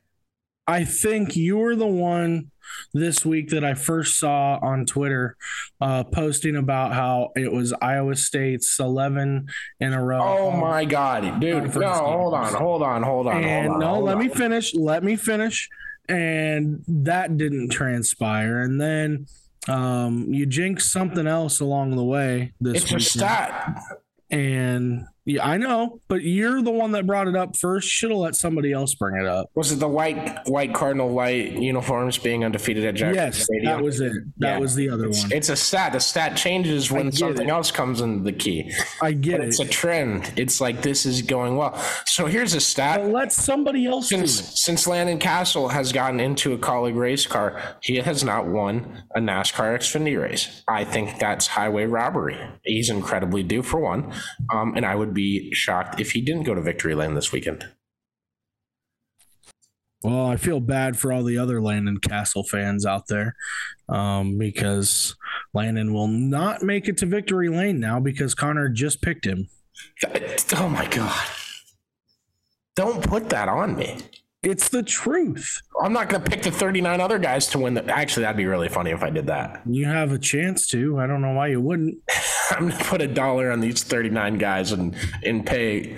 I 0.67 0.85
think 0.85 1.37
you 1.37 1.59
were 1.59 1.77
the 1.77 1.87
one 1.87 2.51
this 2.93 3.25
week 3.25 3.51
that 3.51 3.65
I 3.65 3.75
first 3.75 4.19
saw 4.19 4.59
on 4.63 4.87
Twitter 4.87 5.37
uh, 5.81 6.05
posting 6.05 6.57
about 6.57 6.93
how 6.93 7.33
it 7.37 7.53
was 7.53 7.73
Iowa 7.75 8.17
State's 8.17 8.79
11 8.79 9.49
in 9.81 9.93
a 9.93 10.03
row. 10.03 10.23
Oh 10.23 10.51
my 10.51 10.85
God, 10.85 11.41
dude. 11.41 11.75
No, 11.77 11.93
hold 11.93 12.35
on, 12.35 12.55
hold 12.55 12.83
on, 12.83 13.03
hold 13.03 13.27
on. 13.27 13.45
And 13.45 13.67
hold 13.69 13.75
on, 13.75 13.81
no, 13.81 14.01
let 14.01 14.17
on. 14.17 14.23
me 14.23 14.29
finish. 14.29 14.75
Let 14.75 15.05
me 15.05 15.17
finish 15.17 15.69
and 16.09 16.85
that 16.87 17.37
didn't 17.37 17.71
transpire. 17.71 18.61
And 18.61 18.81
then 18.81 19.27
um, 19.69 20.33
you 20.33 20.47
jinxed 20.47 20.91
something 20.91 21.27
else 21.27 21.61
along 21.61 21.97
the 21.97 22.05
way. 22.05 22.53
This 22.61 22.83
it's 22.83 22.85
weekend. 22.85 23.01
a 23.01 23.05
stat, 23.05 23.81
and 24.31 25.07
yeah, 25.27 25.47
I 25.47 25.57
know, 25.57 26.01
but 26.09 26.23
you're 26.23 26.61
the 26.61 26.71
one 26.71 26.93
that 26.93 27.07
brought 27.07 27.29
it 27.29 27.37
up 27.37 27.57
first. 27.57 27.89
Should 27.89 28.11
have 28.11 28.19
let 28.19 28.37
somebody 28.37 28.73
else 28.73 28.95
bring 28.95 29.17
it 29.17 29.27
up. 29.27 29.49
Was 29.55 29.73
it 29.73 29.77
the 29.77 29.89
white 29.89 30.47
white 30.47 30.75
cardinal 30.75 31.09
white 31.09 31.53
uniforms 31.53 32.19
being 32.19 32.45
undefeated 32.45 32.85
at 32.85 32.95
Jackson 32.95 33.15
yes, 33.15 33.45
Stadium? 33.45 33.65
that 33.65 33.83
was 33.83 34.01
it. 34.01 34.13
That 34.39 34.49
yeah. 34.49 34.59
was 34.59 34.75
the 34.75 34.91
other 34.91 35.07
it's, 35.07 35.23
one. 35.23 35.33
It's 35.33 35.49
a 35.49 35.57
stat. 35.57 35.93
The 35.95 36.01
stat 36.01 36.37
changes 36.37 36.91
when 36.91 37.11
something 37.11 37.49
it. 37.49 37.51
else 37.53 37.71
comes 37.71 38.03
into 38.03 38.23
the 38.23 38.33
key. 38.33 38.71
I 39.01 39.13
get 39.13 39.39
but 39.39 39.47
it. 39.47 39.49
It's 39.49 39.61
a 39.61 39.67
trend. 39.67 40.31
It's 40.37 40.61
like 40.61 40.83
this 40.83 41.07
is 41.07 41.23
going 41.23 41.57
well. 41.57 41.75
So 42.05 42.27
here's 42.27 42.53
a 42.53 42.61
stat. 42.61 43.01
But 43.01 43.11
let 43.11 43.33
somebody 43.33 43.87
else 43.87 44.11
since 44.11 44.61
since 44.61 44.87
Landon 44.87 45.19
Cassill 45.19 45.71
has 45.71 45.91
gotten 45.91 46.21
into 46.21 46.53
a 46.53 46.59
Kaulig 46.59 46.97
race 46.97 47.27
car, 47.27 47.79
he 47.81 47.97
has 47.97 48.23
not 48.23 48.47
won 48.47 49.05
a 49.15 49.21
NASCAR 49.21 49.79
Xfinity 49.79 50.21
race. 50.21 50.63
I 50.69 50.85
think 50.85 51.19
that's 51.19 51.47
highway 51.47 51.87
robbery. 51.87 52.39
He's 52.63 52.91
incredibly 52.91 53.43
due 53.43 53.63
for 53.63 53.81
one, 53.81 54.13
um, 54.53 54.75
and 54.77 54.85
I 54.85 54.95
would 54.95 55.14
be 55.15 55.53
shocked 55.55 56.01
if 56.01 56.13
he 56.13 56.21
didn't 56.21 56.43
go 56.43 56.55
to 56.55 56.61
victory 56.61 56.95
lane 56.95 57.15
this 57.15 57.33
weekend. 57.33 57.69
Well, 60.03 60.27
I 60.27 60.37
feel 60.37 60.61
bad 60.61 60.99
for 60.99 61.13
all 61.13 61.23
the 61.23 61.39
other 61.39 61.63
Landon 61.63 61.99
Cassill 61.99 62.47
fans 62.47 62.85
out 62.85 63.07
there 63.07 63.35
um, 63.89 64.37
because 64.37 65.17
Landon 65.55 65.95
will 65.95 66.09
not 66.09 66.63
make 66.63 66.89
it 66.89 66.99
to 66.99 67.07
victory 67.07 67.49
lane 67.49 67.81
now 67.81 68.01
because 68.01 68.35
Connor 68.35 68.69
just 68.69 69.01
picked 69.01 69.25
him. 69.25 69.49
Oh 70.57 70.69
my 70.69 70.87
God. 70.89 71.27
Don't 72.77 73.03
put 73.03 73.31
that 73.31 73.49
on 73.49 73.77
me. 73.77 73.99
It's 74.45 74.69
the 74.69 74.83
truth. 74.83 75.61
I'm 75.83 75.93
not 75.93 76.09
going 76.09 76.23
to 76.23 76.31
pick 76.31 76.43
the 76.43 76.51
39 76.51 77.01
other 77.01 77.19
guys 77.19 77.47
to 77.49 77.59
win. 77.59 77.75
The, 77.75 77.85
actually, 77.89 78.23
that'd 78.23 78.37
be 78.37 78.47
really 78.47 78.69
funny 78.69 78.91
if 78.91 79.03
I 79.03 79.11
did 79.11 79.27
that. 79.29 79.63
You 79.67 79.87
have 79.87 80.13
a 80.13 80.19
chance 80.19 80.67
to. 80.69 80.99
I 80.99 81.07
don't 81.07 81.23
know 81.23 81.33
why 81.33 81.49
you 81.49 81.61
wouldn't. 81.61 81.99
I'm 82.51 82.69
going 82.69 82.79
to 82.79 82.85
put 82.85 83.01
a 83.01 83.09
dollar 83.09 83.51
on 83.51 83.61
these 83.61 83.83
39 83.83 84.39
guys 84.39 84.73
and 84.73 84.95
and 85.25 85.47
pay 85.47 85.97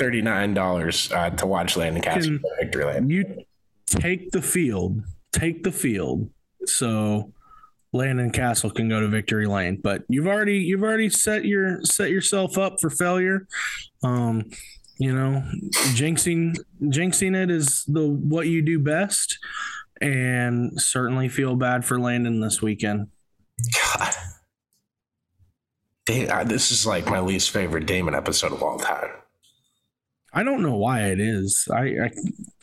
$39 0.00 1.12
uh, 1.14 1.30
to 1.30 1.46
watch 1.46 1.76
Landon 1.76 2.02
Cassill 2.02 2.40
victory 2.60 2.84
lane. 2.84 3.10
You 3.10 3.44
take 3.86 4.30
the 4.30 4.42
field. 4.42 5.02
Take 5.32 5.64
the 5.64 5.72
field. 5.72 6.30
So 6.66 7.32
Landon 7.92 8.32
Cassill 8.32 8.74
can 8.74 8.88
go 8.88 9.00
to 9.00 9.08
victory 9.08 9.46
lane. 9.46 9.80
But 9.82 10.04
you've 10.08 10.26
already 10.26 10.58
you've 10.58 10.82
already 10.82 11.10
set 11.10 11.44
your 11.44 11.82
set 11.82 12.10
yourself 12.10 12.58
up 12.58 12.80
for 12.80 12.90
failure. 12.90 13.46
Um, 14.02 14.50
you 14.98 15.14
know, 15.14 15.42
jinxing 15.94 16.56
jinxing 16.82 17.34
it 17.34 17.50
is 17.50 17.84
the 17.86 18.06
what 18.06 18.46
you 18.46 18.62
do 18.62 18.78
best, 18.78 19.38
and 20.00 20.80
certainly 20.80 21.28
feel 21.28 21.56
bad 21.56 21.84
for 21.84 21.98
Landon 21.98 22.40
this 22.40 22.62
weekend. 22.62 23.08
God, 26.06 26.48
this 26.48 26.70
is 26.70 26.86
like 26.86 27.06
my 27.06 27.20
least 27.20 27.50
favorite 27.50 27.86
Damon 27.86 28.14
episode 28.14 28.52
of 28.52 28.62
all 28.62 28.78
time. 28.78 29.10
I 30.32 30.42
don't 30.42 30.62
know 30.62 30.76
why 30.76 31.02
it 31.02 31.20
is. 31.20 31.68
I, 31.72 31.80
I 31.80 32.10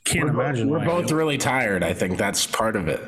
can't 0.04 0.26
we're 0.26 0.42
imagine. 0.42 0.70
Both, 0.70 0.80
we're 0.80 0.86
both 0.86 1.12
really 1.12 1.38
tired. 1.38 1.84
I 1.84 1.94
think 1.94 2.18
that's 2.18 2.48
part 2.48 2.76
of 2.76 2.88
it. 2.88 3.02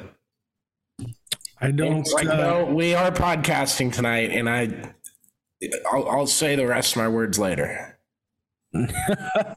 I 1.60 1.72
don't. 1.72 2.08
Like, 2.14 2.28
uh, 2.28 2.36
no, 2.36 2.66
we 2.66 2.94
are 2.94 3.12
podcasting 3.12 3.92
tonight, 3.94 4.32
and 4.32 4.50
I, 4.50 4.94
I'll, 5.92 6.10
I'll 6.10 6.28
say 6.28 6.56
the 6.56 6.68
rest 6.68 6.96
of 6.96 7.02
my 7.02 7.08
words 7.08 7.40
later. 7.40 7.91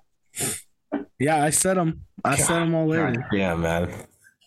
yeah, 1.18 1.42
I 1.44 1.50
said 1.50 1.76
them. 1.76 2.02
I 2.24 2.36
God, 2.36 2.44
said 2.44 2.60
them 2.60 2.74
all 2.74 2.86
later. 2.86 3.12
God, 3.12 3.24
yeah, 3.32 3.54
man. 3.54 3.90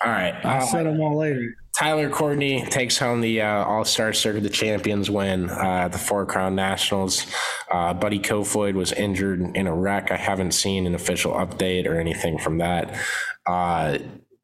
All 0.03 0.11
right. 0.11 0.33
I 0.45 0.57
uh, 0.57 0.65
said 0.65 0.85
them 0.85 0.99
all 1.01 1.17
later. 1.17 1.55
Tyler 1.77 2.09
Courtney 2.09 2.65
takes 2.65 2.97
home 2.97 3.21
the 3.21 3.41
uh, 3.41 3.63
All 3.63 3.85
Star 3.85 4.11
Circuit 4.11 4.41
the 4.41 4.49
Champions 4.49 5.11
win 5.11 5.49
uh, 5.49 5.83
at 5.85 5.91
the 5.91 5.99
Four 5.99 6.25
Crown 6.25 6.55
Nationals. 6.55 7.27
Uh, 7.71 7.93
Buddy 7.93 8.19
Kofoid 8.19 8.73
was 8.73 8.91
injured 8.93 9.55
in 9.55 9.67
a 9.67 9.75
wreck. 9.75 10.11
I 10.11 10.17
haven't 10.17 10.51
seen 10.51 10.87
an 10.87 10.95
official 10.95 11.33
update 11.33 11.85
or 11.87 11.99
anything 11.99 12.39
from 12.39 12.57
that. 12.57 12.99
Uh, 13.45 13.99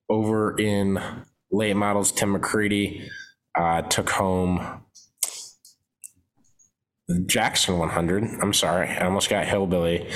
over 0.10 0.56
in 0.60 1.02
late 1.52 1.76
models, 1.76 2.12
Tim 2.12 2.36
McCreadie 2.36 3.08
uh, 3.56 3.82
took 3.84 4.12
home 4.12 4.83
Jackson 7.26 7.78
100. 7.78 8.24
I'm 8.42 8.54
sorry, 8.54 8.88
I 8.88 9.06
almost 9.06 9.30
got 9.30 9.46
Hillbilly 9.46 10.10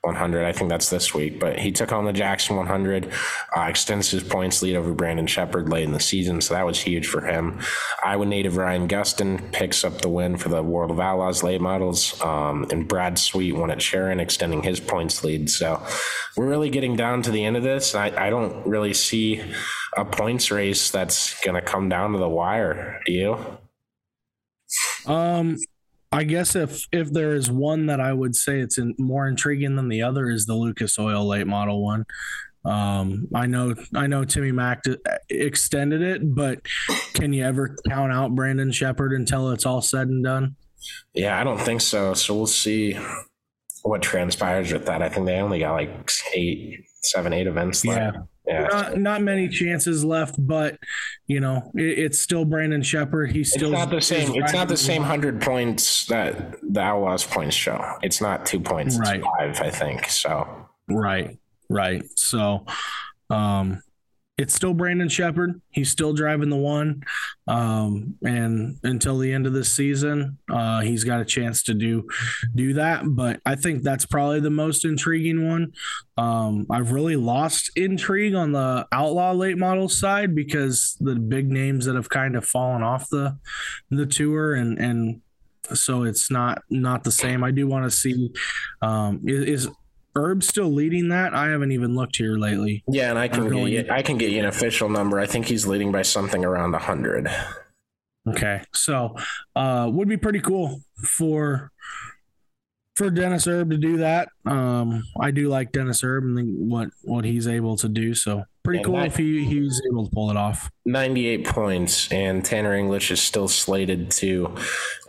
100. 0.00 0.46
I 0.46 0.52
think 0.52 0.70
that's 0.70 0.88
this 0.88 1.12
week, 1.12 1.38
but 1.38 1.58
he 1.58 1.70
took 1.70 1.92
on 1.92 2.06
the 2.06 2.14
Jackson 2.14 2.56
100, 2.56 3.12
uh, 3.54 3.60
extends 3.62 4.10
his 4.10 4.22
points 4.22 4.62
lead 4.62 4.74
over 4.74 4.94
Brandon 4.94 5.26
Sheppard 5.26 5.68
late 5.68 5.84
in 5.84 5.92
the 5.92 6.00
season, 6.00 6.40
so 6.40 6.54
that 6.54 6.64
was 6.64 6.80
huge 6.80 7.06
for 7.06 7.20
him. 7.20 7.60
Iowa 8.02 8.24
native 8.24 8.56
Ryan 8.56 8.88
Gustin 8.88 9.52
picks 9.52 9.84
up 9.84 10.00
the 10.00 10.08
win 10.08 10.38
for 10.38 10.48
the 10.48 10.62
World 10.62 10.90
of 10.90 10.98
Outlaws 10.98 11.42
late 11.42 11.60
models, 11.60 12.18
um, 12.22 12.66
and 12.70 12.88
Brad 12.88 13.18
Sweet 13.18 13.52
won 13.52 13.70
at 13.70 13.82
Sharon, 13.82 14.18
extending 14.18 14.62
his 14.62 14.80
points 14.80 15.22
lead. 15.22 15.50
So 15.50 15.82
we're 16.38 16.48
really 16.48 16.70
getting 16.70 16.96
down 16.96 17.20
to 17.22 17.30
the 17.30 17.44
end 17.44 17.58
of 17.58 17.62
this. 17.62 17.94
I, 17.94 18.06
I 18.16 18.30
don't 18.30 18.66
really 18.66 18.94
see 18.94 19.42
a 19.94 20.06
points 20.06 20.50
race 20.50 20.90
that's 20.90 21.38
going 21.44 21.56
to 21.56 21.62
come 21.62 21.90
down 21.90 22.12
to 22.12 22.18
the 22.18 22.28
wire. 22.28 23.02
Do 23.04 23.12
you? 23.12 23.58
Um, 25.06 25.56
I 26.12 26.24
guess 26.24 26.56
if 26.56 26.86
if 26.92 27.12
there 27.12 27.34
is 27.34 27.50
one 27.50 27.86
that 27.86 28.00
I 28.00 28.12
would 28.12 28.34
say 28.34 28.58
it's 28.58 28.78
in, 28.78 28.94
more 28.98 29.28
intriguing 29.28 29.76
than 29.76 29.88
the 29.88 30.02
other 30.02 30.28
is 30.28 30.46
the 30.46 30.54
Lucas 30.54 30.98
Oil 30.98 31.26
late 31.26 31.46
model 31.46 31.84
one. 31.84 32.04
Um, 32.64 33.28
I 33.34 33.46
know 33.46 33.74
I 33.94 34.06
know 34.06 34.24
Timmy 34.24 34.52
Mack 34.52 34.82
extended 35.30 36.02
it, 36.02 36.34
but 36.34 36.60
can 37.14 37.32
you 37.32 37.44
ever 37.44 37.76
count 37.88 38.12
out 38.12 38.34
Brandon 38.34 38.72
Sheppard 38.72 39.12
until 39.12 39.50
it's 39.50 39.64
all 39.64 39.80
said 39.80 40.08
and 40.08 40.22
done? 40.24 40.56
Yeah, 41.14 41.40
I 41.40 41.44
don't 41.44 41.60
think 41.60 41.80
so. 41.80 42.14
So 42.14 42.34
we'll 42.34 42.46
see 42.46 42.98
what 43.82 44.02
transpires 44.02 44.72
with 44.72 44.86
that. 44.86 45.02
I 45.02 45.08
think 45.08 45.26
they 45.26 45.36
only 45.36 45.60
got 45.60 45.72
like 45.72 46.10
eight, 46.34 46.84
seven, 47.02 47.32
eight 47.32 47.46
events 47.46 47.84
left. 47.84 48.16
Yeah. 48.16 48.22
Yeah. 48.50 48.66
Not, 48.66 48.98
not 48.98 49.22
many 49.22 49.48
chances 49.48 50.04
left, 50.04 50.34
but 50.38 50.76
you 51.26 51.40
know 51.40 51.70
it, 51.74 51.98
it's 51.98 52.20
still 52.20 52.44
Brandon 52.44 52.82
Sheppard. 52.82 53.32
He's 53.32 53.52
still 53.52 53.72
it's 53.72 53.78
not 53.78 53.90
the 53.90 54.00
same. 54.00 54.34
It's 54.34 54.52
not 54.52 54.68
the 54.68 54.76
same 54.76 55.02
hundred 55.02 55.40
points 55.40 56.06
that 56.06 56.56
the 56.62 56.80
Outlaws 56.80 57.24
points 57.24 57.54
show. 57.54 57.96
It's 58.02 58.20
not 58.20 58.44
two 58.46 58.60
points. 58.60 58.98
Right. 58.98 59.22
five, 59.38 59.60
I 59.60 59.70
think. 59.70 60.08
So. 60.08 60.66
Right. 60.88 61.38
Right. 61.68 62.02
So, 62.16 62.66
um, 63.28 63.82
it's 64.40 64.54
still 64.54 64.72
Brandon 64.72 65.10
Sheppard. 65.10 65.60
He's 65.68 65.90
still 65.90 66.14
driving 66.14 66.48
the 66.48 66.56
one. 66.56 67.02
Um, 67.46 68.16
and 68.24 68.78
until 68.82 69.18
the 69.18 69.30
end 69.34 69.46
of 69.46 69.52
this 69.52 69.70
season, 69.70 70.38
uh, 70.50 70.80
he's 70.80 71.04
got 71.04 71.20
a 71.20 71.26
chance 71.26 71.62
to 71.64 71.74
do 71.74 72.08
do 72.54 72.72
that. 72.72 73.02
But 73.04 73.40
I 73.44 73.54
think 73.54 73.82
that's 73.82 74.06
probably 74.06 74.40
the 74.40 74.48
most 74.48 74.86
intriguing 74.86 75.46
one. 75.46 75.74
Um, 76.16 76.66
I've 76.70 76.92
really 76.92 77.16
lost 77.16 77.70
intrigue 77.76 78.34
on 78.34 78.52
the 78.52 78.86
outlaw 78.92 79.32
late 79.32 79.58
model 79.58 79.90
side 79.90 80.34
because 80.34 80.96
the 81.00 81.16
big 81.16 81.50
names 81.50 81.84
that 81.84 81.96
have 81.96 82.08
kind 82.08 82.34
of 82.34 82.46
fallen 82.46 82.82
off 82.82 83.10
the 83.10 83.36
the 83.90 84.06
tour 84.06 84.54
and 84.54 84.78
and 84.78 85.20
so 85.74 86.04
it's 86.04 86.30
not 86.30 86.62
not 86.70 87.04
the 87.04 87.12
same. 87.12 87.44
I 87.44 87.50
do 87.50 87.66
want 87.66 87.84
to 87.84 87.90
see 87.90 88.32
um, 88.80 89.20
is 89.26 89.68
Erb 90.16 90.42
still 90.42 90.72
leading 90.72 91.08
that? 91.08 91.34
I 91.34 91.48
haven't 91.48 91.72
even 91.72 91.94
looked 91.94 92.16
here 92.16 92.36
lately. 92.36 92.82
Yeah, 92.88 93.10
and 93.10 93.18
I 93.18 93.28
can 93.28 93.48
get 93.48 93.68
you, 93.68 93.86
I 93.90 94.02
can 94.02 94.18
get 94.18 94.30
you 94.30 94.40
an 94.40 94.46
official 94.46 94.88
number. 94.88 95.20
I 95.20 95.26
think 95.26 95.46
he's 95.46 95.66
leading 95.66 95.92
by 95.92 96.02
something 96.02 96.44
around 96.44 96.74
hundred. 96.74 97.28
Okay, 98.28 98.62
so 98.74 99.16
uh, 99.56 99.88
would 99.92 100.08
be 100.08 100.16
pretty 100.16 100.40
cool 100.40 100.82
for 101.02 101.72
for 102.96 103.08
Dennis 103.08 103.46
Erb 103.46 103.70
to 103.70 103.78
do 103.78 103.96
that. 103.98 104.28
Um, 104.44 105.04
I 105.18 105.30
do 105.30 105.48
like 105.48 105.72
Dennis 105.72 106.04
Erb 106.04 106.24
and 106.24 106.70
what 106.70 106.90
what 107.02 107.24
he's 107.24 107.48
able 107.48 107.76
to 107.78 107.88
do. 107.88 108.14
So 108.14 108.44
pretty 108.62 108.80
and 108.80 108.86
cool 108.86 108.96
that, 108.96 109.06
if 109.06 109.16
he 109.16 109.44
he 109.46 109.60
was 109.60 109.80
able 109.90 110.04
to 110.06 110.14
pull 110.14 110.30
it 110.30 110.36
off. 110.36 110.70
Ninety 110.84 111.26
eight 111.28 111.46
points, 111.46 112.12
and 112.12 112.44
Tanner 112.44 112.74
English 112.74 113.10
is 113.10 113.20
still 113.20 113.48
slated 113.48 114.10
to 114.12 114.54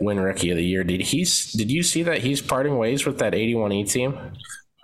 win 0.00 0.18
Rookie 0.18 0.50
of 0.50 0.56
the 0.56 0.64
Year. 0.64 0.84
Did 0.84 1.02
he? 1.02 1.26
Did 1.54 1.70
you 1.70 1.82
see 1.82 2.02
that 2.04 2.22
he's 2.22 2.40
parting 2.40 2.78
ways 2.78 3.04
with 3.04 3.18
that 3.18 3.34
eighty 3.34 3.54
one 3.54 3.72
E 3.72 3.84
team? 3.84 4.18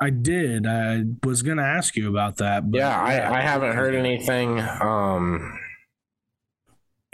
I 0.01 0.11
did. 0.11 0.67
I 0.67 1.05
was 1.25 1.43
going 1.43 1.57
to 1.57 1.65
ask 1.65 1.97
you 1.97 2.09
about 2.09 2.37
that. 2.37 2.71
But, 2.71 2.79
yeah, 2.79 3.01
I, 3.01 3.39
I 3.39 3.41
haven't 3.41 3.75
heard 3.75 3.95
anything. 3.95 4.61
Um, 4.61 5.59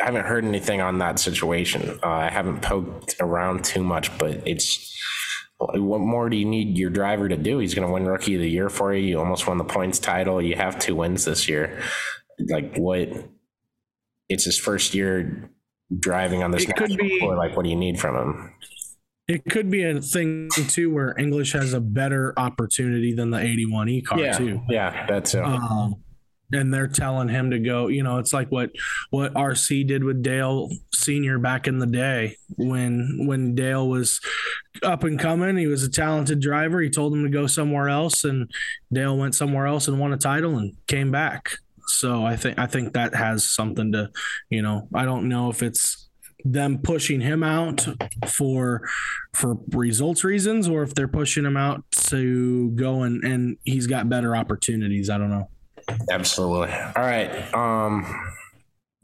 I 0.01 0.07
haven't 0.07 0.27
heard 0.27 0.45
anything 0.45 0.81
on 0.81 0.99
that 0.99 1.19
situation. 1.19 1.99
Uh, 2.03 2.09
I 2.09 2.31
haven't 2.31 2.61
poked 2.61 3.17
around 3.21 3.65
too 3.65 3.83
much, 3.83 4.17
but 4.19 4.47
it's 4.47 4.95
what 5.59 6.01
more 6.01 6.29
do 6.29 6.37
you 6.37 6.45
need 6.45 6.77
your 6.77 6.91
driver 6.91 7.29
to 7.29 7.37
do? 7.37 7.59
He's 7.59 7.75
going 7.75 7.87
to 7.87 7.93
win 7.93 8.05
Rookie 8.05 8.35
of 8.35 8.41
the 8.41 8.51
Year 8.51 8.69
for 8.69 8.93
you. 8.93 9.07
You 9.07 9.19
almost 9.19 9.47
won 9.47 9.57
the 9.59 9.65
points 9.65 9.99
title. 9.99 10.43
You 10.43 10.57
have 10.57 10.79
two 10.79 10.97
wins 10.97 11.25
this 11.25 11.49
year. 11.49 11.81
Like 12.39 12.77
what? 12.77 13.09
It's 14.29 14.45
his 14.45 14.59
first 14.59 14.95
year 14.95 15.51
driving 15.97 16.43
on 16.43 16.51
this. 16.51 16.65
It 16.65 16.77
could 16.77 16.97
be 16.97 17.21
floor. 17.21 17.37
like, 17.37 17.57
what 17.57 17.65
do 17.65 17.71
you 17.71 17.77
need 17.77 18.01
from 18.01 18.17
him? 18.17 18.55
It 19.27 19.45
could 19.47 19.71
be 19.71 19.83
a 19.85 20.01
thing 20.03 20.51
too 20.69 20.93
where 20.93 21.19
English 21.19 21.53
has 21.53 21.73
a 21.73 21.81
better 21.81 22.35
opportunity 22.37 23.15
than 23.15 23.31
the 23.31 23.39
81E 23.39 24.05
car 24.05 24.21
yeah, 24.21 24.37
too. 24.37 24.61
Yeah, 24.69 25.07
that's 25.07 25.35
it. 25.35 25.43
Um, 25.43 25.97
and 26.53 26.73
they're 26.73 26.89
telling 26.89 27.29
him 27.29 27.51
to 27.51 27.59
go. 27.59 27.89
You 27.89 28.03
know, 28.03 28.19
it's 28.19 28.33
like 28.33 28.51
what 28.51 28.71
what 29.11 29.33
RC 29.35 29.87
did 29.87 30.05
with 30.05 30.23
Dale 30.23 30.71
Senior 30.93 31.39
back 31.39 31.67
in 31.67 31.79
the 31.79 31.87
day 31.87 32.37
when 32.57 33.27
when 33.27 33.55
Dale 33.55 33.89
was 33.89 34.21
up 34.83 35.05
and 35.05 35.19
coming. 35.19 35.57
He 35.57 35.67
was 35.67 35.83
a 35.83 35.91
talented 35.91 36.41
driver. 36.41 36.81
He 36.81 36.91
told 36.91 37.15
him 37.15 37.25
to 37.25 37.31
go 37.31 37.47
somewhere 37.47 37.89
else, 37.89 38.25
and 38.25 38.51
Dale 38.93 39.17
went 39.17 39.35
somewhere 39.35 39.67
else 39.67 39.89
and 39.89 39.99
won 39.99 40.13
a 40.13 40.19
title 40.19 40.57
and 40.57 40.75
came 40.87 41.11
back. 41.11 41.57
So 41.87 42.25
I 42.25 42.37
think 42.37 42.59
I 42.59 42.67
think 42.67 42.93
that 42.95 43.15
has 43.15 43.45
something 43.45 43.93
to, 43.93 44.11
you 44.51 44.63
know, 44.63 44.89
I 44.95 45.05
don't 45.05 45.29
know 45.29 45.51
if 45.51 45.63
it's 45.63 46.09
them 46.45 46.79
pushing 46.79 47.21
him 47.21 47.43
out 47.43 47.87
for 48.29 48.87
for 49.33 49.57
results 49.71 50.25
reasons 50.25 50.69
or 50.69 50.83
if 50.83 50.95
they're 50.95 51.09
pushing 51.09 51.45
him 51.45 51.57
out 51.57 51.83
to 51.91 52.71
go 52.73 53.03
and 53.03 53.25
and 53.25 53.57
he's 53.65 53.87
got 53.87 54.09
better 54.09 54.37
opportunities. 54.37 55.09
I 55.09 55.19
don't 55.19 55.31
know. 55.31 55.49
Absolutely. 56.11 56.73
All 56.73 56.93
right 56.97 57.53
um 57.55 58.31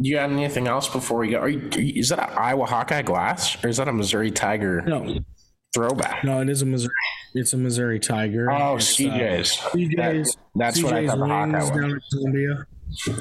you 0.03 0.16
have 0.16 0.30
anything 0.30 0.66
else 0.66 0.88
before 0.88 1.18
we 1.18 1.28
go? 1.28 1.41
Are 1.41 1.49
you, 1.49 1.68
is 1.76 2.09
that 2.09 2.30
an 2.30 2.38
iowa 2.38 2.66
hawkeye 2.66 3.03
glass 3.03 3.62
or 3.62 3.68
is 3.68 3.76
that 3.78 3.88
a 3.88 3.93
missouri 3.93 4.30
tiger 4.30 4.82
no. 4.82 5.18
throwback? 5.74 6.24
No 6.24 6.41
it 6.41 6.51
is 6.51 6.62
a 6.62 6.66
missouri 6.66 6.93
it's 7.34 7.53
a 7.55 7.57
missouri 7.57 8.01
tiger. 8.01 8.51
Oh 8.51 8.76
it's, 8.76 8.97
cj's 8.97 9.59
uh, 9.59 9.70
cj's 9.70 9.97
that, 9.97 10.36
that's 10.57 10.78
CJ's 10.78 10.84
what 10.84 10.93
i 10.95 11.07
thought 11.07 11.18
the 11.18 11.26
hawkeye 11.26 11.86
was. 11.86 12.05
Columbia. 12.11 12.66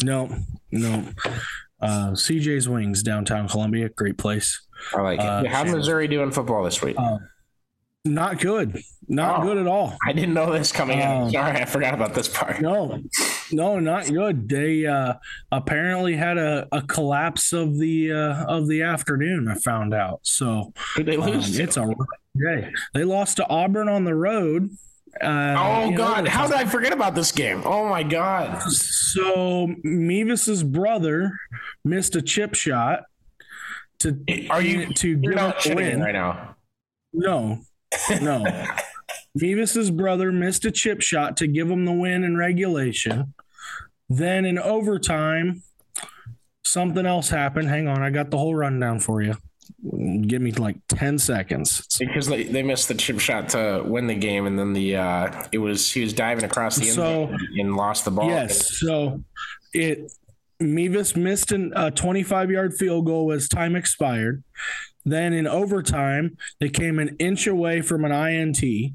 no 0.03 0.36
no 0.72 1.05
uh, 1.82 2.11
CJ's 2.11 2.67
Wings, 2.67 3.03
downtown 3.03 3.47
Columbia, 3.47 3.89
great 3.89 4.17
place. 4.17 4.61
I 4.93 5.01
like 5.01 5.19
it. 5.19 5.25
Uh, 5.25 5.43
How's 5.49 5.71
Missouri 5.71 6.07
doing 6.07 6.32
football 6.32 6.63
this 6.63 6.82
week? 6.82 6.95
Uh, 6.97 7.17
not 8.05 8.39
good. 8.39 8.82
Not 9.07 9.41
oh, 9.41 9.43
good 9.43 9.57
at 9.57 9.67
all. 9.67 9.97
I 10.05 10.13
didn't 10.13 10.34
know 10.34 10.53
this 10.53 10.71
coming 10.71 11.01
um, 11.01 11.23
in. 11.23 11.32
Sorry, 11.32 11.57
I 11.57 11.65
forgot 11.65 11.93
about 11.93 12.13
this 12.13 12.27
part. 12.27 12.61
No, 12.61 13.01
no, 13.51 13.80
not 13.80 14.07
good. 14.07 14.47
They 14.47 14.86
uh, 14.86 15.15
apparently 15.51 16.15
had 16.15 16.38
a, 16.38 16.67
a 16.71 16.82
collapse 16.82 17.51
of 17.51 17.77
the 17.77 18.11
uh, 18.13 18.45
of 18.45 18.67
the 18.67 18.84
afternoon. 18.84 19.47
I 19.47 19.55
found 19.55 19.93
out. 19.93 20.19
So 20.23 20.73
Did 20.95 21.07
they 21.07 21.17
lose? 21.17 21.59
Um, 21.59 21.63
it's 21.63 21.77
a 21.77 21.93
day. 22.38 22.71
They 22.93 23.03
lost 23.03 23.38
to 23.38 23.47
Auburn 23.49 23.89
on 23.89 24.05
the 24.05 24.15
road. 24.15 24.69
Uh, 25.22 25.55
oh 25.57 25.91
God! 25.91 26.26
Know, 26.26 26.30
How 26.30 26.47
did 26.47 26.55
I 26.55 26.66
forget 26.66 26.93
about 26.93 27.16
this 27.16 27.32
game? 27.32 27.62
Oh 27.66 27.88
my 27.89 28.03
God! 28.03 28.62
So 28.72 29.68
Mevis's 29.84 30.64
brother 30.64 31.32
missed 31.84 32.16
a 32.16 32.22
chip 32.22 32.55
shot 32.55 33.03
to 33.99 34.24
are 34.49 34.62
you 34.62 34.93
to 34.93 35.20
you're 35.22 35.34
not 35.34 35.66
win 35.66 36.01
right 36.01 36.14
now? 36.14 36.55
No, 37.14 37.60
no. 38.22 38.45
Mevis's 39.36 39.91
brother 39.91 40.32
missed 40.32 40.66
a 40.66 40.72
chip 40.72 41.01
shot 41.01 41.38
to 41.38 41.47
give 41.47 41.70
him 41.70 41.86
the 41.86 41.91
win 41.91 42.24
in 42.24 42.38
regulation. 42.38 43.34
Then 44.10 44.45
in 44.45 44.57
overtime, 44.57 45.64
something 46.64 47.05
else 47.05 47.30
happened. 47.30 47.70
Hang 47.70 47.88
on, 47.88 48.01
I 48.01 48.10
got 48.10 48.32
the 48.32 48.38
whole 48.38 48.55
rundown 48.55 48.99
for 48.99 49.22
you. 49.22 49.36
Give 49.82 50.41
me 50.41 50.51
like 50.51 50.77
10 50.89 51.19
seconds. 51.19 51.88
Because 51.97 52.27
they, 52.27 52.43
they 52.43 52.63
missed 52.63 52.89
the 52.89 52.95
chip 52.95 53.19
shot 53.19 53.49
to 53.49 53.82
win 53.86 54.07
the 54.07 54.15
game, 54.15 54.45
and 54.45 54.59
then 54.59 54.73
the 54.73 54.97
uh 54.97 55.43
it 55.51 55.57
was 55.59 55.89
he 55.91 56.01
was 56.01 56.11
diving 56.11 56.43
across 56.43 56.75
the 56.75 56.88
end 56.88 56.95
so, 56.95 57.36
and 57.57 57.75
lost 57.75 58.03
the 58.03 58.11
ball. 58.11 58.27
Yes. 58.27 58.77
So 58.80 59.23
it 59.73 60.11
Mevis 60.59 61.15
missed 61.15 61.51
an, 61.51 61.71
a 61.75 61.91
25 61.91 62.51
yard 62.51 62.73
field 62.73 63.05
goal 63.05 63.32
as 63.32 63.47
time 63.47 63.75
expired. 63.75 64.43
Then 65.05 65.34
in 65.34 65.47
overtime, 65.47 66.38
they 66.59 66.69
came 66.69 66.99
an 66.99 67.15
inch 67.17 67.47
away 67.47 67.82
from 67.82 68.03
an 68.03 68.11
INT. 68.11 68.93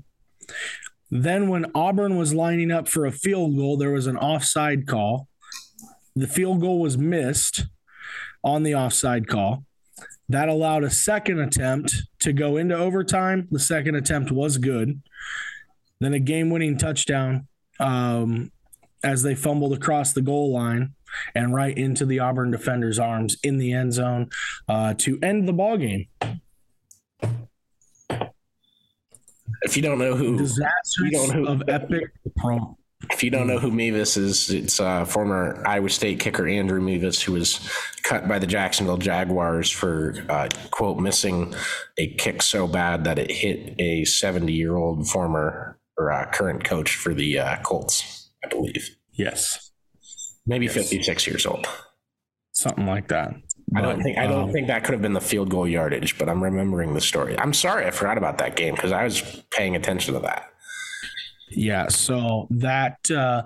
Then, 1.10 1.48
when 1.48 1.70
Auburn 1.74 2.16
was 2.16 2.34
lining 2.34 2.70
up 2.70 2.88
for 2.88 3.06
a 3.06 3.12
field 3.12 3.56
goal, 3.56 3.76
there 3.76 3.92
was 3.92 4.06
an 4.06 4.16
offside 4.16 4.86
call. 4.86 5.28
The 6.16 6.26
field 6.26 6.60
goal 6.60 6.80
was 6.80 6.98
missed 6.98 7.66
on 8.42 8.62
the 8.62 8.74
offside 8.74 9.28
call. 9.28 9.64
That 10.28 10.48
allowed 10.48 10.84
a 10.84 10.90
second 10.90 11.40
attempt 11.40 11.94
to 12.20 12.32
go 12.32 12.56
into 12.56 12.76
overtime. 12.76 13.48
The 13.50 13.58
second 13.58 13.94
attempt 13.94 14.30
was 14.30 14.58
good. 14.58 15.02
Then 16.00 16.14
a 16.14 16.18
game 16.18 16.50
winning 16.50 16.78
touchdown 16.78 17.46
um, 17.78 18.50
as 19.02 19.22
they 19.22 19.34
fumbled 19.34 19.74
across 19.74 20.12
the 20.12 20.22
goal 20.22 20.52
line 20.52 20.94
and 21.34 21.54
right 21.54 21.76
into 21.76 22.06
the 22.06 22.18
Auburn 22.18 22.50
defender's 22.50 22.98
arms 22.98 23.36
in 23.42 23.58
the 23.58 23.72
end 23.72 23.92
zone 23.92 24.30
uh, 24.68 24.94
to 24.94 25.18
end 25.22 25.46
the 25.46 25.52
ball 25.52 25.76
game. 25.76 26.06
If 29.62 29.76
you 29.76 29.82
don't 29.82 29.98
know 29.98 30.16
who, 30.16 30.36
disasters 30.36 31.10
don't 31.12 31.46
of 31.46 31.62
epic 31.68 32.04
pro. 32.36 32.76
If 33.10 33.22
you 33.22 33.30
don't 33.30 33.46
know 33.46 33.58
who 33.58 33.70
Mevis 33.70 34.16
is, 34.16 34.50
it's 34.50 34.80
uh, 34.80 35.04
former 35.04 35.62
Iowa 35.66 35.88
State 35.88 36.20
kicker 36.20 36.46
Andrew 36.46 36.80
Mevis, 36.80 37.22
who 37.22 37.32
was 37.32 37.68
cut 38.02 38.28
by 38.28 38.38
the 38.38 38.46
Jacksonville 38.46 38.98
Jaguars 38.98 39.70
for 39.70 40.14
uh, 40.28 40.48
quote 40.70 40.98
missing 40.98 41.54
a 41.98 42.08
kick 42.14 42.42
so 42.42 42.66
bad 42.66 43.04
that 43.04 43.18
it 43.18 43.30
hit 43.30 43.74
a 43.78 44.04
70 44.04 44.52
year 44.52 44.76
old 44.76 45.08
former 45.08 45.78
or 45.96 46.12
uh, 46.12 46.26
current 46.30 46.64
coach 46.64 46.96
for 46.96 47.14
the 47.14 47.38
uh, 47.38 47.56
Colts, 47.62 48.30
I 48.44 48.48
believe. 48.48 48.96
Yes 49.12 49.64
maybe 50.46 50.66
yes. 50.66 50.74
56 50.74 51.26
years 51.26 51.46
old. 51.46 51.66
Something 52.52 52.86
like 52.86 53.08
that. 53.08 53.34
I 53.74 53.80
don't 53.80 54.02
think 54.02 54.18
I 54.18 54.26
don't 54.26 54.44
um, 54.44 54.52
think 54.52 54.68
that 54.68 54.84
could 54.84 54.92
have 54.92 55.02
been 55.02 55.14
the 55.14 55.20
field 55.20 55.50
goal 55.50 55.66
yardage, 55.66 56.18
but 56.18 56.28
I'm 56.28 56.42
remembering 56.42 56.94
the 56.94 57.00
story. 57.00 57.36
I'm 57.38 57.54
sorry 57.54 57.86
I 57.86 57.90
forgot 57.90 58.18
about 58.18 58.38
that 58.38 58.54
game 58.54 58.74
because 58.74 58.92
I 58.92 59.02
was 59.02 59.20
paying 59.50 59.74
attention 59.74 60.14
to 60.14 60.20
that. 60.20 60.50
Yeah, 61.50 61.88
so 61.88 62.48
that 62.50 63.10
uh, 63.10 63.44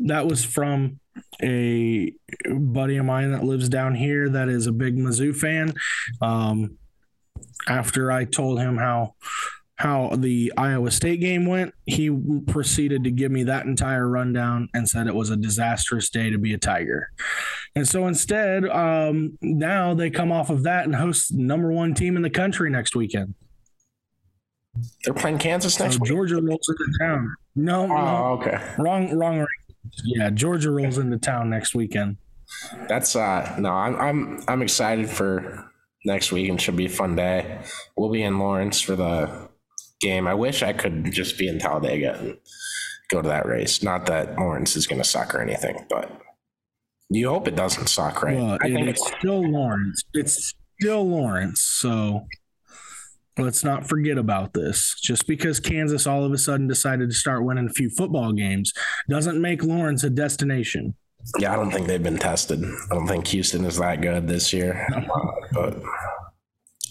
that 0.00 0.26
was 0.26 0.44
from 0.44 1.00
a 1.42 2.12
buddy 2.48 2.96
of 2.96 3.04
mine 3.04 3.32
that 3.32 3.44
lives 3.44 3.68
down 3.68 3.94
here 3.94 4.28
that 4.28 4.48
is 4.48 4.66
a 4.66 4.72
big 4.72 4.96
Mizzou 4.96 5.34
fan. 5.34 5.74
Um, 6.20 6.78
after 7.66 8.10
I 8.12 8.24
told 8.24 8.58
him 8.60 8.76
how 8.76 9.14
how 9.76 10.10
the 10.16 10.52
Iowa 10.56 10.90
State 10.90 11.20
game 11.20 11.46
went, 11.46 11.72
he 11.86 12.10
proceeded 12.48 13.04
to 13.04 13.12
give 13.12 13.30
me 13.30 13.44
that 13.44 13.64
entire 13.64 14.08
rundown 14.08 14.68
and 14.74 14.88
said 14.88 15.06
it 15.06 15.14
was 15.14 15.30
a 15.30 15.36
disastrous 15.36 16.10
day 16.10 16.30
to 16.30 16.38
be 16.38 16.52
a 16.52 16.58
Tiger. 16.58 17.10
And 17.76 17.86
so 17.86 18.08
instead, 18.08 18.68
um, 18.68 19.38
now 19.40 19.94
they 19.94 20.10
come 20.10 20.32
off 20.32 20.50
of 20.50 20.64
that 20.64 20.84
and 20.84 20.96
host 20.96 21.32
number 21.32 21.70
one 21.70 21.94
team 21.94 22.16
in 22.16 22.22
the 22.22 22.30
country 22.30 22.70
next 22.70 22.96
weekend. 22.96 23.34
They're 25.04 25.14
playing 25.14 25.38
Kansas 25.38 25.78
next 25.80 25.94
So 25.94 26.00
week. 26.00 26.08
Georgia 26.10 26.40
rolls 26.42 26.68
into 26.68 26.98
town. 27.00 27.34
No, 27.56 27.86
no, 27.86 27.96
Oh, 27.96 28.38
okay. 28.40 28.60
Wrong, 28.78 29.16
wrong. 29.16 29.46
Yeah, 30.04 30.30
Georgia 30.30 30.70
rolls 30.70 30.98
into 30.98 31.18
town 31.18 31.50
next 31.50 31.74
weekend. 31.74 32.16
That's 32.88 33.14
uh 33.16 33.56
no, 33.58 33.70
I'm 33.70 33.96
I'm 33.96 34.42
I'm 34.48 34.62
excited 34.62 35.08
for 35.08 35.70
next 36.04 36.32
week 36.32 36.48
and 36.48 36.60
should 36.60 36.76
be 36.76 36.86
a 36.86 36.90
fun 36.90 37.16
day. 37.16 37.60
We'll 37.96 38.10
be 38.10 38.22
in 38.22 38.38
Lawrence 38.38 38.80
for 38.80 38.96
the 38.96 39.48
game. 40.00 40.26
I 40.26 40.34
wish 40.34 40.62
I 40.62 40.72
could 40.72 41.12
just 41.12 41.38
be 41.38 41.48
in 41.48 41.58
Talladega 41.58 42.18
and 42.18 42.38
go 43.10 43.20
to 43.22 43.28
that 43.28 43.46
race. 43.46 43.82
Not 43.82 44.06
that 44.06 44.36
Lawrence 44.38 44.76
is 44.76 44.86
going 44.86 45.00
to 45.02 45.08
suck 45.08 45.34
or 45.34 45.40
anything, 45.40 45.84
but 45.90 46.10
you 47.10 47.28
hope 47.28 47.48
it 47.48 47.56
doesn't 47.56 47.88
suck, 47.88 48.22
right? 48.22 48.36
Well, 48.36 48.58
I 48.62 48.68
think 48.68 48.86
it's 48.88 49.06
still 49.18 49.42
Lawrence. 49.42 50.02
It's 50.14 50.54
still 50.80 51.08
Lawrence. 51.08 51.60
So 51.62 52.26
let's 53.38 53.64
not 53.64 53.86
forget 53.88 54.18
about 54.18 54.52
this. 54.52 54.98
Just 55.02 55.26
because 55.26 55.60
Kansas 55.60 56.06
all 56.06 56.24
of 56.24 56.32
a 56.32 56.38
sudden 56.38 56.66
decided 56.68 57.10
to 57.10 57.14
start 57.14 57.44
winning 57.44 57.66
a 57.68 57.72
few 57.72 57.90
football 57.90 58.32
games 58.32 58.72
doesn't 59.08 59.40
make 59.40 59.62
Lawrence 59.62 60.04
a 60.04 60.10
destination. 60.10 60.94
Yeah, 61.38 61.52
I 61.52 61.56
don't 61.56 61.70
think 61.70 61.86
they've 61.86 62.02
been 62.02 62.18
tested. 62.18 62.62
I 62.64 62.94
don't 62.94 63.06
think 63.08 63.26
Houston 63.28 63.64
is 63.64 63.76
that 63.78 64.00
good 64.00 64.28
this 64.28 64.52
year. 64.52 64.86
But 65.52 65.80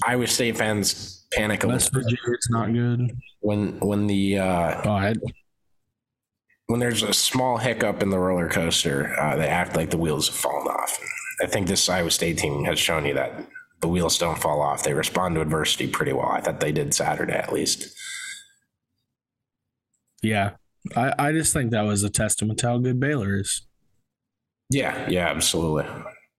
Iowa 0.05 0.27
State 0.27 0.57
fans 0.57 1.25
panic 1.33 1.63
a 1.63 1.67
West 1.67 1.93
little 1.93 2.09
Virginia's 2.09 2.47
not 2.49 2.73
good. 2.73 3.11
when 3.39 3.79
when 3.79 4.07
the 4.07 4.37
uh, 4.39 4.81
Oh, 4.85 4.91
I, 4.91 5.13
when 6.67 6.79
there's 6.79 7.03
a 7.03 7.13
small 7.13 7.57
hiccup 7.57 8.03
in 8.03 8.09
the 8.09 8.19
roller 8.19 8.49
coaster, 8.49 9.17
uh, 9.19 9.37
they 9.37 9.47
act 9.47 9.75
like 9.75 9.89
the 9.89 9.97
wheels 9.97 10.27
have 10.27 10.35
fallen 10.35 10.67
off. 10.67 10.99
I 11.41 11.45
think 11.47 11.67
this 11.67 11.87
Iowa 11.87 12.11
State 12.11 12.37
team 12.37 12.65
has 12.65 12.77
shown 12.79 13.05
you 13.05 13.13
that 13.13 13.33
the 13.81 13.87
wheels 13.87 14.17
don't 14.17 14.37
fall 14.39 14.61
off. 14.61 14.83
They 14.83 14.93
respond 14.93 15.35
to 15.35 15.41
adversity 15.41 15.87
pretty 15.87 16.13
well. 16.13 16.29
I 16.29 16.41
thought 16.41 16.59
they 16.59 16.71
did 16.71 16.93
Saturday 16.93 17.33
at 17.33 17.53
least. 17.53 17.93
yeah. 20.23 20.51
I, 20.95 21.13
I 21.19 21.31
just 21.33 21.51
think 21.51 21.71
that 21.71 21.81
was 21.81 22.03
a 22.03 22.09
testament 22.09 22.59
to 22.59 22.67
how 22.67 22.77
good 22.77 22.97
Baylor 22.99 23.39
is. 23.41 23.67
Yeah, 24.69 25.05
yeah, 25.09 25.27
absolutely. 25.27 25.85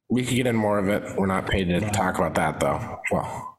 We 0.09 0.24
could 0.24 0.36
get 0.36 0.47
in 0.47 0.57
more 0.57 0.78
of 0.78 0.89
it. 0.89 1.18
We're 1.18 1.26
not 1.26 1.47
paid 1.47 1.64
to 1.68 1.80
talk 1.91 2.16
about 2.18 2.34
that 2.36 2.59
though. 2.61 2.99
Well, 3.12 3.59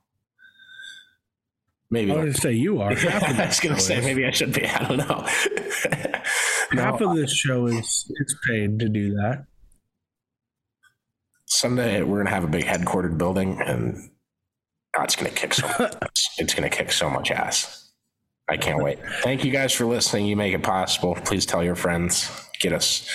maybe. 1.92 2.12
I 2.12 2.16
was 2.16 2.22
going 2.24 2.34
to 2.34 2.42
say 2.42 2.52
you 2.54 2.82
are. 2.82 2.92
I 2.98 3.46
was 3.48 3.60
gonna 3.60 3.80
say 3.80 3.98
is- 3.98 4.06
maybe 4.06 4.26
I 4.26 4.32
should 4.32 4.52
be. 4.54 4.66
I 4.66 4.84
don't 4.88 4.98
know. 4.98 5.28
half 6.82 7.02
of 7.02 7.16
this 7.16 7.32
show 7.32 7.68
is 7.68 8.12
is 8.20 8.36
paid 8.48 8.80
to 8.80 8.90
do 8.90 9.12
that. 9.14 9.46
Someday 11.50 12.04
we're 12.04 12.18
gonna 12.18 12.30
have 12.30 12.44
a 12.44 12.48
big 12.48 12.66
headquartered 12.66 13.18
building, 13.18 13.62
and 13.62 14.10
oh, 14.98 15.04
it's 15.04 15.16
gonna 15.16 15.30
kick 15.30 15.54
so. 15.54 15.68
it's 16.38 16.54
gonna 16.54 16.70
kick 16.70 16.92
so 16.92 17.10
much 17.10 17.32
ass. 17.32 17.92
I 18.48 18.58
can't 18.58 18.82
wait. 18.82 19.00
Thank 19.22 19.44
you 19.44 19.52
guys 19.52 19.74
for 19.74 19.86
listening. 19.86 20.26
You 20.26 20.36
make 20.36 20.54
it 20.54 20.64
possible. 20.64 21.16
Please 21.16 21.46
tell 21.46 21.64
your 21.64 21.76
friends. 21.76 22.30
Get 22.60 22.74
us 22.74 23.08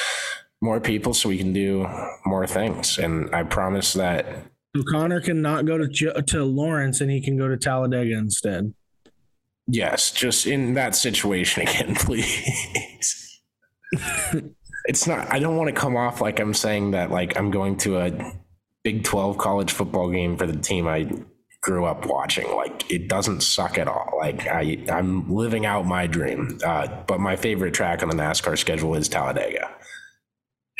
more 0.61 0.81
people 0.81 1.13
so 1.13 1.29
we 1.29 1.39
can 1.39 1.53
do 1.53 1.89
more 2.25 2.47
things. 2.47 2.99
And 2.99 3.35
I 3.35 3.43
promise 3.43 3.93
that 3.95 4.27
Connor 4.91 5.21
can 5.21 5.43
not 5.43 5.67
go 5.67 5.79
to 5.79 6.23
to 6.23 6.45
Lawrence 6.45 7.01
and 7.01 7.11
he 7.11 7.21
can 7.21 7.37
go 7.37 7.49
to 7.49 7.57
Talladega 7.57 8.17
instead. 8.17 8.75
Yes, 9.67 10.11
just 10.11 10.47
in 10.47 10.75
that 10.75 10.95
situation 10.95 11.63
again, 11.63 11.95
please. 11.99 13.41
it's 14.85 15.07
not, 15.07 15.33
I 15.33 15.39
don't 15.39 15.57
want 15.57 15.69
to 15.69 15.81
come 15.81 15.97
off 15.97 16.21
like 16.21 16.41
I'm 16.41 16.55
saying 16.55 16.93
that, 16.93 17.11
like, 17.11 17.37
I'm 17.37 17.51
going 17.51 17.77
to 17.79 17.99
a 17.99 18.33
Big 18.83 19.03
12 19.03 19.39
college 19.39 19.73
football 19.73 20.11
game 20.11 20.37
for 20.37 20.47
the 20.47 20.59
team 20.59 20.87
I 20.87 21.11
grew 21.63 21.87
up 21.87 22.05
watching. 22.05 22.47
Like, 22.55 22.91
it 22.91 23.09
doesn't 23.09 23.41
suck 23.41 23.79
at 23.79 23.89
all. 23.89 24.19
Like, 24.19 24.47
I, 24.47 24.85
I'm 24.91 25.33
living 25.33 25.65
out 25.65 25.87
my 25.87 26.07
dream. 26.07 26.59
Uh, 26.63 26.89
but 27.07 27.19
my 27.19 27.37
favorite 27.37 27.73
track 27.73 28.03
on 28.03 28.11
the 28.11 28.15
NASCAR 28.15 28.59
schedule 28.59 28.95
is 28.95 29.09
Talladega. 29.09 29.71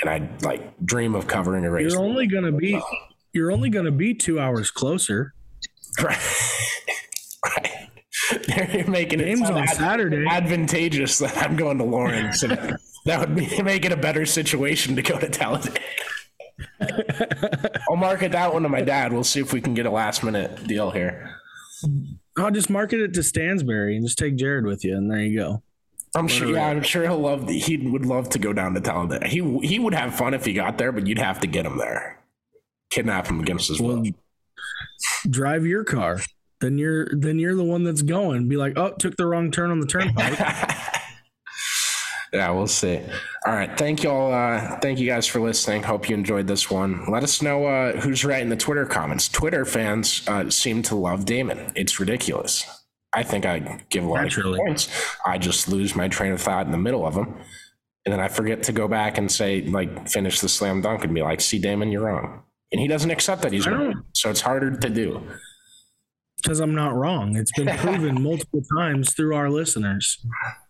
And 0.03 0.11
I 0.11 0.29
like 0.43 0.77
dream 0.85 1.15
of 1.15 1.27
covering 1.27 1.65
a 1.65 1.71
race. 1.71 1.93
You're 1.93 2.03
only 2.03 2.27
gonna 2.27 2.53
be 2.53 2.79
you're 3.33 3.53
only 3.53 3.71
gonna 3.71 3.93
be 3.93 4.13
two 4.13 4.41
hours 4.41 4.71
closer. 4.71 5.35
Right. 6.03 6.19
right. 7.47 7.71
They're 8.47 8.85
making 8.89 9.21
it 9.21 9.25
Games 9.25 9.41
sound 9.41 9.59
on 9.59 9.69
Saturday. 9.69 10.27
advantageous 10.27 11.19
that 11.19 11.37
I'm 11.39 11.57
going 11.57 11.79
to 11.79 11.85
Lawrence. 11.85 12.43
And 12.43 12.53
that 13.05 13.21
would 13.21 13.35
be, 13.35 13.63
make 13.63 13.85
it 13.85 13.93
a 13.93 13.97
better 13.97 14.27
situation 14.27 14.97
to 14.97 15.03
go 15.03 15.19
to 15.19 15.29
Talladega. 15.29 15.81
I'll 17.91 17.97
market 17.97 18.33
that 18.33 18.53
one 18.53 18.63
to 18.63 18.69
my 18.69 18.81
dad. 18.81 19.13
We'll 19.13 19.25
see 19.25 19.41
if 19.41 19.53
we 19.53 19.61
can 19.61 19.75
get 19.75 19.87
a 19.87 19.91
last 19.91 20.23
minute 20.23 20.67
deal 20.67 20.91
here. 20.91 21.37
I'll 22.39 22.51
just 22.51 22.71
market 22.71 23.01
it 23.01 23.15
to 23.15 23.23
Stansbury 23.23 23.97
and 23.97 24.07
just 24.07 24.19
take 24.19 24.37
Jared 24.37 24.65
with 24.65 24.85
you, 24.85 24.97
and 24.97 25.11
there 25.11 25.19
you 25.19 25.39
go. 25.39 25.63
I'm 26.17 26.29
sure. 26.29 26.53
Yeah, 26.53 26.69
I'm 26.69 26.83
sure 26.83 27.03
he'll 27.03 27.19
love. 27.19 27.49
The, 27.49 27.59
he 27.59 27.77
would 27.77 28.07
love 28.07 28.29
to 28.31 28.39
go 28.39 28.53
down 28.53 28.75
to 28.75 28.81
Talladega. 28.81 29.27
He 29.27 29.59
he 29.59 29.79
would 29.79 29.95
have 29.95 30.15
fun 30.15 30.33
if 30.33 30.45
he 30.45 30.53
got 30.53 30.79
there, 30.79 30.93
but 30.93 31.07
you'd 31.07 31.19
have 31.19 31.41
to 31.41 31.49
get 31.49 31.67
him 31.67 31.77
there, 31.77 32.21
kidnap 32.91 33.27
him 33.27 33.41
against 33.41 33.69
his 33.69 33.81
will. 33.81 34.05
Drive 35.29 35.67
your 35.67 35.83
car. 35.85 36.21
Then 36.65 36.79
you're 36.79 37.07
then 37.13 37.39
you're 37.39 37.55
the 37.55 37.63
one 37.63 37.85
that's 37.85 38.01
going. 38.01 38.49
Be 38.49 38.57
like, 38.57 38.79
oh, 38.79 38.95
took 38.99 39.19
the 39.19 39.27
wrong 39.27 39.51
turn 39.51 39.71
on 39.71 39.81
the 39.81 39.87
turnpike. 39.95 40.39
yeah, 42.33 42.49
we'll 42.53 42.67
see. 42.67 43.01
All 43.47 43.53
right. 43.53 43.77
Thank 43.77 44.03
you 44.03 44.09
all. 44.11 44.33
Uh, 44.33 44.79
thank 44.81 44.99
you 44.99 45.07
guys 45.07 45.27
for 45.27 45.41
listening. 45.41 45.83
Hope 45.83 46.09
you 46.09 46.15
enjoyed 46.17 46.47
this 46.47 46.71
one. 46.71 47.05
Let 47.13 47.23
us 47.23 47.43
know 47.43 47.67
uh, 47.67 48.01
who's 48.01 48.25
right 48.25 48.41
in 48.41 48.49
the 48.49 48.57
Twitter 48.57 48.87
comments. 48.87 49.29
Twitter 49.29 49.67
fans 49.67 50.27
uh, 50.27 50.49
seem 50.49 50.81
to 50.85 50.95
love 50.95 51.27
Damon. 51.27 51.71
It's 51.77 52.01
ridiculous. 52.01 52.65
I 53.13 53.25
think 53.25 53.45
I 53.45 53.79
give 53.91 54.05
a 54.05 54.09
lot 54.09 54.23
Naturally. 54.23 54.59
of 54.59 54.65
points. 54.65 54.89
I 55.27 55.37
just 55.37 55.69
lose 55.69 55.95
my 55.95 56.09
train 56.09 56.33
of 56.33 56.41
thought 56.41 56.65
in 56.65 56.73
the 56.73 56.79
middle 56.79 57.07
of 57.07 57.13
them. 57.15 57.37
And 58.07 58.13
then 58.15 58.21
I 58.21 58.29
forget 58.29 58.63
to 58.63 58.73
go 58.73 58.89
back 58.89 59.19
and 59.19 59.31
say, 59.31 59.61
like, 59.67 60.09
finish 60.09 60.41
the 60.41 60.49
slam 60.49 60.81
dunk 60.81 61.05
and 61.05 61.15
be 61.15 61.21
like, 61.21 61.43
see, 61.43 61.59
Damon, 61.59 61.93
you're 61.93 62.07
wrong. 62.07 62.43
And 62.73 62.81
he 62.81 62.89
doesn't 62.89 63.11
accept 63.11 63.43
that 63.43 63.53
he's 63.53 63.67
wrong. 63.67 64.03
So 64.15 64.31
it's 64.31 64.41
harder 64.41 64.75
to 64.79 64.89
do. 64.89 65.23
Because 66.43 66.61
I'm 66.61 66.75
not 66.75 66.95
wrong. 66.95 67.37
It's 67.37 67.53
been 67.53 67.69
proven 67.79 68.23
multiple 68.23 68.63
times 68.77 69.15
through 69.15 69.35
our 69.35 69.49
listeners. 69.49 70.19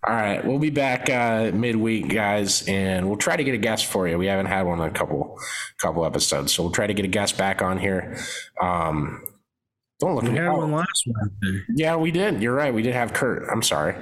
All 0.07 0.15
right, 0.15 0.45
we'll 0.45 0.61
be 0.61 0.71
back 0.71 1.11
uh, 1.11 1.51
midweek, 1.53 2.09
guys, 2.09 2.63
and 2.69 3.09
we'll 3.09 3.17
try 3.19 3.37
to 3.37 3.43
get 3.43 3.55
a 3.55 3.59
guest 3.59 3.87
for 3.87 4.07
you. 4.07 4.17
We 4.17 4.27
haven't 4.27 4.47
had 4.47 4.63
one 4.67 4.81
in 4.81 4.87
a 4.89 4.93
couple 4.93 5.37
couple 5.79 6.07
episodes, 6.07 6.53
so 6.53 6.63
we'll 6.63 6.73
try 6.73 6.87
to 6.87 6.95
get 6.95 7.05
a 7.05 7.09
guest 7.09 7.37
back 7.37 7.61
on 7.61 7.79
here. 7.79 8.17
Um, 8.61 9.25
don't 10.01 10.15
look 10.15 10.25
at 10.25 10.31
We 10.33 10.37
had 10.37 10.47
Oh, 10.49 10.59
one 10.59 10.73
last 10.73 11.05
Wednesday. 11.07 11.65
yeah, 11.75 11.97
we 11.97 12.11
did. 12.13 12.41
You're 12.43 12.55
right. 12.55 12.73
We 12.73 12.83
did 12.83 12.95
have 12.95 13.13
Kurt. 13.13 13.49
I'm 13.51 13.63
sorry. 13.63 13.97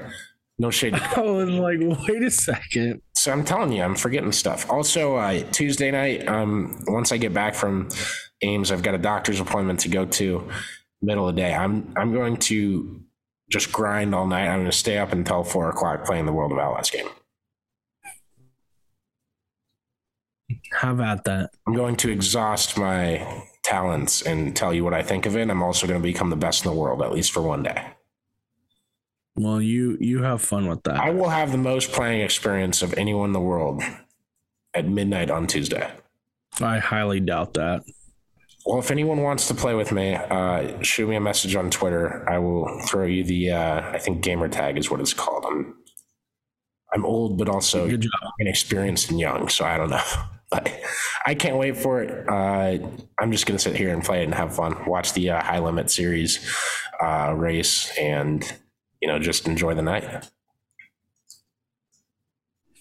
No 0.59 0.71
shade. 0.71 0.95
I 0.95 1.21
was 1.23 1.49
like, 1.51 1.79
wait 2.09 2.23
a 2.23 2.31
second. 2.31 3.01
so 3.15 3.33
I'm 3.33 3.45
telling 3.45 3.73
you, 3.73 3.83
I'm 3.83 3.95
forgetting 3.95 4.33
stuff. 4.33 4.71
Also, 4.71 5.17
uh, 5.17 5.43
Tuesday 5.53 5.91
night, 5.91 6.29
um, 6.29 6.83
once 6.87 7.13
I 7.13 7.17
get 7.17 7.33
back 7.33 7.55
from 7.55 7.89
Ames, 8.43 8.71
I've 8.73 8.83
got 8.83 8.95
a 8.95 8.99
doctor's 8.99 9.41
appointment 9.41 9.81
to 9.81 9.89
go 9.89 10.05
to. 10.05 10.51
Middle 11.03 11.29
of 11.29 11.35
the 11.35 11.43
day, 11.43 11.53
I'm 11.53 11.93
I'm 11.97 12.13
going 12.13 12.37
to 12.37 13.03
just 13.51 13.73
grind 13.73 14.15
all 14.15 14.27
night. 14.27 14.49
I'm 14.49 14.61
going 14.61 14.71
to 14.71 14.77
stay 14.77 14.99
up 14.99 15.13
until 15.13 15.45
four 15.45 15.69
o'clock 15.69 16.05
playing 16.05 16.27
the 16.27 16.33
World 16.33 16.53
of 16.53 16.59
Outlaws 16.59 16.91
game. 16.91 17.09
How 20.73 20.93
about 20.93 21.25
that? 21.25 21.51
I'm 21.67 21.75
going 21.75 21.97
to 21.97 22.11
exhaust 22.11 22.79
my 22.79 23.45
talents 23.63 24.23
and 24.23 24.55
tell 24.55 24.73
you 24.73 24.85
what 24.85 24.95
I 24.95 25.03
think 25.03 25.27
of 25.27 25.37
it. 25.37 25.51
I'm 25.51 25.63
also 25.63 25.87
going 25.87 26.01
to 26.01 26.03
become 26.03 26.31
the 26.31 26.37
best 26.37 26.65
in 26.65 26.71
the 26.71 26.77
world, 26.77 27.03
at 27.03 27.13
least 27.13 27.33
for 27.33 27.43
one 27.43 27.63
day. 27.63 27.93
Well, 29.35 29.63
you 29.63 29.97
you 30.01 30.23
have 30.23 30.43
fun 30.43 30.67
with 30.67 30.83
that. 30.85 30.97
I 30.97 31.11
will 31.11 31.31
have 31.31 31.53
the 31.53 31.59
most 31.59 31.93
playing 31.93 32.21
experience 32.21 32.83
of 32.83 32.95
anyone 32.95 33.31
in 33.31 33.33
the 33.33 33.41
world 33.41 33.83
at 34.75 34.87
midnight 34.87 35.31
on 35.31 35.47
Tuesday. 35.47 35.91
I 36.61 36.79
highly 36.79 37.21
doubt 37.21 37.55
that. 37.55 37.83
Well, 38.65 38.79
if 38.79 38.91
anyone 38.91 39.23
wants 39.23 39.49
to 39.49 39.55
play 39.55 39.75
with 39.75 39.91
me, 39.91 40.15
uh, 40.15 40.81
shoot 40.83 41.09
me 41.09 41.17
a 41.17 41.21
message 41.21 41.57
on 41.57 41.71
Twitter. 41.71 42.25
I 42.31 42.39
will 42.39 42.81
throw 42.87 43.07
you 43.07 43.25
the, 43.25 43.51
uh, 43.51 43.91
I 43.91 43.99
think 43.99 44.23
gamer 44.23 44.49
tag 44.49 44.79
is 44.79 44.91
what 44.91 45.01
it's 45.01 45.13
called. 45.13 45.45
I'm, 45.49 45.75
I'm 46.95 47.05
old, 47.05 47.39
but 47.39 47.49
also 47.49 47.89
Good 47.89 48.03
job. 48.03 48.33
inexperienced 48.39 49.11
and 49.11 49.19
young, 49.19 49.49
so 49.49 49.65
I 49.65 49.77
don't 49.77 49.91
know. 49.91 50.03
But 50.53 50.71
I 51.25 51.35
can't 51.35 51.57
wait 51.57 51.79
for 51.79 52.03
it. 52.03 52.29
Uh, 52.29 52.87
I'm 53.19 53.33
just 53.33 53.47
gonna 53.47 53.59
sit 53.59 53.75
here 53.75 53.89
and 53.89 54.05
play 54.05 54.21
it 54.21 54.25
and 54.25 54.35
have 54.35 54.55
fun. 54.55 54.85
Watch 54.87 55.15
the 55.15 55.31
uh, 55.31 55.43
high 55.43 55.61
limit 55.61 55.91
series 55.91 56.47
uh, 57.03 57.33
race, 57.35 57.91
and 57.99 58.45
you 59.01 59.09
know, 59.09 59.19
just 59.19 59.49
enjoy 59.49 59.73
the 59.73 59.81
night. 59.81 60.29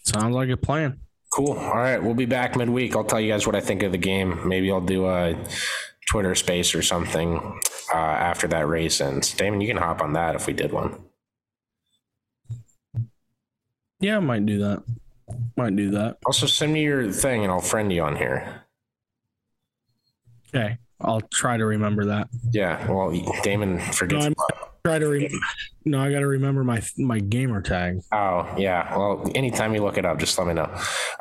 Sounds 0.03 0.35
like 0.35 0.49
a 0.49 0.57
plan. 0.57 0.99
Cool. 1.31 1.53
All 1.53 1.75
right, 1.75 2.01
we'll 2.01 2.13
be 2.13 2.25
back 2.25 2.55
midweek. 2.57 2.95
I'll 2.95 3.05
tell 3.05 3.19
you 3.19 3.31
guys 3.31 3.47
what 3.47 3.55
I 3.55 3.61
think 3.61 3.83
of 3.83 3.93
the 3.93 3.97
game. 3.97 4.47
Maybe 4.47 4.69
I'll 4.69 4.81
do 4.81 5.07
a 5.07 5.35
Twitter 6.09 6.35
space 6.35 6.75
or 6.75 6.81
something 6.81 7.59
uh, 7.93 7.97
after 7.97 8.47
that 8.49 8.67
race 8.67 8.99
ends. 8.99 9.33
Damon, 9.33 9.61
you 9.61 9.67
can 9.67 9.77
hop 9.77 10.01
on 10.01 10.13
that 10.13 10.35
if 10.35 10.45
we 10.45 10.53
did 10.53 10.73
one. 10.73 11.01
Yeah, 14.01 14.17
I 14.17 14.19
might 14.19 14.45
do 14.45 14.59
that. 14.59 14.83
Might 15.55 15.75
do 15.77 15.91
that. 15.91 16.17
Also, 16.25 16.47
send 16.47 16.73
me 16.73 16.83
your 16.83 17.11
thing 17.11 17.43
and 17.43 17.51
I'll 17.51 17.61
friend 17.61 17.93
you 17.93 18.01
on 18.01 18.17
here. 18.17 18.63
Okay, 20.53 20.77
I'll 20.99 21.21
try 21.21 21.55
to 21.55 21.65
remember 21.65 22.05
that. 22.05 22.27
Yeah. 22.51 22.85
Well, 22.91 23.13
Damon 23.41 23.79
forgets. 23.79 24.27
No, 24.27 24.33
try 24.85 24.99
to 24.99 25.07
re- 25.07 25.39
no 25.85 25.99
i 25.99 26.11
gotta 26.11 26.27
remember 26.27 26.63
my 26.63 26.81
my 26.97 27.19
gamer 27.19 27.61
tag. 27.61 27.99
Oh 28.11 28.47
yeah. 28.57 28.97
Well 28.97 29.31
anytime 29.35 29.73
you 29.73 29.83
look 29.83 29.97
it 29.97 30.05
up 30.05 30.19
just 30.19 30.37
let 30.37 30.47
me 30.47 30.53
know. 30.53 30.69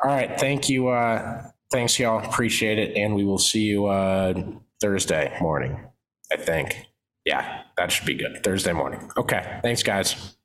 All 0.03 0.09
right. 0.09 0.39
Thank 0.39 0.69
you 0.69 0.89
uh 0.89 1.43
thanks 1.71 1.97
y'all. 1.99 2.23
Appreciate 2.25 2.79
it. 2.79 2.95
And 2.97 3.15
we 3.15 3.23
will 3.23 3.37
see 3.39 3.61
you 3.63 3.87
uh 3.87 4.33
thursday 4.79 5.35
morning 5.41 5.79
i 6.31 6.35
think. 6.35 6.85
Yeah 7.25 7.61
that 7.77 7.91
should 7.91 8.05
be 8.05 8.15
good. 8.15 8.43
Thursday 8.43 8.73
morning. 8.73 9.09
Okay. 9.17 9.59
Thanks 9.63 9.83
guys 9.83 10.35